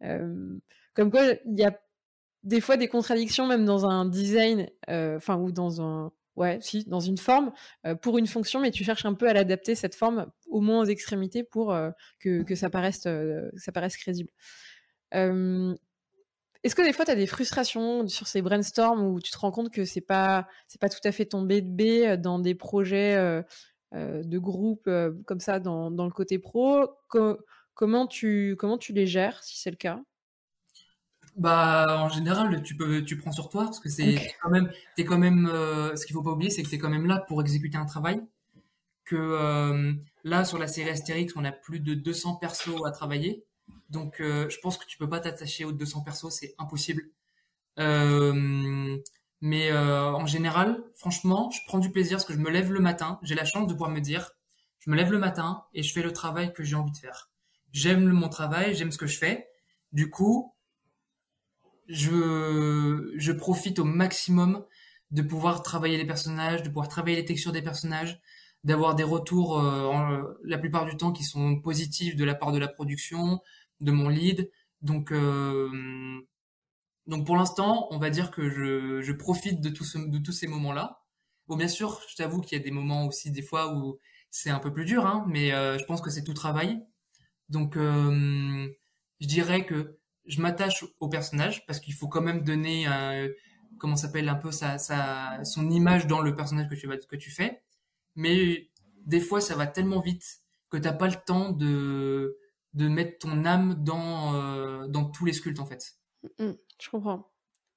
[0.00, 1.78] comme quoi, il y a
[2.42, 6.98] des fois des contradictions même dans un design, enfin ou dans un Ouais, si, dans
[6.98, 7.52] une forme,
[8.00, 10.86] pour une fonction, mais tu cherches un peu à l'adapter, cette forme, au moins aux
[10.86, 11.76] extrémités, pour
[12.20, 13.06] que, que, ça, paraisse,
[13.56, 14.30] ça paraisse crédible.
[16.64, 19.50] Est-ce que des fois, tu as des frustrations sur ces brainstorms où tu te rends
[19.50, 23.42] compte que c'est pas, c'est pas tout à fait tombé de B dans des projets
[23.92, 24.88] de groupe
[25.26, 26.86] comme ça dans, dans, le côté pro?
[27.74, 30.00] Comment, tu, comment tu les gères, si c'est le cas?
[31.36, 35.04] Bah, en général, tu peux, tu prends sur toi parce que c'est quand même, t'es
[35.04, 37.40] quand même, euh, ce qu'il faut pas oublier, c'est que t'es quand même là pour
[37.40, 38.20] exécuter un travail.
[39.04, 39.92] Que euh,
[40.24, 43.44] là, sur la série Astérix, on a plus de 200 persos à travailler.
[43.92, 47.04] Donc, euh, je pense que tu peux pas t'attacher aux 200 persos, c'est impossible.
[49.40, 53.18] mais en général, franchement, je prends du plaisir parce que je me lève le matin.
[53.22, 54.32] J'ai la chance de pouvoir me dire,
[54.80, 57.30] je me lève le matin et je fais le travail que j'ai envie de faire.
[57.72, 59.48] J'aime mon travail, j'aime ce que je fais.
[59.92, 60.54] Du coup,
[61.88, 64.64] je, profite au maximum
[65.10, 68.20] de pouvoir travailler les personnages, de pouvoir travailler les textures des personnages,
[68.64, 72.58] d'avoir des retours euh, la plupart du temps qui sont positifs de la part de
[72.58, 73.40] la production,
[73.82, 74.50] de mon lead.
[74.80, 75.68] Donc, euh,
[77.06, 80.46] donc pour l'instant, on va dire que je, je profite de, tout de tous ces
[80.46, 81.02] moments-là.
[81.48, 83.98] Bon, bien sûr, je t'avoue qu'il y a des moments aussi, des fois, où
[84.30, 86.80] c'est un peu plus dur, hein, mais euh, je pense que c'est tout travail.
[87.48, 88.68] Donc, euh,
[89.20, 93.28] je dirais que je m'attache au personnage parce qu'il faut quand même donner un,
[93.78, 97.30] comment s'appelle un peu sa, sa, son image dans le personnage que tu que tu
[97.30, 97.62] fais.
[98.14, 98.70] Mais
[99.04, 100.24] des fois, ça va tellement vite
[100.70, 102.38] que t'as pas le temps de,
[102.74, 105.92] de mettre ton âme dans, euh, dans tous les sculptes, en fait.
[106.38, 107.30] Mm, mm, je comprends.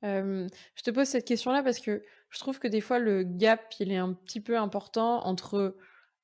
[0.04, 3.74] Euh, je te pose cette question-là parce que je trouve que des fois, le gap,
[3.80, 5.76] il est un petit peu important entre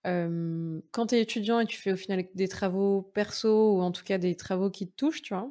[0.03, 4.03] quand tu es étudiant et tu fais au final des travaux perso ou en tout
[4.03, 5.47] cas des travaux qui te touchent, tu vois,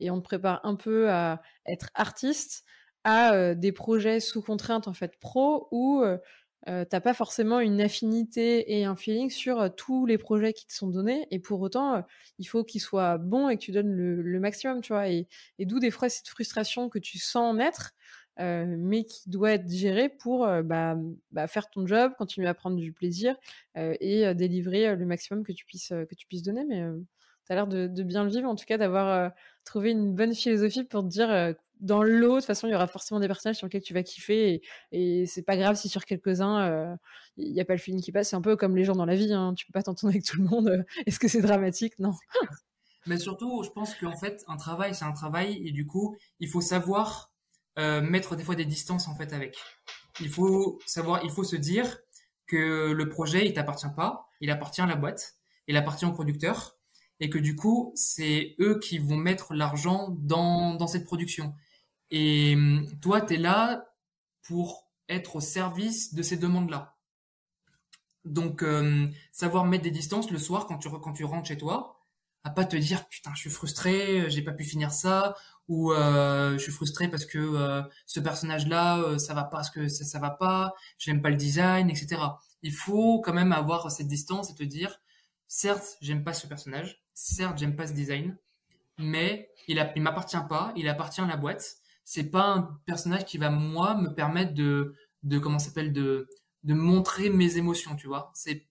[0.00, 2.64] et on te prépare un peu à être artiste,
[3.04, 6.02] à des projets sous contrainte en fait pro où
[6.66, 10.88] t'as pas forcément une affinité et un feeling sur tous les projets qui te sont
[10.88, 12.04] donnés et pour autant
[12.38, 15.26] il faut qu'ils soient bons et que tu donnes le, maximum, tu vois, et,
[15.58, 17.92] d'où des fois cette frustration que tu sens naître
[18.40, 20.96] euh, mais qui doit être géré pour euh, bah,
[21.30, 23.36] bah, faire ton job, continuer à prendre du plaisir
[23.76, 26.64] euh, et délivrer le maximum que tu puisses, que tu puisses donner.
[26.64, 26.82] Mais
[27.54, 29.32] l'air de, bien le vivre, en tout cas d'avoir
[29.64, 33.20] trouvé une bonne philosophie pour dire dans l'eau, de toute façon, il y aura forcément
[33.20, 36.96] des personnages sur lesquels tu vas kiffer et, c'est pas grave si sur quelques-uns,
[37.36, 38.30] il n'y a pas le feeling qui passe.
[38.30, 39.54] C'est un peu comme les gens dans la vie, hein.
[39.56, 40.84] tu peux pas t'entendre avec tout le monde.
[41.06, 41.98] Est-ce que c'est dramatique?
[41.98, 42.12] Non.
[43.06, 46.48] Mais surtout, je pense qu'en fait, un travail, c'est un travail et du coup, il
[46.48, 47.32] faut savoir
[47.78, 49.56] euh, mettre des fois des distances en fait avec.
[50.20, 51.98] Il faut savoir, il faut se dire
[52.46, 55.36] que le projet il t'appartient pas, il appartient à la boîte,
[55.66, 56.76] il appartient au producteur
[57.20, 61.54] et que du coup c'est eux qui vont mettre l'argent dans, dans cette production.
[62.10, 63.86] Et hum, toi tu es là
[64.42, 66.96] pour être au service de ces demandes-là.
[68.24, 72.00] Donc hum, savoir mettre des distances le soir quand tu quand tu rentres chez toi,
[72.44, 75.36] à pas te dire putain je suis frustré, j'ai pas pu finir ça
[75.70, 79.70] ou euh, je suis frustré parce que euh, ce personnage-là, euh, ça va pas, parce
[79.70, 82.20] que ça, ça va pas, j'aime pas le design, etc.
[82.62, 85.00] Il faut quand même avoir cette distance et te dire,
[85.46, 88.36] certes, j'aime pas ce personnage, certes, j'aime pas ce design,
[88.98, 91.76] mais il, il m'appartient pas, il appartient à la boîte.
[92.04, 96.28] C'est pas un personnage qui va moi me permettre de, de comment s'appelle, de,
[96.64, 98.32] de montrer mes émotions, tu vois.
[98.34, 98.66] C'est,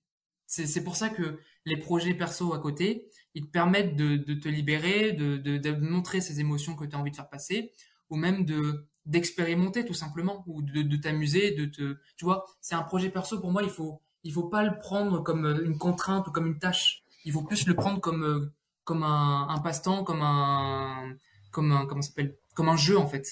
[0.47, 4.49] c'est, pour ça que les projets perso à côté, ils te permettent de, de te
[4.49, 7.71] libérer, de, de, de, montrer ces émotions que tu as envie de faire passer,
[8.09, 12.75] ou même de d'expérimenter tout simplement, ou de, de t'amuser, de te, tu vois, c'est
[12.75, 15.77] un projet perso pour moi, il faut il faut pas le prendre comme euh, une
[15.77, 19.59] contrainte ou comme une tâche, il faut plus le prendre comme euh, comme un, un
[19.59, 21.15] passe-temps, comme un
[21.51, 23.27] comme un comment s'appelle, comme un jeu en fait.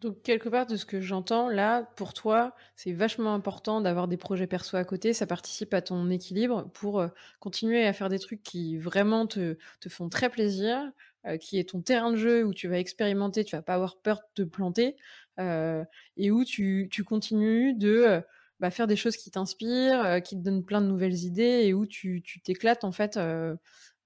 [0.00, 4.16] Donc, quelque part de ce que j'entends, là, pour toi, c'est vachement important d'avoir des
[4.16, 5.12] projets perso à côté.
[5.12, 7.06] Ça participe à ton équilibre pour euh,
[7.38, 10.90] continuer à faire des trucs qui vraiment te, te font très plaisir,
[11.26, 13.96] euh, qui est ton terrain de jeu où tu vas expérimenter, tu vas pas avoir
[13.96, 14.96] peur de te planter,
[15.38, 18.22] et où tu, tu continues de
[18.62, 21.84] bah, faire des choses qui t'inspirent, qui te donnent plein de nouvelles idées, et où
[21.84, 23.18] tu t'éclates, en fait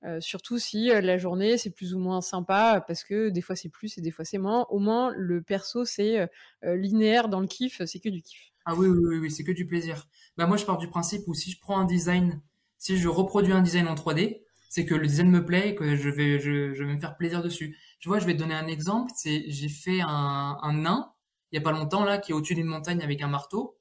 [0.04, 3.56] euh, surtout si euh, la journée c'est plus ou moins sympa parce que des fois
[3.56, 4.66] c'est plus et des fois c'est moins.
[4.68, 6.28] Au moins le perso c'est
[6.64, 8.52] euh, linéaire dans le kiff, c'est que du kiff.
[8.66, 10.06] Ah oui oui oui, oui c'est que du plaisir.
[10.36, 12.40] Bah moi je pars du principe où si je prends un design,
[12.78, 15.96] si je reproduis un design en 3D, c'est que le design me plaît et que
[15.96, 16.38] je vais,
[16.84, 17.76] me faire plaisir dessus.
[17.98, 19.10] Tu vois, je vais te donner un exemple.
[19.24, 21.12] J'ai fait un, un nain
[21.52, 23.76] il y a pas longtemps là qui est au-dessus d'une montagne avec un marteau.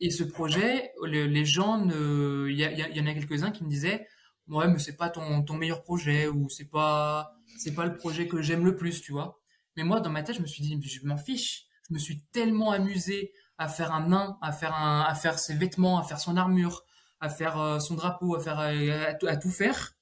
[0.00, 4.06] Et ce projet, les gens, il, y, y en a quelques-uns qui me disaient,
[4.48, 8.42] ouais, mais c'est pas ton, meilleur projet ou c'est pas, c'est pas le projet que
[8.42, 9.40] j'aime le plus, tu vois.
[9.76, 11.66] Mais moi, dans ma tête, je me suis dit, je m'en fiche.
[11.88, 15.54] Je me suis tellement amusé à faire un nain, à faire un, à faire ses
[15.54, 16.84] vêtements, à faire son armure,
[17.20, 19.94] à faire euh, son drapeau, à faire, euh, à, tout faire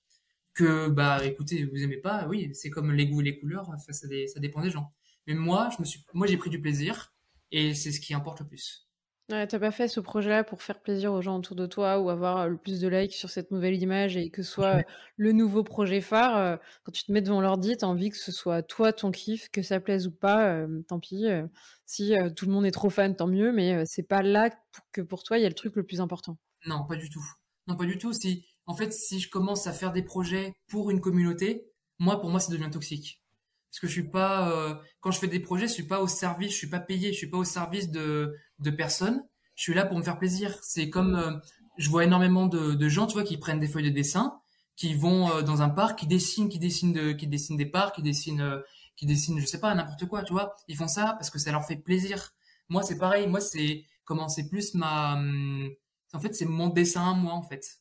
[0.55, 3.93] que bah écoutez vous aimez pas oui c'est comme les goûts et les couleurs ça,
[3.93, 4.93] ça, dépend des gens
[5.29, 7.15] mais moi je me suis moi j'ai pris du plaisir
[7.53, 8.90] et c'est ce qui importe le plus
[9.33, 12.11] ouais, t'as pas fait ce projet-là pour faire plaisir aux gens autour de toi ou
[12.11, 14.85] avoir le plus de likes sur cette nouvelle image et que ce soit
[15.17, 18.33] le nouveau projet phare euh, quand tu te mets devant l'ordi t'as envie que ce
[18.33, 21.47] soit toi ton kiff que ça plaise ou pas euh, tant pis euh,
[21.87, 24.51] si tout le monde est trop fan tant mieux mais c'est pas là
[24.93, 26.39] que pour toi il y a le truc le plus important.
[26.67, 27.25] Non pas du tout.
[27.67, 28.13] Non pas du tout.
[28.13, 31.67] Si en fait, si je commence à faire des projets pour une communauté,
[31.99, 33.21] moi, pour moi, ça devient toxique.
[33.69, 36.07] Parce que je suis pas, euh, quand je fais des projets, je suis pas au
[36.07, 39.25] service, je suis pas payé, je suis pas au service de, de personnes.
[39.55, 40.59] Je suis là pour me faire plaisir.
[40.63, 41.33] C'est comme, euh,
[41.77, 44.41] je vois énormément de, gens, tu vois, qui prennent des feuilles de dessin,
[44.77, 47.97] qui vont euh, dans un parc, qui dessinent, qui dessinent de, qui dessinent des parcs,
[47.97, 48.63] qui dessinent,
[48.97, 50.57] qui dessinent, je sais pas, n'importe quoi, tu vois.
[50.69, 52.33] Ils font ça parce que ça leur fait plaisir.
[52.69, 53.27] Moi, c'est pareil.
[53.27, 55.71] Moi, c'est comment, c'est plus ma, hum,
[56.13, 57.81] en fait, c'est mon dessin, moi, en fait.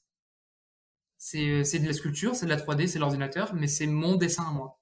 [1.35, 4.43] Euh, c'est de la sculpture, c'est de la 3D, c'est l'ordinateur, mais c'est mon dessin
[4.47, 4.78] à moi.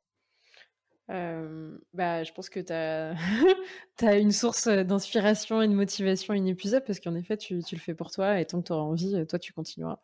[1.08, 3.16] Bah, je pense que tu as,
[4.20, 8.40] une source d'inspiration et de motivation inépuisable parce qu'en effet, tu, le fais pour toi
[8.40, 10.00] et tant que tu auras envie, toi, tu continueras.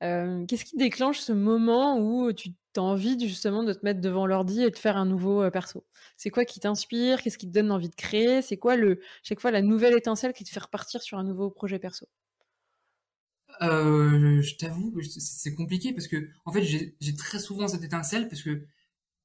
[0.00, 4.62] Qu'est-ce qui déclenche ce moment où tu as envie justement de te mettre devant l'ordi
[4.62, 5.84] et de faire un nouveau perso?
[6.16, 7.22] C'est quoi qui t'inspire?
[7.22, 8.42] Qu'est-ce qui te donne envie de créer?
[8.42, 8.74] C'est quoi
[9.22, 12.08] chaque fois la nouvelle étincelle qui te fait repartir sur un nouveau projet perso?
[13.60, 18.66] Je t'avoue, c'est compliqué parce que en fait j'ai très souvent cette étincelle parce que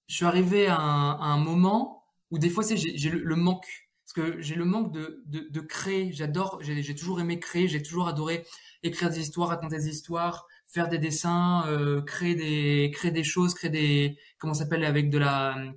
[0.08, 3.68] je suis arrivé à un, moment où des fois j'ai le, manque
[4.06, 6.14] parce que j'ai le manque de, de, créer.
[6.14, 8.46] J'adore, j'ai toujours aimé créer, j'ai toujours adoré
[8.84, 13.54] écrire des histoires, raconter des histoires, faire des dessins, euh, créer des créer des choses,
[13.54, 15.74] créer des comment s'appelle avec de la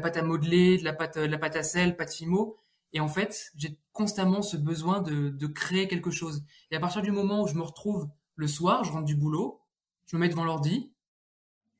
[0.00, 2.56] pâte à modeler, de la pâte la pâte à sel, pâte fimo.
[2.92, 6.44] Et en fait, j'ai constamment ce besoin de, de, créer quelque chose.
[6.70, 9.60] Et à partir du moment où je me retrouve le soir, je rentre du boulot,
[10.06, 10.92] je me mets devant l'ordi,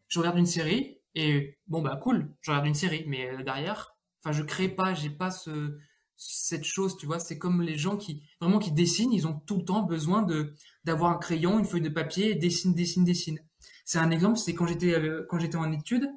[0.09, 3.97] je regarde une série, et bon, bah cool, je regarde une série, mais euh, derrière,
[4.23, 5.79] enfin, je crée pas, j'ai pas ce,
[6.17, 9.59] cette chose, tu vois, c'est comme les gens qui, vraiment, qui dessinent, ils ont tout
[9.59, 10.55] le temps besoin de,
[10.85, 13.41] d'avoir un crayon, une feuille de papier, et dessinent, dessinent, dessinent.
[13.85, 16.09] C'est un exemple, c'est quand j'étais, euh, quand j'étais en études,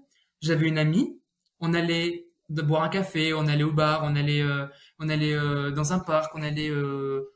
[0.42, 1.20] j'avais une amie,
[1.60, 4.66] on allait boire un café, on allait au bar, on allait, euh,
[5.00, 5.36] on allait
[5.72, 6.72] dans un parc, on allait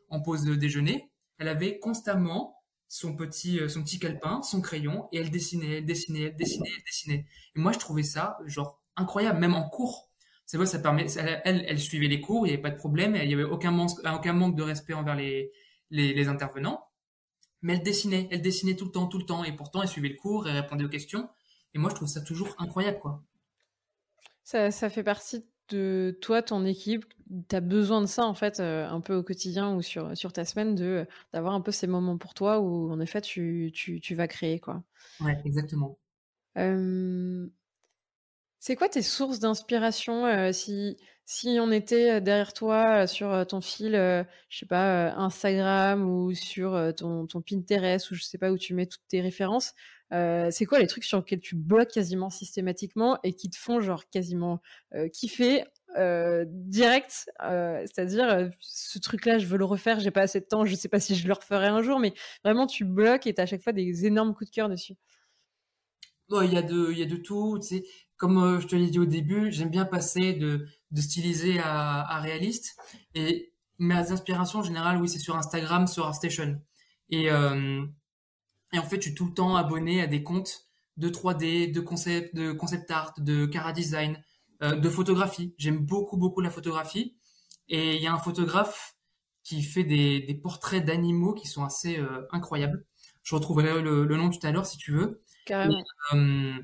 [0.09, 1.09] en pause de déjeuner.
[1.37, 2.60] Elle avait constamment
[2.91, 6.83] son petit, son petit calepin, son crayon, et elle dessinait, elle dessinait, elle dessinait, elle
[6.83, 7.25] dessinait.
[7.55, 10.09] Et moi, je trouvais ça genre incroyable, même en cours.
[10.45, 11.05] C'est vrai, ça permet.
[11.15, 13.71] Elle, elle suivait les cours, il n'y avait pas de problème, il n'y avait aucun
[13.71, 15.53] manque, aucun manque de respect envers les,
[15.89, 16.85] les, les intervenants.
[17.61, 20.09] Mais elle dessinait, elle dessinait tout le temps, tout le temps, et pourtant elle suivait
[20.09, 21.29] le cours, elle répondait aux questions.
[21.73, 23.23] Et moi, je trouve ça toujours incroyable, quoi.
[24.43, 27.05] Ça, ça, fait partie de toi, ton équipe.
[27.49, 30.33] Tu as besoin de ça, en fait, euh, un peu au quotidien ou sur, sur
[30.33, 33.99] ta semaine, de d'avoir un peu ces moments pour toi où, en effet, tu, tu,
[34.01, 34.59] tu vas créer.
[34.59, 34.83] quoi.
[35.21, 35.97] Ouais, exactement.
[38.59, 43.93] c'est quoi tes sources d'inspiration euh, si, si on était derrière toi sur ton fil,
[43.93, 48.73] je sais pas, Instagram ou sur ton, ton Pinterest ou je sais pas où tu
[48.73, 49.73] mets toutes tes références,
[50.13, 53.79] euh, c'est quoi les trucs sur lesquels tu bloques quasiment systématiquement et qui te font
[53.79, 54.61] genre quasiment
[54.93, 55.63] euh, kiffer
[55.97, 57.29] euh, direct?
[57.39, 60.99] C'est-à-dire, ce truc-là, je veux le refaire, j'ai pas assez de temps, je sais pas
[60.99, 62.13] si je le referai un jour, mais
[62.43, 64.95] vraiment tu bloques et tu as à chaque fois des énormes coups de cœur dessus.
[66.29, 67.83] Bon, il y a de, il y a de tout, tu sais.
[68.17, 72.77] Comme je te l'ai dit au début, j'aime bien passer de, stylisé à, à réaliste.
[73.15, 76.61] Et mes inspirations en général, oui, c'est sur Instagram, sur ArtStation.
[77.09, 77.29] Et
[78.73, 80.67] et en fait, je suis tout le temps abonné à des comptes
[80.97, 84.21] de 3D, de concept, de concept art, de cara design,
[84.63, 85.53] euh, de photographie.
[85.57, 87.15] J'aime beaucoup, beaucoup la photographie.
[87.67, 88.95] Et il y a un photographe
[89.43, 92.85] qui fait des, des portraits d'animaux qui sont assez euh, incroyables.
[93.23, 95.23] Je retrouverai le, le, nom tout à l'heure si tu veux.
[95.45, 95.79] Carrément.
[96.13, 96.59] Et, euh,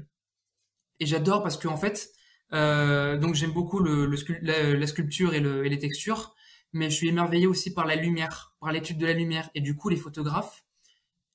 [0.99, 2.11] et j'adore parce que en fait,
[2.51, 6.35] donc j'aime beaucoup le, le la, la, sculpture et, et les textures,
[6.73, 9.49] mais je suis émerveillé aussi par la lumière, par l'étude de la lumière.
[9.55, 10.63] Et du coup, les photographes,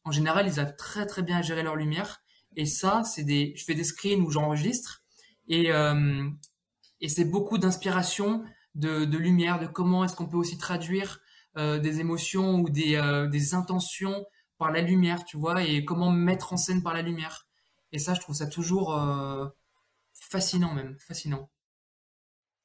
[0.04, 2.22] en général, ils savent très très bien gérer leur lumière.
[2.56, 5.02] Et ça, c'est des, je fais des screens où j'enregistre
[5.48, 6.28] et euh,
[7.00, 11.20] et c'est beaucoup d'inspiration de, de lumière, de comment est-ce qu'on peut aussi traduire
[11.56, 14.24] euh, des émotions ou des euh, des intentions
[14.58, 17.48] par la lumière, tu vois, et comment mettre en scène par la lumière.
[17.90, 18.96] Et ça, je trouve ça toujours
[20.14, 21.50] fascinant même, fascinant.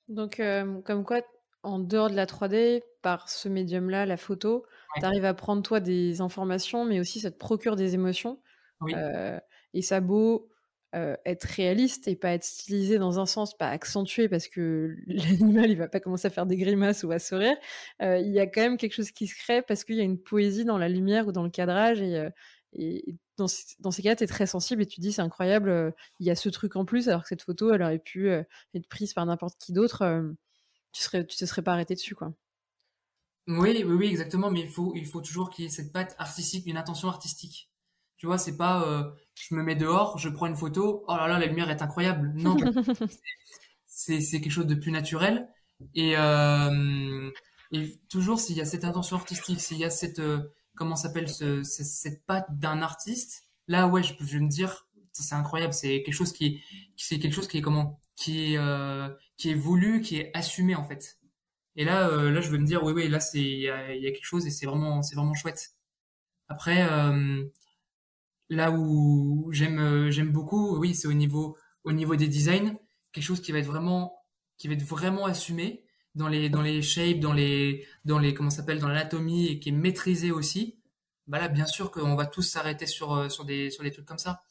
[0.08, 0.40] Donc,
[0.86, 1.22] comme quoi,
[1.64, 4.66] en dehors de la 3D, par ce médium-là, la photo,
[4.96, 8.40] tu arrives à prendre toi des informations, mais aussi ça te procure des émotions.
[9.74, 10.50] et ça beau
[11.26, 15.78] être réaliste et pas être stylisé dans un sens, pas accentué parce que l'animal il
[15.78, 17.56] va pas commencer à faire des grimaces ou à sourire.
[18.02, 20.20] Il y a quand même quelque chose qui se crée parce qu'il y a une
[20.20, 22.28] poésie dans la lumière ou dans le cadrage et,
[22.74, 23.46] et dans,
[23.80, 26.32] dans, ces cas, tu es très sensible et tu te dis c'est incroyable, il y
[26.32, 29.26] a ce truc en plus alors que cette photo elle aurait pu être prise par
[29.26, 30.24] n'importe qui d'autre,
[30.92, 32.34] tu serais tu te serais pas arrêté dessus quoi.
[33.48, 34.52] Oui, oui, oui, exactement.
[34.52, 37.70] Mais il faut, il faut toujours qu'il y ait cette patte artistique, une intention artistique.
[38.18, 39.04] Tu vois, c'est pas, euh,
[39.36, 42.34] je me mets dehors, je prends une photo, oh là là, la lumière est incroyable.
[42.36, 42.58] Non,
[43.88, 45.48] c'est, c'est quelque chose de plus naturel.
[45.94, 47.30] Et, euh,
[47.72, 50.40] et toujours, s'il y a cette intention artistique, s'il y a cette, euh,
[50.76, 55.36] comment s'appelle, ce, cette patte d'un artiste, là, ouais, je peux, je me dire, c'est
[55.36, 55.74] incroyable.
[55.74, 56.62] C'est quelque chose qui,
[56.96, 60.76] c'est quelque chose qui est comment, qui est, euh, qui est voulu, qui est assumé
[60.76, 61.18] en fait.
[61.78, 64.12] Et là, euh, là, je veux me dire, oui, oui, là, c'est, il y a,
[64.12, 65.76] quelque chose et c'est vraiment, c'est vraiment chouette.
[66.50, 67.46] Après, euh,
[68.50, 72.74] là où j'aime, euh, j'aime beaucoup, oui, c'est au niveau, au niveau des designs,
[73.12, 74.24] quelque chose qui va être vraiment,
[74.58, 75.84] qui va être vraiment assumé
[76.16, 79.70] dans les, dans les shapes, dans les, dans les, comment s'appelle, dans l'anatomie et qui
[79.70, 80.80] est maîtrisé aussi.
[81.28, 84.18] Bah là, bien sûr qu'on va tous s'arrêter sur, sur des, sur des trucs comme
[84.18, 84.42] ça.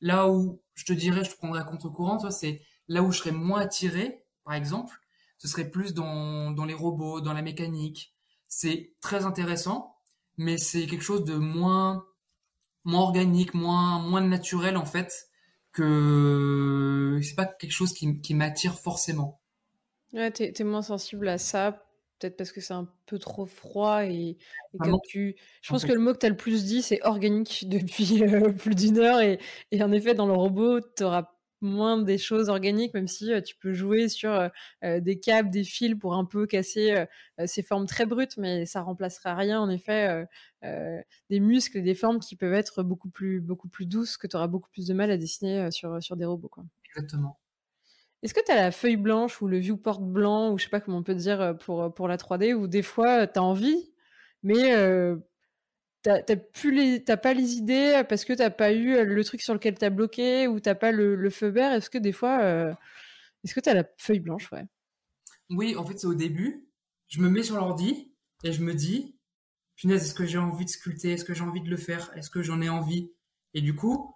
[0.00, 3.60] Là où je te dirais, je te prendrais contre-courant, c'est là où je serais moins
[3.60, 5.00] attiré, par exemple,
[5.38, 8.14] ce serait plus dans, dans les robots, dans la mécanique.
[8.48, 9.96] C'est très intéressant,
[10.36, 12.06] mais c'est quelque chose de moins,
[12.84, 15.28] moins organique, moins, moins naturel en fait,
[15.72, 19.40] que c'est pas quelque chose qui, qui m'attire forcément.
[20.12, 21.84] Ouais, t'es, es moins sensible à ça,
[22.18, 24.38] peut-être parce que c'est un peu trop froid et,
[24.72, 25.36] et tu...
[25.60, 28.52] Je pense que le mot que tu as le plus dit, c'est organique depuis euh,
[28.52, 29.38] plus d'une heure et,
[29.72, 33.56] et, en effet, dans le robot, tu auras moins des choses organiques, même si tu
[33.56, 34.50] peux jouer sur
[34.82, 37.06] des câbles, des fils pour un peu casser
[37.46, 40.26] ces formes très brutes, mais ça remplacera rien en effet
[40.62, 44.36] des muscles et des formes qui peuvent être beaucoup plus, beaucoup plus douces, que tu
[44.36, 46.48] auras beaucoup plus de mal à dessiner sur, sur des robots.
[46.48, 46.64] Quoi.
[46.90, 47.38] Exactement.
[48.22, 50.80] Est-ce que tu as la feuille blanche ou le viewport blanc, ou je sais pas
[50.80, 53.92] comment on peut dire pour, pour la 3D, où des fois tu as envie,
[54.42, 54.74] mais
[56.06, 59.90] t'as plus pas les idées parce que t'as pas eu le truc sur lequel t'as
[59.90, 62.72] bloqué ou t'as pas le, feu vert est-ce que des fois euh,
[63.44, 64.64] est-ce que t'as la feuille blanche ouais?
[65.50, 66.68] Oui en fait c'est au début.
[67.08, 68.12] Je me mets sur l'ordi
[68.44, 69.16] et je me dis
[69.76, 71.12] punaise est-ce que j'ai envie de sculpter?
[71.12, 72.10] Est-ce que j'ai envie de le faire?
[72.16, 73.10] Est-ce que j'en ai envie?
[73.54, 74.14] Et du coup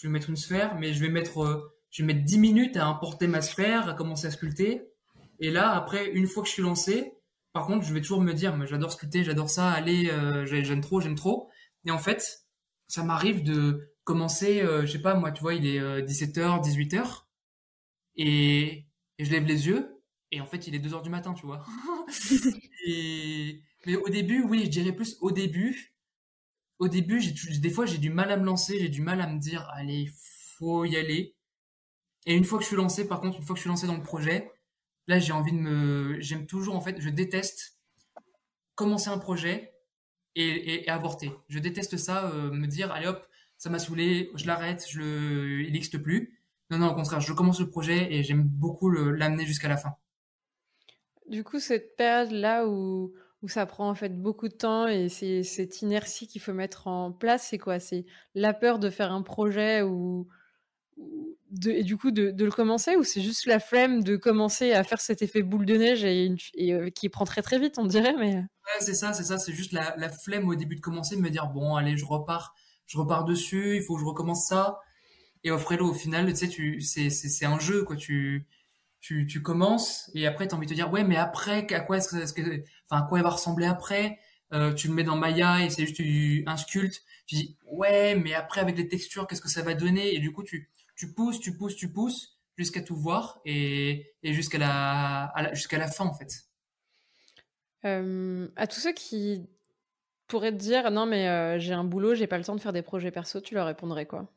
[0.00, 2.76] je vais mettre une sphère mais je vais mettre euh, je vais mettre 10 minutes
[2.76, 4.88] à importer ma sphère à commencer à sculpter.
[5.40, 7.13] Et là après une fois que je suis lancé
[7.54, 10.80] par contre, je vais toujours me dire, mais j'adore sculpter, j'adore ça, allez, euh, j'aime
[10.80, 11.48] trop, j'aime trop.
[11.84, 12.44] Et en fait,
[12.88, 16.60] ça m'arrive de commencer, euh, je sais pas, moi, tu vois, il est 17h, euh,
[16.60, 17.26] 18h,
[18.16, 18.86] et,
[19.20, 20.02] je lève les yeux,
[20.32, 21.64] et en fait, il est 2h du matin, tu vois.
[22.86, 25.94] et, mais au début, oui, je dirais plus au début.
[26.80, 29.28] Au début, j'ai des fois, j'ai du mal à me lancer, j'ai du mal à
[29.28, 30.10] me dire, allez,
[30.58, 31.36] faut y aller.
[32.26, 33.86] Et une fois que je suis lancé, par contre, une fois que je suis lancé
[33.86, 34.50] dans le projet,
[35.06, 37.78] Là, j'ai envie de me, j'aime toujours en fait, je déteste
[38.74, 39.74] commencer un projet
[40.34, 41.30] et, avorter.
[41.48, 43.26] Je déteste ça, euh, me dire allez hop,
[43.56, 46.40] ça m'a saoulé, je l'arrête, je le, il n'existe plus.
[46.70, 49.94] Non, non, au contraire, je commence le projet et j'aime beaucoup l'amener jusqu'à la fin.
[51.28, 55.42] Du coup, cette période-là où, où ça prend en fait beaucoup de temps et c'est
[55.42, 57.78] cette inertie qu'il faut mettre en place, c'est quoi?
[57.78, 60.28] C'est la peur de faire un projet ou
[61.66, 65.00] et du coup de, le commencer ou c'est juste la flemme de commencer à faire
[65.00, 66.34] cet effet boule de neige et,
[66.72, 69.52] euh, qui prend très très vite on dirait mais ouais, c'est ça c'est ça c'est
[69.52, 72.54] juste la, flemme au début de commencer de me dire bon allez je repars
[72.86, 74.80] je repars dessus il faut que je recommence ça.
[75.42, 78.46] Et au au final tu sais c'est c'est un jeu quoi tu
[79.00, 81.98] tu, commences et après tu as envie de te dire ouais mais après à quoi
[81.98, 84.18] est-ce que, enfin à quoi va ressembler après?
[84.52, 86.00] Euh, tu le mets dans Maya et c'est juste
[86.46, 90.14] un sculpte tu dis ouais mais après avec les textures qu'est-ce que ça va donner?
[90.14, 94.58] Et du coup tu tu pousses, tu pousses, tu pousses jusqu'à tout voir et, jusqu'à
[94.58, 96.46] la, jusqu'à la fin en fait.
[97.84, 99.42] Euh, à tous ceux qui
[100.26, 102.72] pourraient te dire non mais euh, j'ai un boulot, j'ai pas le temps de faire
[102.72, 104.30] des projets perso, tu leur répondrais quoi?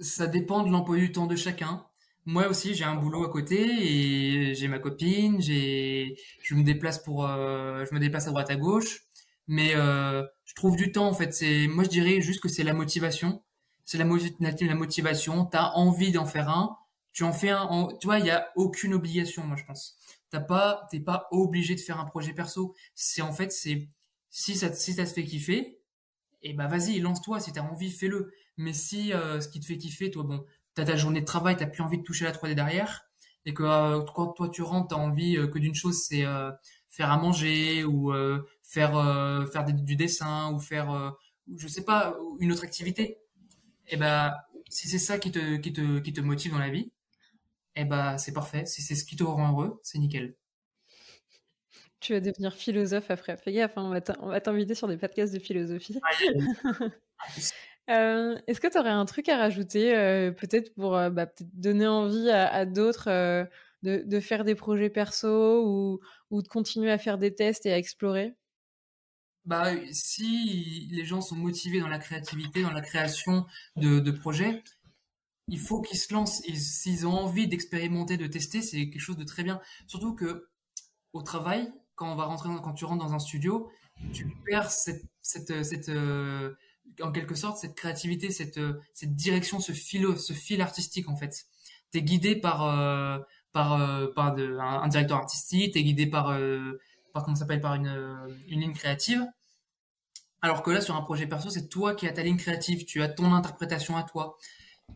[0.00, 1.86] Ça dépend de l'emploi du temps de chacun.
[2.24, 7.02] Moi aussi, j'ai un boulot à côté et j'ai ma copine, j'ai, je me déplace
[7.02, 9.02] pour, euh, je me déplace à droite à gauche,
[9.48, 11.34] mais je trouve du temps en fait.
[11.34, 13.42] C'est, moi je dirais juste que c'est la motivation
[13.84, 16.76] c'est la, la motivation, tu as envie d'en faire un,
[17.12, 19.98] tu en fais un, tu vois, il y a aucune obligation, moi je pense.
[20.30, 22.74] T'as pas, t'es pas obligé de faire un projet perso.
[22.94, 23.88] C'est en fait, c'est
[24.30, 25.78] si ça, si ça te fait kiffer,
[26.42, 28.32] et bah vas-y, lance-toi, si t'as envie, fais-le.
[28.56, 30.44] Mais si ce qui te fait kiffer, toi, bon,
[30.74, 33.04] t'as ta journée de travail, t'as plus envie de toucher la 3D derrière,
[33.44, 36.24] et que quand toi tu rentres, t'as envie que d'une chose, c'est
[36.88, 38.12] faire à manger ou
[38.62, 38.92] faire
[39.52, 41.14] faire du dessin ou faire
[41.56, 43.18] je sais pas une autre activité
[43.88, 44.34] et ben
[44.68, 46.90] si c'est ça qui te qui te qui te motive dans la vie
[47.76, 48.66] et ben c'est parfait.
[48.66, 50.34] Si c'est ce qui te rend heureux c'est nickel.
[52.00, 53.36] Tu vas devenir philosophe après.
[53.36, 56.00] Fais gaffe hein, on va t'inviter sur des podcasts de philosophie.
[57.90, 61.44] Euh, est-ce que tu aurais un truc à rajouter euh, peut-être pour euh, bah, peut
[61.52, 63.08] donner envie à, d'autres
[63.82, 66.00] de, de, faire des projets perso ou,
[66.30, 68.34] ou de continuer à faire des tests et à explorer?
[69.44, 73.46] Bah, si les gens sont motivés dans la créativité, dans la création
[73.76, 74.62] de, projets,
[75.48, 76.42] il faut qu'ils se lancent.
[76.54, 79.60] S'ils ont envie d'expérimenter, de tester, c'est quelque chose de très bien.
[79.86, 80.48] Surtout que
[81.12, 83.68] au travail, quand on va rentrer, quand tu rentres dans un studio,
[84.12, 86.54] tu perds cette, euh,
[87.00, 88.58] en quelque sorte, cette créativité, cette,
[89.02, 91.46] direction, ce fil, ce fil artistique en fait.
[91.90, 93.18] T'es guidé par euh,
[93.52, 96.38] par euh, par de, un, directeur artistique, t'es guidé par
[97.12, 99.26] par comment s'appelle par une, une ligne créative.
[100.42, 103.00] Alors que là, sur un projet perso, c'est toi qui as ta ligne créative, tu
[103.02, 104.38] as ton interprétation à toi.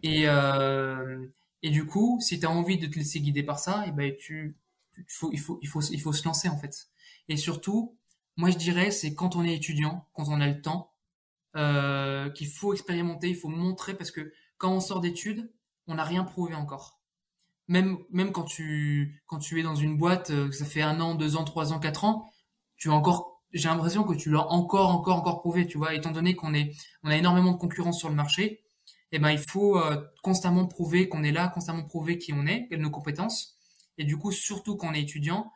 [0.03, 1.25] Et, euh,
[1.63, 3.93] et du coup, si tu as envie de te laisser guider par ça, et eh
[3.93, 4.57] ben tu,
[4.97, 6.89] il faut, il faut, il faut, il faut se lancer en fait.
[7.29, 7.97] Et surtout,
[8.37, 10.93] moi je dirais, c'est quand on est étudiant, quand on a le temps,
[11.57, 15.51] euh, qu'il faut expérimenter, il faut montrer parce que quand on sort d'études,
[15.87, 16.96] on n'a rien prouvé encore
[17.69, 21.15] même même quand tu quand tu es dans une boîte, euh, ça fait un an,
[21.15, 22.31] deux ans, trois ans, quatre ans,
[22.77, 26.13] tu as encore, j'ai l'impression que tu l'as encore, encore, encore prouvé, tu vois, étant
[26.13, 26.73] donné qu'on est,
[27.03, 28.63] on a énormément de concurrence sur le marché,
[29.13, 32.67] eh ben il faut euh, constamment prouver qu'on est là, constamment prouver qui on est,
[32.69, 33.57] quelles nos compétences,
[33.99, 35.51] et du coup surtout quand on est étudiant,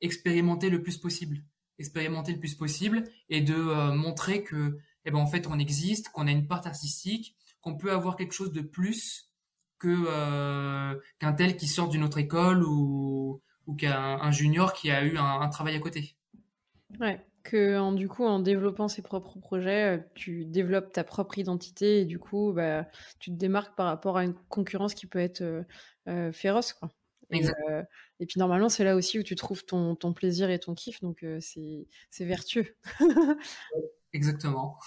[0.00, 1.42] expérimenter le plus possible,
[1.78, 6.10] expérimenter le plus possible, et de euh, montrer que, eh ben en fait on existe,
[6.10, 9.27] qu'on a une part artistique, qu'on peut avoir quelque chose de plus
[9.78, 15.04] que euh, qu'un tel qui sort d'une autre école ou, ou qu'un junior qui a
[15.04, 16.16] eu un, travail à côté.
[17.00, 21.38] Ouais, que en, du coup, en développant ses propres projets, euh, tu développes ta propre
[21.38, 22.86] identité et du coup, bah,
[23.18, 25.42] tu te démarques par rapport à une concurrence qui peut être
[26.08, 26.72] euh, féroce.
[26.72, 26.90] Quoi.
[27.30, 27.44] Et,
[28.20, 31.00] et, puis normalement, c'est là aussi où tu trouves ton, ton plaisir et ton kiff,
[31.02, 31.86] donc c'est
[32.24, 32.74] vertueux.
[34.14, 34.78] Exactement.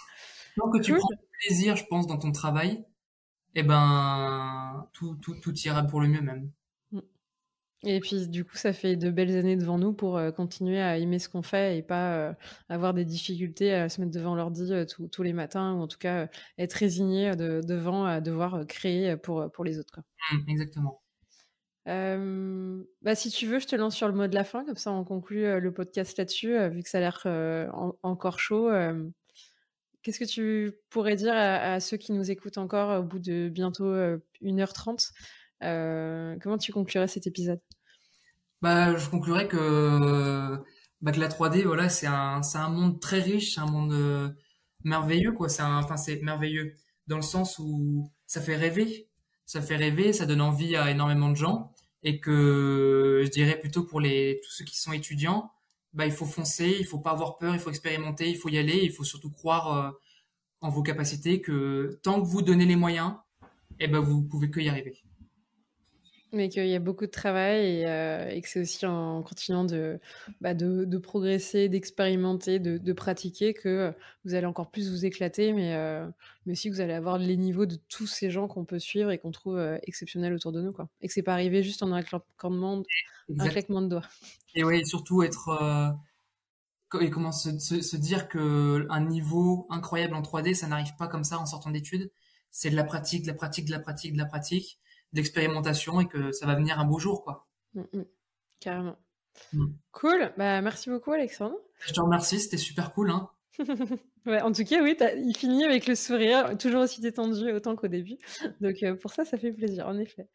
[0.57, 1.07] Donc que tu prends
[1.39, 2.83] plaisir, je pense, dans ton travail,
[3.55, 6.51] eh ben, tout, tout, tout ira pour le mieux même.
[6.91, 6.99] Mm.
[7.83, 10.97] Et puis, du coup, ça fait de belles années devant nous pour euh, continuer à
[10.97, 12.33] aimer ce qu'on fait et pas euh,
[12.69, 15.97] avoir des difficultés à se mettre devant l'ordi euh, tous les matins ou en tout
[15.97, 19.93] cas être résigné devant à devoir créer pour, pour les autres.
[19.93, 20.03] Quoi.
[20.31, 21.01] Mm, exactement.
[21.85, 24.91] bah, si tu veux, je te lance sur le mot de la fin, comme ça
[24.91, 27.73] on conclut le podcast là-dessus, vu que ça a l'air
[28.03, 28.69] encore chaud.
[30.03, 33.93] Qu'est-ce que tu pourrais dire à, ceux qui nous écoutent encore au bout de bientôt
[34.41, 35.11] 1h30
[35.63, 37.59] euh, Comment tu conclurais cet épisode?
[38.61, 40.57] Bah, Je conclurais que,
[41.01, 44.29] bah, que la 3D, voilà, c'est un, un monde très riche, un monde euh,
[44.83, 45.33] merveilleux.
[45.33, 45.49] quoi.
[45.49, 46.73] C'est merveilleux
[47.07, 49.07] dans le sens où ça fait rêver.
[49.45, 51.73] Ça fait rêver, ça donne envie à énormément de gens.
[52.03, 55.51] Et que je dirais plutôt pour les, tous ceux qui sont étudiants,
[55.93, 58.57] bah, il faut foncer, il faut pas avoir peur, il faut expérimenter, il faut y
[58.57, 59.91] aller, il faut surtout croire euh,
[60.61, 63.13] en vos capacités que tant que vous donnez les moyens,
[63.79, 65.01] eh ben vous pouvez que y arriver.
[66.33, 69.99] Mais qu'il y a beaucoup de travail et, euh, que c'est aussi en continuant de,
[70.39, 73.93] bah de, de, progresser, d'expérimenter, de, de, pratiquer que
[74.23, 76.07] vous allez encore plus vous éclater, mais, euh,
[76.45, 79.11] mais aussi que vous allez avoir les niveaux de tous ces gens qu'on peut suivre
[79.11, 80.71] et qu'on trouve euh, exceptionnels autour de nous.
[80.71, 80.87] Quoi.
[81.01, 82.85] Et que c'est pas arrivé juste en un claquement de,
[83.37, 84.07] un claquement de doigts.
[84.55, 85.97] Et oui, surtout être.
[87.01, 91.25] et comment se, se, se dire qu'un niveau incroyable en 3D, ça n'arrive pas comme
[91.25, 92.09] ça en sortant d'études.
[92.51, 94.79] C'est de la pratique, de la pratique, de la pratique, de la pratique
[95.13, 97.47] d'expérimentation et que ça va venir un beau jour, quoi.
[97.73, 98.05] Mm, mm.
[98.59, 98.97] carrément.
[99.53, 99.65] Mm.
[99.91, 100.33] Cool.
[100.37, 101.55] Bah, merci beaucoup, Alexandre.
[101.79, 103.11] Je te remercie, c'était super cool.
[103.11, 103.29] Hein.
[104.25, 107.87] ouais, en tout cas, oui, il finit avec le sourire, toujours aussi détendu autant qu'au
[107.87, 108.17] début.
[108.61, 110.27] Donc, euh, pour ça, ça fait plaisir, en effet.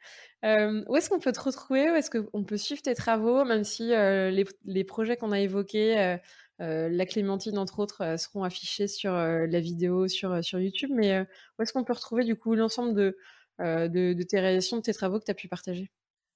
[0.44, 1.90] Euh, où est-ce qu'on peut te retrouver?
[1.90, 5.40] Où est-ce qu'on peut suivre tes travaux, même si euh, les, les, projets qu'on a
[5.40, 6.18] évoqués,
[6.58, 11.20] la Clémentine, entre autres, seront affichés sur la vidéo sur, sur YouTube Mais
[11.58, 13.16] où est-ce qu'on peut retrouver, du coup, l'ensemble de
[13.60, 15.90] euh, de, tes réalisations, de tes travaux que tu as pu partager?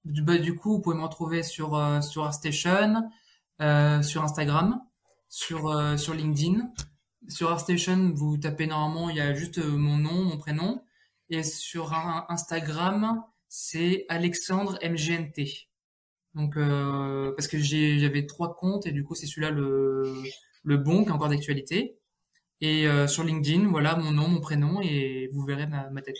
[0.05, 3.11] Du, bah, du coup, vous pouvez me retrouver sur, euh, sur ArtStation,
[3.61, 4.81] euh, sur Instagram,
[5.29, 5.69] sur,
[6.15, 6.73] LinkedIn.
[7.29, 10.83] Sur ArtStation, vous tapez normalement, il y a juste mon nom, mon prénom.
[11.29, 11.93] Et sur
[12.29, 15.69] Instagram, c'est Alexandre MGNT.
[16.35, 21.13] Donc, parce que j'avais trois comptes et du coup, c'est celui-là le, bon qui est
[21.13, 21.99] encore d'actualité.
[22.61, 26.17] Et sur LinkedIn, voilà mon nom, mon prénom, et vous verrez ma tête.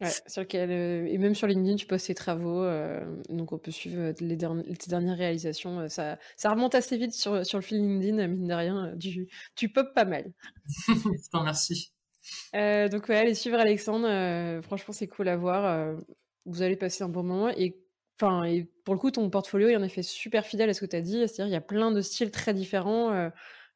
[0.00, 2.66] Ouais, sur lequel, et même sur LinkedIn, tu postes tes travaux,
[3.30, 4.36] donc on peut suivre les
[4.76, 5.88] tes dernières réalisations.
[5.88, 8.94] ça, ça remonte assez vite sur, sur le fil LinkedIn, mine de rien.
[9.00, 10.32] Tu, tu pop pas mal.
[10.88, 11.92] Je t'en remercie.
[12.52, 14.60] donc ouais, allez suivre Alexandre.
[14.62, 15.96] franchement, c'est cool à voir.
[16.44, 17.48] vous allez passer un bon moment.
[17.48, 17.80] Et,
[18.44, 20.96] et pour le coup, ton portfolio est en effet super fidèle à ce que tu
[20.96, 21.20] as dit.
[21.20, 23.30] C'est-à-dire il y a plein de styles très différents.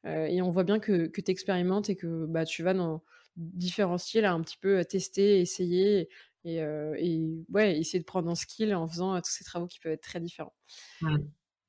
[0.04, 3.02] et on voit bien que, que tu expérimentes et que bah, tu vas dans
[3.40, 6.08] différents styles à un petit peu tester, essayer
[6.44, 9.92] et, et, ouais, essayer de prendre un skill en faisant tous ces travaux qui peuvent
[9.92, 10.54] être très différents.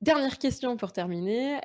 [0.00, 1.60] Dernière question pour terminer.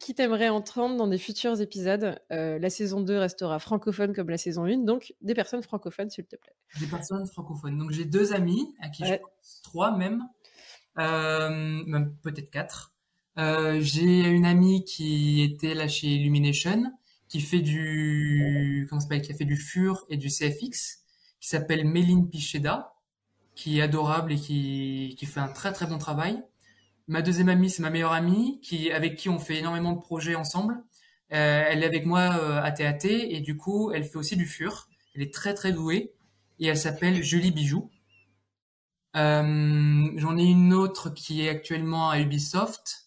[0.00, 2.18] qui t'aimerait entendre dans des futurs épisodes?
[2.30, 6.36] La saison 2 restera francophone comme la saison 1, donc des personnes francophones, s'il te
[6.36, 6.54] plaît.
[6.80, 7.78] Des personnes francophones.
[7.78, 10.22] Donc j'ai deux amis, à qui je pense, trois même,
[10.96, 12.94] même peut-être quatre.
[13.36, 16.90] j'ai une amie qui était là chez Illumination,
[17.32, 20.98] qui fait du comment qui a fait du FUR et du CFX,
[21.40, 22.92] qui s'appelle Méline Picheda,
[23.54, 26.42] qui est adorable et qui, qui fait un très très bon travail.
[27.08, 30.34] Ma deuxième amie, c'est ma meilleure amie, qui avec qui on fait énormément de projets
[30.34, 30.74] ensemble.
[31.32, 34.44] Euh, elle est avec moi euh, à TAT et du coup, elle fait aussi du
[34.44, 34.90] FUR.
[35.14, 36.12] Elle est très très douée
[36.58, 37.90] et elle s'appelle Julie Bijou.
[39.16, 43.06] Euh, J'en ai une autre qui est actuellement à Ubisoft,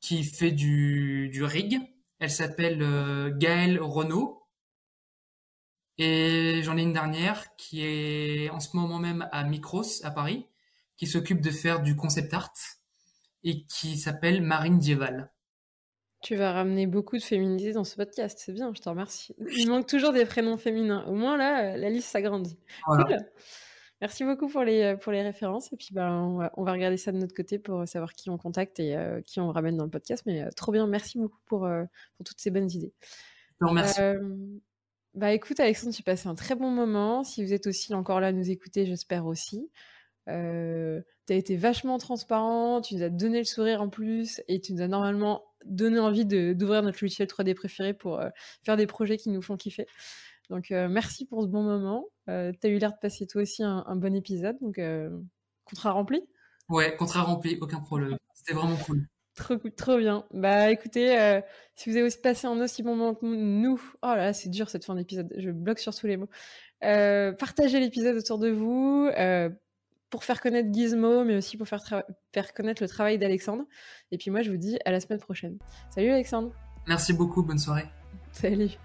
[0.00, 1.80] qui fait du, du rig
[2.20, 4.46] elle s'appelle euh, Gaëlle Renault.
[5.98, 10.46] Et j'en ai une dernière qui est en ce moment même à Micros, à Paris,
[10.96, 12.52] qui s'occupe de faire du concept art
[13.42, 15.30] et qui s'appelle Marine Dieval.
[16.22, 19.34] Tu vas ramener beaucoup de féminité dans ce podcast, c'est bien, je te remercie.
[19.56, 21.04] Il manque toujours des prénoms féminins.
[21.06, 22.58] Au moins là, la liste s'agrandit.
[22.84, 23.16] Cool.
[24.00, 25.72] Merci beaucoup pour les, euh, pour les références.
[25.72, 28.80] Et puis, ben, on, va, regarder ça de notre côté pour savoir qui on contacte
[28.80, 30.22] et euh, qui on ramène dans le podcast.
[30.26, 30.86] Mais euh, trop bien.
[30.86, 31.68] Merci beaucoup pour,
[32.16, 32.92] pour toutes ces bonnes idées.
[33.60, 34.00] Merci.
[35.14, 37.24] bah, écoute, Alexandre, tu passé un très bon moment.
[37.24, 39.70] Si vous êtes aussi encore là à nous écouter, j'espère aussi.
[40.26, 44.72] tu as été vachement transparent, tu nous as donné le sourire en plus et tu
[44.72, 48.18] nous as normalement donné envie d'ouvrir notre logiciel 3D préféré pour
[48.62, 49.86] faire des projets qui nous font kiffer.
[50.50, 52.06] Donc merci pour ce bon moment.
[52.28, 55.10] Euh, tu as eu l'air de passer toi aussi un, bon épisode, donc euh,
[55.64, 56.22] contrat rempli
[56.68, 58.16] Ouais, contrat rempli, aucun problème.
[58.34, 59.06] C'était vraiment cool.
[59.34, 60.24] Trop, trop bien.
[60.32, 61.40] Bah écoutez, euh,
[61.76, 64.48] si vous avez aussi passé un aussi bon moment que nous, oh là là, c'est
[64.48, 66.28] dur cette fin d'épisode, je bloque sur tous les mots.
[66.80, 69.08] partagez l'épisode autour de vous
[70.10, 72.02] pour faire connaître Gizmo, mais aussi pour faire,
[72.32, 73.64] faire connaître le travail d'Alexandre.
[74.10, 75.58] Et puis moi, je vous dis à la semaine prochaine.
[75.90, 76.52] Salut Alexandre.
[76.88, 77.86] Merci beaucoup, bonne soirée.
[78.32, 78.76] Salut.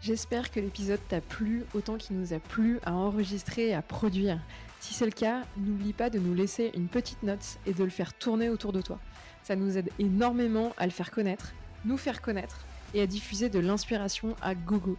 [0.00, 4.40] J'espère que l'épisode t'a plu autant qu'il nous a plu à enregistrer et à produire.
[4.78, 7.90] Si c'est le cas, n'oublie pas de nous laisser une petite note et de le
[7.90, 9.00] faire tourner autour de toi.
[9.42, 11.52] Ça nous aide énormément à le faire connaître,
[11.84, 12.64] nous faire connaître
[12.94, 14.96] et à diffuser de l'inspiration à gogo.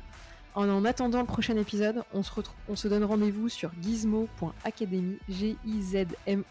[0.54, 2.32] En en attendant le prochain épisode, on se,
[2.68, 6.44] on se donne rendez-vous sur gizmo.academy, g i z m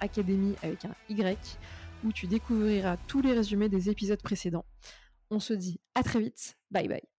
[0.00, 1.58] ocademy avec un Y,
[2.04, 4.66] où tu découvriras tous les résumés des épisodes précédents.
[5.30, 7.17] On se dit à très vite, bye bye.